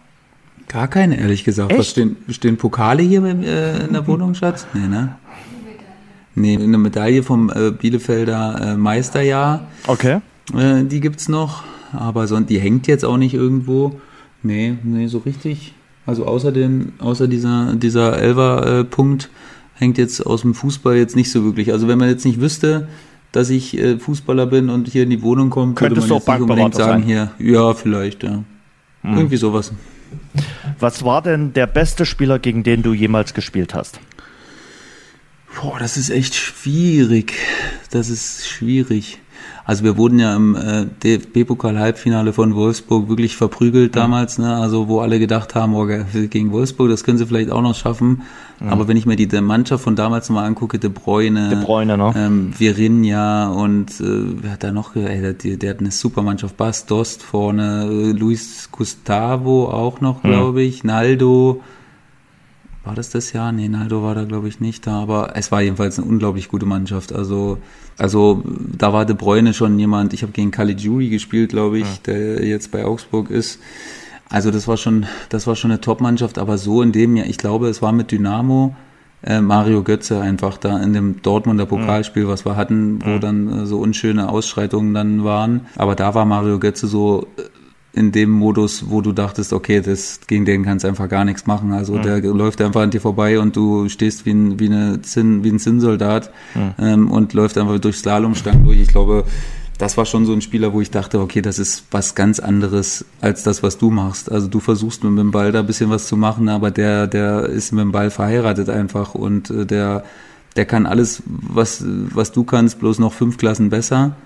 [0.68, 1.70] Gar keine, ehrlich gesagt.
[1.70, 1.80] Echt?
[1.80, 4.66] Was stehen, stehen Pokale hier äh, in der Wohnung, Schatz?
[4.74, 5.16] Nee, ne?
[6.34, 9.66] Nee, eine Medaille vom äh, Bielefelder äh, Meisterjahr.
[9.86, 10.20] Okay.
[10.54, 14.00] Äh, die gibt's noch, aber so, die hängt jetzt auch nicht irgendwo.
[14.42, 15.74] Nee, nee, so richtig.
[16.06, 19.30] Also außer, den, außer dieser, dieser Elfer-Punkt
[19.74, 21.72] hängt jetzt aus dem Fußball jetzt nicht so wirklich.
[21.72, 22.88] Also wenn man jetzt nicht wüsste,
[23.32, 26.40] dass ich äh, Fußballer bin und hier in die Wohnung komme, könnte man jetzt nicht
[26.40, 27.02] unbedingt sagen, sein.
[27.02, 28.44] hier, ja, vielleicht, ja.
[29.02, 29.16] Hm.
[29.16, 29.72] Irgendwie sowas.
[30.78, 34.00] Was war denn der beste Spieler, gegen den du jemals gespielt hast?
[35.61, 37.34] Boah, das ist echt schwierig.
[37.90, 39.18] Das ist schwierig.
[39.68, 43.98] Also wir wurden ja im äh, DFB-Pokal-Halbfinale von Wolfsburg wirklich verprügelt mhm.
[43.98, 44.56] damals, ne?
[44.56, 48.22] Also wo alle gedacht haben, oh, gegen Wolfsburg, das können sie vielleicht auch noch schaffen.
[48.60, 48.68] Mhm.
[48.70, 52.14] Aber wenn ich mir die Mannschaft von damals mal angucke, De Bruyne, De Bruyne ne?
[52.16, 56.56] ähm, Virinha und äh, wer hat da noch, ey, der, der hat eine super Mannschaft,
[56.56, 60.66] Bas Dost vorne, äh, Luis Gustavo auch noch, glaube mhm.
[60.66, 61.60] ich, Naldo,
[62.84, 63.52] war das das Jahr?
[63.52, 66.64] Nee, Naldo war da, glaube ich, nicht da, aber es war jedenfalls eine unglaublich gute
[66.64, 67.12] Mannschaft.
[67.12, 67.58] Also,
[67.99, 71.99] also da war De Bruyne schon jemand, ich habe gegen Caligiuri gespielt, glaube ich, ja.
[72.07, 73.61] der jetzt bei Augsburg ist.
[74.30, 77.38] Also das war schon, das war schon eine Top-Mannschaft, aber so in dem Jahr, ich
[77.38, 78.74] glaube, es war mit Dynamo,
[79.22, 83.66] äh, Mario Götze einfach da in dem Dortmunder Pokalspiel, was wir hatten, wo dann äh,
[83.66, 85.66] so unschöne Ausschreitungen dann waren.
[85.76, 87.42] Aber da war Mario Götze so äh,
[87.99, 91.46] in dem Modus, wo du dachtest, okay, das gegen den kannst du einfach gar nichts
[91.46, 91.72] machen.
[91.72, 92.03] Also Mhm.
[92.03, 95.51] der läuft einfach an dir vorbei und du stehst wie ein, wie eine Zinn, wie
[95.51, 96.70] ein Zinnsoldat Mhm.
[96.78, 98.78] ähm, und läuft einfach durch Slalomstangen durch.
[98.80, 99.24] Ich glaube,
[99.78, 103.05] das war schon so ein Spieler, wo ich dachte, okay, das ist was ganz anderes
[103.20, 104.30] als das, was du machst.
[104.30, 107.44] Also du versuchst mit dem Ball da ein bisschen was zu machen, aber der, der
[107.46, 110.03] ist mit dem Ball verheiratet einfach und äh, der,
[110.57, 114.16] der kann alles, was, was du kannst, bloß noch fünf Klassen besser.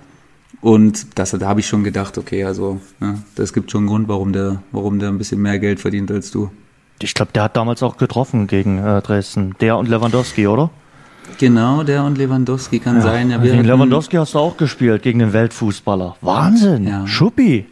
[0.60, 4.08] Und das, da habe ich schon gedacht, okay, also ja, das gibt schon einen Grund,
[4.08, 6.50] warum der, warum der ein bisschen mehr Geld verdient als du.
[7.00, 9.54] Ich glaube, der hat damals auch getroffen gegen äh, Dresden.
[9.60, 10.70] Der und Lewandowski, oder?
[11.38, 13.30] Genau, der und Lewandowski kann sein.
[13.30, 16.16] Ja, wir gegen Lewandowski hast du auch gespielt, gegen den Weltfußballer.
[16.20, 16.86] Wahnsinn.
[16.86, 17.06] Ja.
[17.06, 17.66] Schuppi.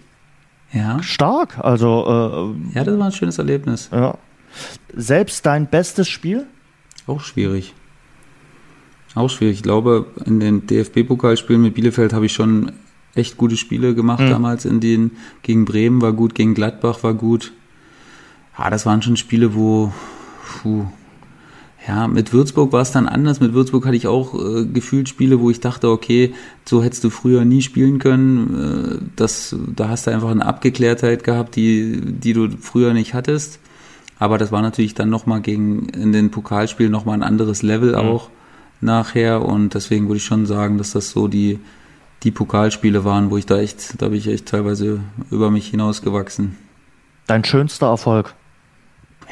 [0.73, 1.59] Ja, Stark.
[1.59, 3.89] Also, ja, das war ein schönes Erlebnis.
[3.93, 4.15] äh, ja.
[4.95, 6.47] Selbst dein bestes Spiel?
[7.07, 7.75] Auch schwierig.
[9.15, 9.57] Auch schwierig.
[9.57, 12.73] Ich glaube, in den DFB-Pokalspielen mit Bielefeld habe ich schon
[13.15, 17.53] echt gute Spiele gemacht damals in den, gegen Bremen war gut, gegen Gladbach war gut.
[18.57, 19.93] Ja, das waren schon Spiele, wo,
[20.63, 20.87] puh,
[21.89, 23.41] ja, mit Würzburg war es dann anders.
[23.41, 26.35] Mit Würzburg hatte ich auch äh, gefühlt Spiele, wo ich dachte, okay,
[26.65, 29.01] so hättest du früher nie spielen können.
[29.01, 33.59] Äh, das, da hast du einfach eine Abgeklärtheit gehabt, die, die du früher nicht hattest.
[34.19, 38.29] Aber das war natürlich dann nochmal gegen, in den Pokalspielen nochmal ein anderes Level auch
[38.81, 39.45] nachher.
[39.45, 41.59] Und deswegen würde ich schon sagen, dass das so die,
[42.23, 45.01] die Pokalspiele waren, wo ich da echt, da bin ich echt teilweise
[45.31, 46.57] über mich hinausgewachsen.
[47.27, 48.35] Dein schönster Erfolg?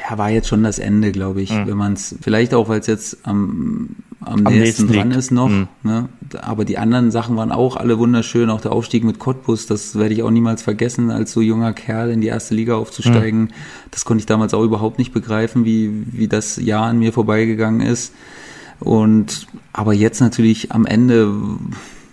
[0.09, 2.87] Ja, war jetzt schon das Ende, glaube ich, wenn man es, vielleicht auch, weil es
[2.87, 3.89] jetzt am,
[4.21, 5.19] am, Am nächsten nächsten dran liegt.
[5.19, 5.67] ist noch, Mhm.
[5.83, 6.07] ne?
[6.41, 10.13] aber die anderen Sachen waren auch alle wunderschön, auch der Aufstieg mit Cottbus, das werde
[10.13, 13.51] ich auch niemals vergessen, als so junger Kerl in die erste Liga aufzusteigen,
[13.91, 17.81] das konnte ich damals auch überhaupt nicht begreifen, wie, wie das Jahr an mir vorbeigegangen
[17.81, 18.13] ist
[18.79, 21.33] und, aber jetzt natürlich am Ende,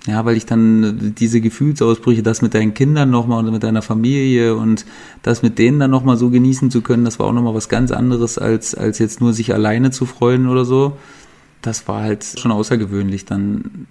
[0.06, 4.56] ja, weil ich dann diese Gefühlsausbrüche, das mit deinen Kindern nochmal und mit deiner Familie
[4.56, 4.84] und
[5.22, 7.90] das mit denen dann nochmal so genießen zu können, das war auch nochmal was ganz
[7.90, 10.96] anderes, als, als jetzt nur sich alleine zu freuen oder so.
[11.62, 13.86] Das war halt schon außergewöhnlich dann.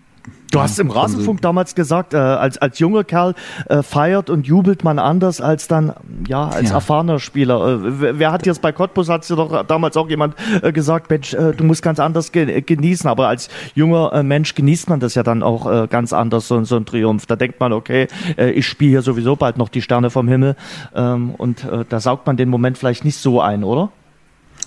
[0.51, 3.33] Du hast im schon so- Rasenfunk damals gesagt, äh, als, als junger Kerl
[3.67, 5.93] äh, feiert und jubelt man anders als dann,
[6.27, 6.75] ja, als Ja.
[6.75, 7.67] erfahrener Spieler.
[7.67, 10.71] Äh, wer, wer hat dir das bei Cottbus, hat dir doch damals auch jemand äh,
[10.71, 13.09] gesagt, Mensch, äh, du musst ganz anders ge genießen.
[13.09, 16.63] Aber als junger äh, Mensch genießt man das ja dann auch äh, ganz anders, so,
[16.63, 17.25] so ein Triumph.
[17.25, 18.07] Da denkt man, okay,
[18.37, 20.55] äh, ich spiele hier sowieso bald noch die Sterne vom Himmel.
[20.95, 23.89] Ähm, und äh, da saugt man den Moment vielleicht nicht so ein, oder?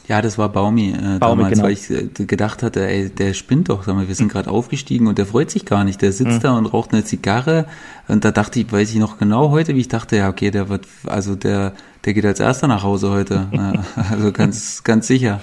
[0.09, 1.64] Ja, das war Baumi, äh, Baumi, damals, genau.
[1.64, 5.06] weil ich äh, gedacht hatte, ey, der spinnt doch, sag mal, wir sind gerade aufgestiegen
[5.06, 6.00] und der freut sich gar nicht.
[6.00, 7.66] Der sitzt da und raucht eine Zigarre
[8.09, 10.70] und da dachte ich, weiß ich noch genau heute, wie ich dachte, ja, okay, der
[10.70, 11.74] wird, also der,
[12.06, 13.48] der geht als erster nach Hause heute.
[14.11, 15.40] Also ganz, ganz sicher.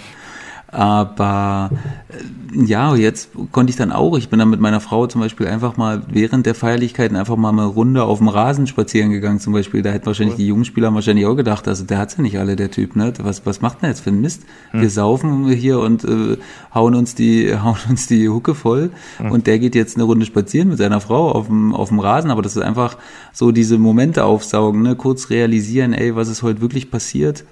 [0.75, 1.69] Aber
[2.09, 5.47] äh, ja, jetzt konnte ich dann auch, ich bin dann mit meiner Frau zum Beispiel
[5.47, 9.53] einfach mal während der Feierlichkeiten einfach mal eine Runde auf dem Rasen spazieren gegangen zum
[9.53, 9.81] Beispiel.
[9.81, 12.57] Da hätten wahrscheinlich die jungen Spieler wahrscheinlich auch gedacht, also der hat's ja nicht alle,
[12.57, 13.13] der Typ, ne?
[13.19, 14.43] Was, was macht denn jetzt für ein Mist?
[14.73, 16.37] Wir saufen hier und äh,
[16.73, 18.89] hauen uns die, hauen uns die Hucke voll
[19.29, 22.31] und der geht jetzt eine Runde spazieren mit seiner Frau auf dem, auf dem Rasen,
[22.31, 22.97] aber das ist einfach
[23.31, 24.95] so diese Momente aufsaugen, ne?
[24.97, 27.45] Kurz realisieren, ey, was ist heute wirklich passiert?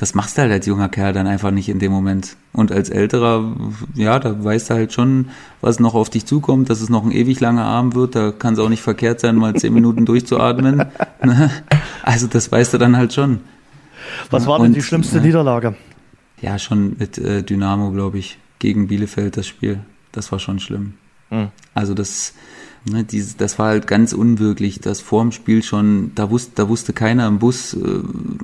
[0.00, 2.36] Das machst du halt als junger Kerl dann einfach nicht in dem Moment.
[2.54, 3.54] Und als älterer,
[3.94, 5.28] ja, da weißt du halt schon,
[5.60, 8.16] was noch auf dich zukommt, dass es noch ein ewig langer Abend wird.
[8.16, 10.86] Da kann es auch nicht verkehrt sein, mal zehn Minuten durchzuatmen.
[11.22, 11.50] Ne?
[12.02, 13.40] Also das weißt du dann halt schon.
[14.30, 15.76] Was war denn Und, die schlimmste äh, Niederlage?
[16.40, 19.80] Ja, schon mit äh, Dynamo, glaube ich, gegen Bielefeld das Spiel.
[20.12, 20.94] Das war schon schlimm.
[21.28, 21.48] Mhm.
[21.74, 22.32] Also das,
[22.84, 24.80] ne, dieses, das war halt ganz unwirklich.
[24.80, 27.78] Das vorm Spiel schon, da wusste, da wusste keiner im Bus, äh,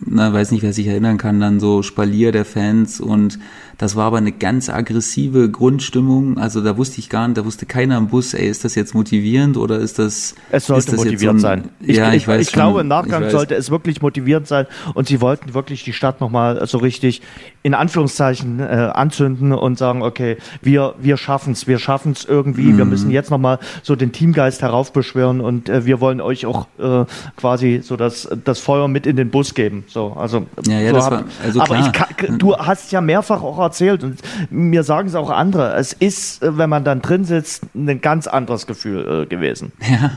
[0.04, 3.38] na, weiß nicht, wer sich erinnern kann, dann so Spalier der Fans und
[3.78, 6.38] das war aber eine ganz aggressive Grundstimmung.
[6.38, 8.94] Also da wusste ich gar nicht, da wusste keiner im Bus, ey, ist das jetzt
[8.94, 10.34] motivierend oder ist das?
[10.50, 11.70] Es sollte das jetzt motivierend so ein- sein.
[11.94, 15.08] ja, ich, weiß ich glaube, schon, im Nachgang ich sollte es wirklich motivierend sein und
[15.08, 17.20] sie wollten wirklich die Stadt nochmal so richtig
[17.62, 18.62] in Anführungszeichen äh,
[18.94, 22.90] anzünden und sagen, okay, wir, wir schaffen es, wir schaffen es irgendwie, wir Mhm.
[22.90, 27.04] müssen jetzt nochmal so den Teamgeist heraufbeschwören und äh, wir wollen euch auch äh,
[27.36, 29.84] quasi so das, das Feuer mit in den Bus geben.
[29.88, 32.08] So, also, Ja, ja, so das war- also aber ich klar.
[32.16, 36.42] kann, du hast ja mehrfach auch erzählt und mir sagen es auch andere, es ist,
[36.42, 39.72] äh, wenn man dann drin sitzt, ein ganz anderes Gefühl äh, gewesen.
[39.88, 40.10] Ja,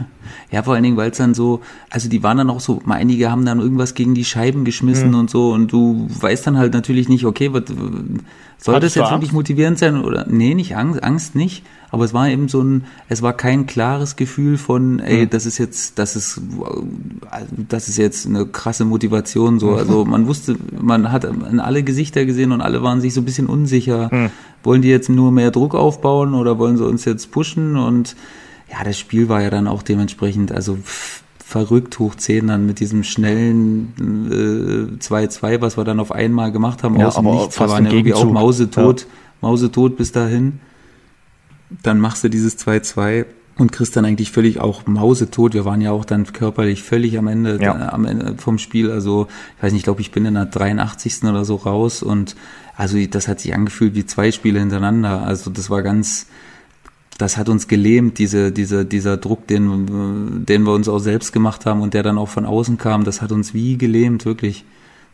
[0.51, 2.95] ja, vor allen Dingen, weil es dann so, also die waren dann auch so, mal
[2.95, 5.15] einige haben dann irgendwas gegen die Scheiben geschmissen Mhm.
[5.19, 7.63] und so und du weißt dann halt natürlich nicht, okay, was,
[8.61, 12.27] Sollte es jetzt wirklich motivierend sein oder nee, nicht Angst, Angst nicht, aber es war
[12.27, 15.29] eben so ein, es war kein klares Gefühl von, ey, mhm.
[15.29, 16.41] das ist jetzt, das ist,
[17.69, 19.75] das ist jetzt eine krasse Motivation, so.
[19.75, 23.25] Also man wusste, man hat in alle Gesichter gesehen und alle waren sich so ein
[23.25, 24.09] bisschen unsicher.
[24.11, 24.29] Mhm.
[24.61, 27.77] Wollen die jetzt nur mehr Druck aufbauen oder wollen sie uns jetzt pushen?
[27.77, 28.17] Und
[28.69, 30.77] ja, das Spiel war ja dann auch dementsprechend, also
[31.49, 36.83] verrückt hoch 10 dann mit diesem schnellen 2-2, äh, was wir dann auf einmal gemacht
[36.83, 37.59] haben, ja, aus dem Nichts.
[37.59, 39.07] Wir waren ja irgendwie auch mausetot, ja.
[39.41, 40.59] mausetot bis dahin.
[41.81, 43.25] Dann machst du dieses 2-2
[43.57, 45.55] und kriegst dann eigentlich völlig auch mausetot.
[45.55, 47.75] Wir waren ja auch dann körperlich völlig am Ende, ja.
[47.75, 48.91] äh, am Ende vom Spiel.
[48.91, 49.27] Also,
[49.57, 51.23] ich weiß nicht, ich glaube, ich bin in der 83.
[51.23, 52.35] oder so raus und
[52.75, 55.23] also das hat sich angefühlt wie zwei Spiele hintereinander.
[55.23, 56.27] Also das war ganz,
[57.19, 61.65] das hat uns gelähmt, diese, diese, dieser Druck, den, den wir uns auch selbst gemacht
[61.65, 64.63] haben und der dann auch von außen kam, das hat uns wie gelähmt, wirklich.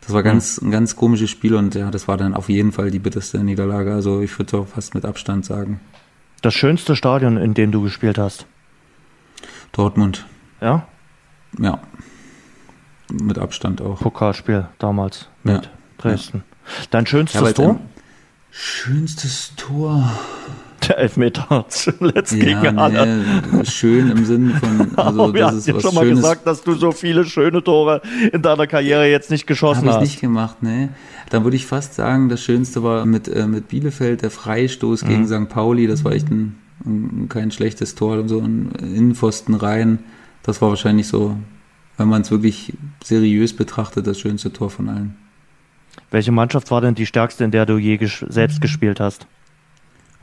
[0.02, 2.92] Das war ganz, ein ganz komisches Spiel und ja, das war dann auf jeden Fall
[2.92, 3.92] die bitterste Niederlage.
[3.92, 5.80] Also ich würde auch fast mit Abstand sagen.
[6.42, 8.46] Das schönste Stadion, in dem du gespielt hast?
[9.72, 10.26] Dortmund.
[10.60, 10.86] Ja?
[11.58, 11.80] Ja.
[13.10, 13.98] Mit Abstand auch.
[13.98, 15.70] Pokalspiel damals mit ja.
[15.98, 16.44] Dresden.
[16.46, 16.84] Ja.
[16.90, 17.80] Dein schönstes Tor?
[18.52, 20.08] Schönstes Tor
[20.88, 23.24] der Elfmeter zuletzt ja, gegen Halle.
[23.52, 26.20] Nee, schön im Sinne von, also das ist was schon mal Schönes.
[26.20, 28.02] gesagt, dass du so viele schöne Tore
[28.32, 30.04] in deiner Karriere jetzt nicht geschossen Hab hast.
[30.04, 30.90] ich nicht gemacht, ne.
[31.30, 35.08] Dann würde ich fast sagen, das Schönste war mit, äh, mit Bielefeld der Freistoß mhm.
[35.08, 35.48] gegen St.
[35.48, 35.86] Pauli.
[35.86, 40.00] Das war echt ein, ein, kein schlechtes Tor, so ein Innenpfosten rein.
[40.42, 41.36] Das war wahrscheinlich so,
[41.96, 45.16] wenn man es wirklich seriös betrachtet, das schönste Tor von allen.
[46.10, 49.26] Welche Mannschaft war denn die stärkste, in der du je ges selbst gespielt hast?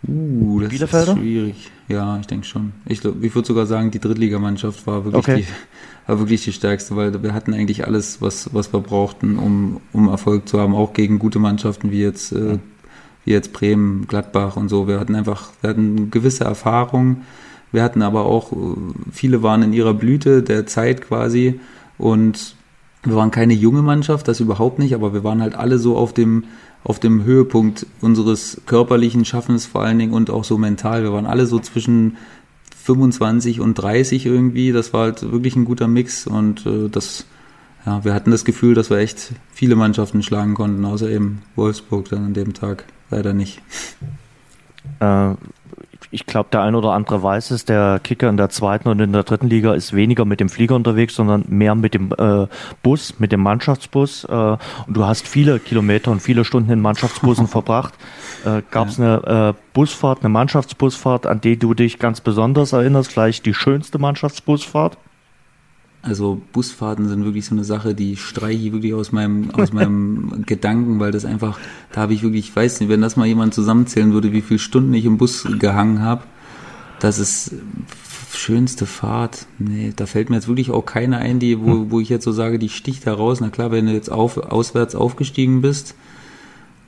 [0.07, 1.13] Uh, das Bielefelder?
[1.13, 1.71] ist schwierig.
[1.87, 2.73] Ja, ich denke schon.
[2.85, 5.45] Ich, glaub, ich würde sogar sagen, die Drittligamannschaft war wirklich, okay.
[5.47, 9.79] die, war wirklich die stärkste, weil wir hatten eigentlich alles, was, was wir brauchten, um,
[9.93, 12.59] um Erfolg zu haben, auch gegen gute Mannschaften wie jetzt, äh,
[13.25, 14.87] wie jetzt Bremen, Gladbach und so.
[14.87, 17.21] Wir hatten einfach, wir hatten gewisse Erfahrung.
[17.71, 18.55] Wir hatten aber auch, äh,
[19.11, 21.59] viele waren in ihrer Blüte der Zeit quasi
[21.97, 22.55] und
[23.03, 26.13] wir waren keine junge Mannschaft, das überhaupt nicht, aber wir waren halt alle so auf
[26.13, 26.45] dem,
[26.83, 31.03] auf dem Höhepunkt unseres körperlichen Schaffens vor allen Dingen und auch so mental.
[31.03, 32.17] Wir waren alle so zwischen
[32.83, 34.71] 25 und 30 irgendwie.
[34.71, 37.25] Das war halt wirklich ein guter Mix und äh, das,
[37.85, 42.09] ja, wir hatten das Gefühl, dass wir echt viele Mannschaften schlagen konnten, außer eben Wolfsburg
[42.09, 43.61] dann an dem Tag leider nicht.
[44.99, 45.35] Äh,
[46.13, 49.11] ich glaube, der ein oder andere weiß es, der Kicker in der zweiten und in
[49.13, 52.47] der dritten Liga ist weniger mit dem Flieger unterwegs, sondern mehr mit dem äh,
[52.83, 54.25] Bus, mit dem Mannschaftsbus.
[54.25, 57.95] Äh, und du hast viele Kilometer und viele Stunden in Mannschaftsbussen verbracht.
[58.45, 59.21] Äh, Gab es ja.
[59.21, 63.11] eine äh, Busfahrt, eine Mannschaftsbusfahrt, an die du dich ganz besonders erinnerst?
[63.11, 64.97] Vielleicht die schönste Mannschaftsbusfahrt?
[66.03, 70.43] Also Busfahrten sind wirklich so eine Sache, die streiche ich wirklich aus meinem, aus meinem
[70.45, 71.57] Gedanken, weil das einfach,
[71.91, 74.59] da habe ich wirklich, ich weiß nicht, wenn das mal jemand zusammenzählen würde, wie viele
[74.59, 76.23] Stunden ich im Bus gehangen habe,
[76.99, 77.55] das ist
[78.35, 79.45] schönste Fahrt.
[79.59, 82.31] Nee, da fällt mir jetzt wirklich auch keine ein, die, wo, wo ich jetzt so
[82.31, 83.39] sage, die sticht da raus.
[83.41, 85.95] Na klar, wenn du jetzt auf, auswärts aufgestiegen bist,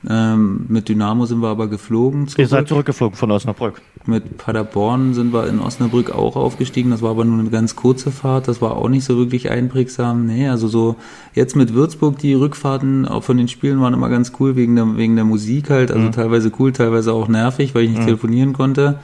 [0.08, 2.28] ähm, mit Dynamo sind wir aber geflogen.
[2.28, 2.38] Zurück.
[2.38, 3.80] Ihr seid zurückgeflogen von Osnabrück.
[4.04, 6.90] Mit Paderborn sind wir in Osnabrück auch aufgestiegen.
[6.90, 8.46] Das war aber nur eine ganz kurze Fahrt.
[8.46, 10.26] Das war auch nicht so wirklich einprägsam.
[10.26, 10.96] Nee, also so
[11.34, 14.96] jetzt mit Würzburg, die Rückfahrten auch von den Spielen waren immer ganz cool wegen der,
[14.96, 15.90] wegen der Musik halt.
[15.90, 16.12] Also mhm.
[16.12, 18.06] teilweise cool, teilweise auch nervig, weil ich nicht mhm.
[18.06, 19.00] telefonieren konnte.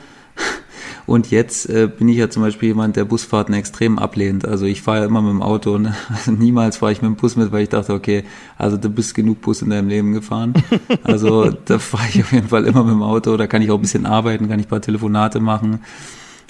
[1.06, 4.46] Und jetzt äh, bin ich ja zum Beispiel jemand, der Busfahrten extrem ablehnt.
[4.46, 7.16] Also ich fahre ja immer mit dem Auto und also niemals fahre ich mit dem
[7.16, 8.24] Bus mit, weil ich dachte, okay,
[8.58, 10.54] also du bist genug Bus in deinem Leben gefahren.
[11.04, 13.36] Also da fahre ich auf jeden Fall immer mit dem Auto.
[13.36, 15.80] Da kann ich auch ein bisschen arbeiten, kann ich ein paar Telefonate machen.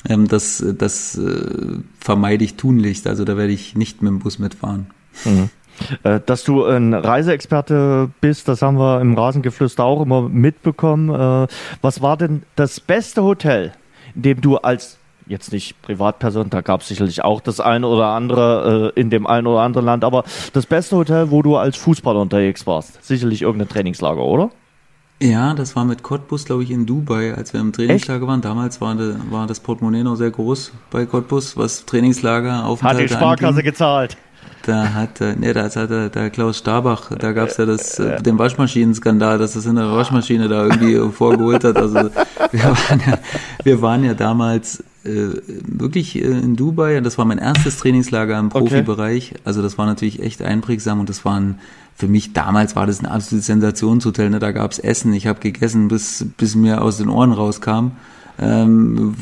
[0.08, 3.06] Ähm, das das äh, vermeide ich tunlichst.
[3.06, 4.86] Also da werde ich nicht mit dem Bus mitfahren.
[5.24, 5.50] Mhm.
[6.02, 11.08] Äh, dass du ein Reiseexperte bist, das haben wir im Rasengeflüster auch immer mitbekommen.
[11.08, 11.46] Äh,
[11.80, 13.72] was war denn das beste Hotel,
[14.14, 18.08] in dem du als jetzt nicht Privatperson, da gab es sicherlich auch das eine oder
[18.08, 21.76] andere äh, in dem einen oder anderen Land, aber das beste Hotel, wo du als
[21.76, 24.50] Fußballer unterwegs warst, sicherlich irgendein Trainingslager, oder?
[25.20, 28.28] Ja, das war mit Cottbus, glaube ich, in Dubai, als wir im Trainingslager Echt?
[28.28, 28.40] waren.
[28.40, 32.98] Damals war, de, war das Portemonnaie noch sehr groß bei Cottbus, was Trainingslager auf Hat
[32.98, 33.64] die Sparkasse anging.
[33.64, 34.16] gezahlt.
[34.62, 38.38] Da hat, nee, da hat der, der Klaus Starbach, da gab's ja das, äh, den
[38.38, 41.76] Waschmaschinenskandal, dass das in der Waschmaschine da irgendwie vorgeholt hat.
[41.76, 41.96] Also
[42.52, 43.18] wir waren ja,
[43.64, 45.30] wir waren ja damals äh,
[45.66, 49.32] wirklich äh, in Dubai und das war mein erstes Trainingslager im Profibereich.
[49.32, 49.40] Okay.
[49.44, 51.58] Also das war natürlich echt einprägsam und das waren
[51.94, 54.30] für mich damals war das ein absolutes Sensationshotel.
[54.30, 54.38] Ne?
[54.38, 57.92] Da gab's Essen, ich habe gegessen, bis bis mir aus den Ohren rauskam.
[58.38, 59.14] Ähm,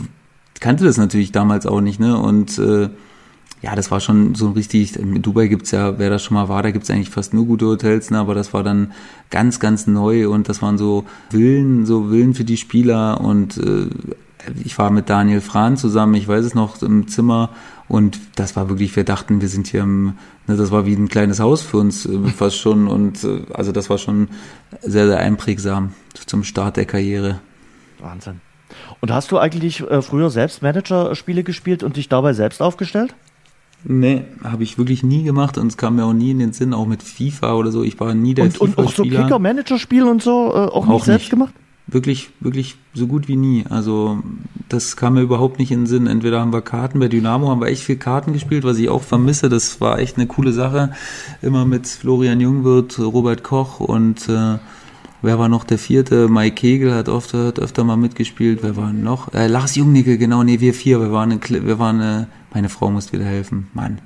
[0.60, 2.18] kannte das natürlich damals auch nicht, ne?
[2.18, 2.90] Und äh,
[3.62, 6.62] ja, das war schon so richtig, in Dubai gibt's ja, wer das schon mal war,
[6.62, 8.92] da gibt's eigentlich fast nur gute Hotels, ne, aber das war dann
[9.28, 13.88] ganz, ganz neu und das waren so Villen, so Villen für die Spieler und äh,
[14.64, 17.50] ich war mit Daniel Frahn zusammen, ich weiß es noch, im Zimmer
[17.86, 20.14] und das war wirklich, wir dachten, wir sind hier im,
[20.46, 23.72] ne, das war wie ein kleines Haus für uns äh, fast schon und äh, also
[23.72, 24.28] das war schon
[24.80, 25.92] sehr, sehr einprägsam
[26.26, 27.40] zum Start der Karriere.
[27.98, 28.40] Wahnsinn.
[29.00, 33.14] Und hast du eigentlich äh, früher selbst Manager-Spiele gespielt und dich dabei selbst aufgestellt?
[33.84, 36.74] Nee, habe ich wirklich nie gemacht und es kam mir auch nie in den Sinn,
[36.74, 37.82] auch mit FIFA oder so.
[37.82, 41.04] Ich war nie der Und, und auch so Kicker-Manager-Spiel und so, äh, auch, auch nicht
[41.04, 41.30] selbst nicht.
[41.30, 41.54] gemacht?
[41.86, 43.64] Wirklich, wirklich so gut wie nie.
[43.68, 44.22] Also
[44.68, 46.06] das kam mir überhaupt nicht in den Sinn.
[46.06, 49.02] Entweder haben wir Karten, bei Dynamo haben wir echt viel Karten gespielt, was ich auch
[49.02, 49.48] vermisse.
[49.48, 50.92] Das war echt eine coole Sache.
[51.42, 54.58] Immer mit Florian Jungwirth, Robert Koch und äh,
[55.22, 56.28] Wer war noch der vierte?
[56.28, 58.60] Mike Kegel hat oft hat öfter mal mitgespielt.
[58.62, 59.34] Wer war noch?
[59.34, 60.98] Äh, Lars Jungnickel, genau, nee, wir vier.
[61.00, 63.68] Wir waren, eine, wir waren eine, meine Frau muss wieder helfen.
[63.74, 64.00] Mann.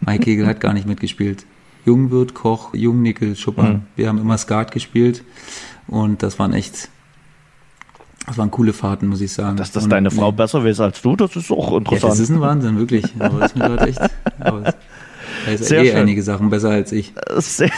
[0.00, 1.44] Mike Kegel hat gar nicht mitgespielt.
[1.84, 3.72] Jungwirt, Koch, Jungnickel, Schuppan.
[3.72, 3.82] Mhm.
[3.96, 5.24] Wir haben immer Skat gespielt.
[5.88, 6.88] Und das waren echt,
[8.26, 9.56] das waren coole Fahrten, muss ich sagen.
[9.56, 10.36] Dass das deine Frau nee.
[10.36, 12.02] besser weiß als du, das ist auch interessant.
[12.02, 13.04] Ja, das ist ein Wahnsinn, wirklich.
[13.18, 14.00] Aber das ist mir gerade echt.
[15.46, 15.96] Er ist Sehr eh schön.
[15.96, 17.12] einige Sachen besser als ich.
[17.38, 17.70] Sehr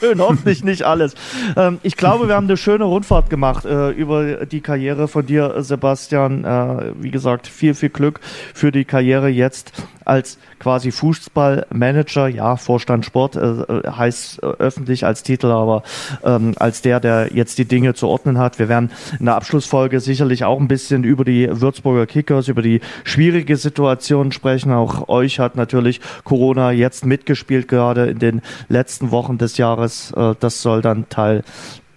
[0.00, 1.14] schön, hoffentlich nicht alles.
[1.56, 5.54] Ähm, ich glaube, wir haben eine schöne Rundfahrt gemacht äh, über die Karriere von dir,
[5.58, 6.44] Sebastian.
[6.44, 8.20] Äh, wie gesagt, viel, viel Glück
[8.54, 9.72] für die Karriere jetzt
[10.04, 15.82] als quasi Fußballmanager, ja, Vorstand Sport äh, äh, heißt äh, öffentlich als Titel, aber
[16.24, 18.58] ähm, als der, der jetzt die Dinge zu ordnen hat.
[18.58, 22.80] Wir werden in der Abschlussfolge sicherlich auch ein bisschen über die Würzburger Kickers, über die
[23.04, 24.72] schwierige Situation sprechen.
[24.72, 30.12] Auch euch hat natürlich Corona jetzt mitgespielt, gerade in den letzten Wochen des Jahres.
[30.12, 31.44] Äh, das soll dann Teil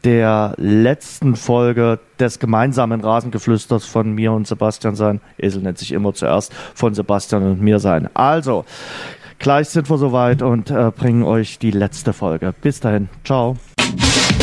[0.04, 5.22] der letzten Folge des gemeinsamen Rasengeflüsters von mir und Sebastian sein.
[5.38, 8.10] Esel nennt sich immer zuerst von Sebastian und mir sein.
[8.14, 8.66] Also,
[9.40, 12.54] gleich sind wir soweit und äh, bringen euch die letzte Folge.
[12.62, 13.10] Bis dahin.
[13.24, 13.58] Ciao.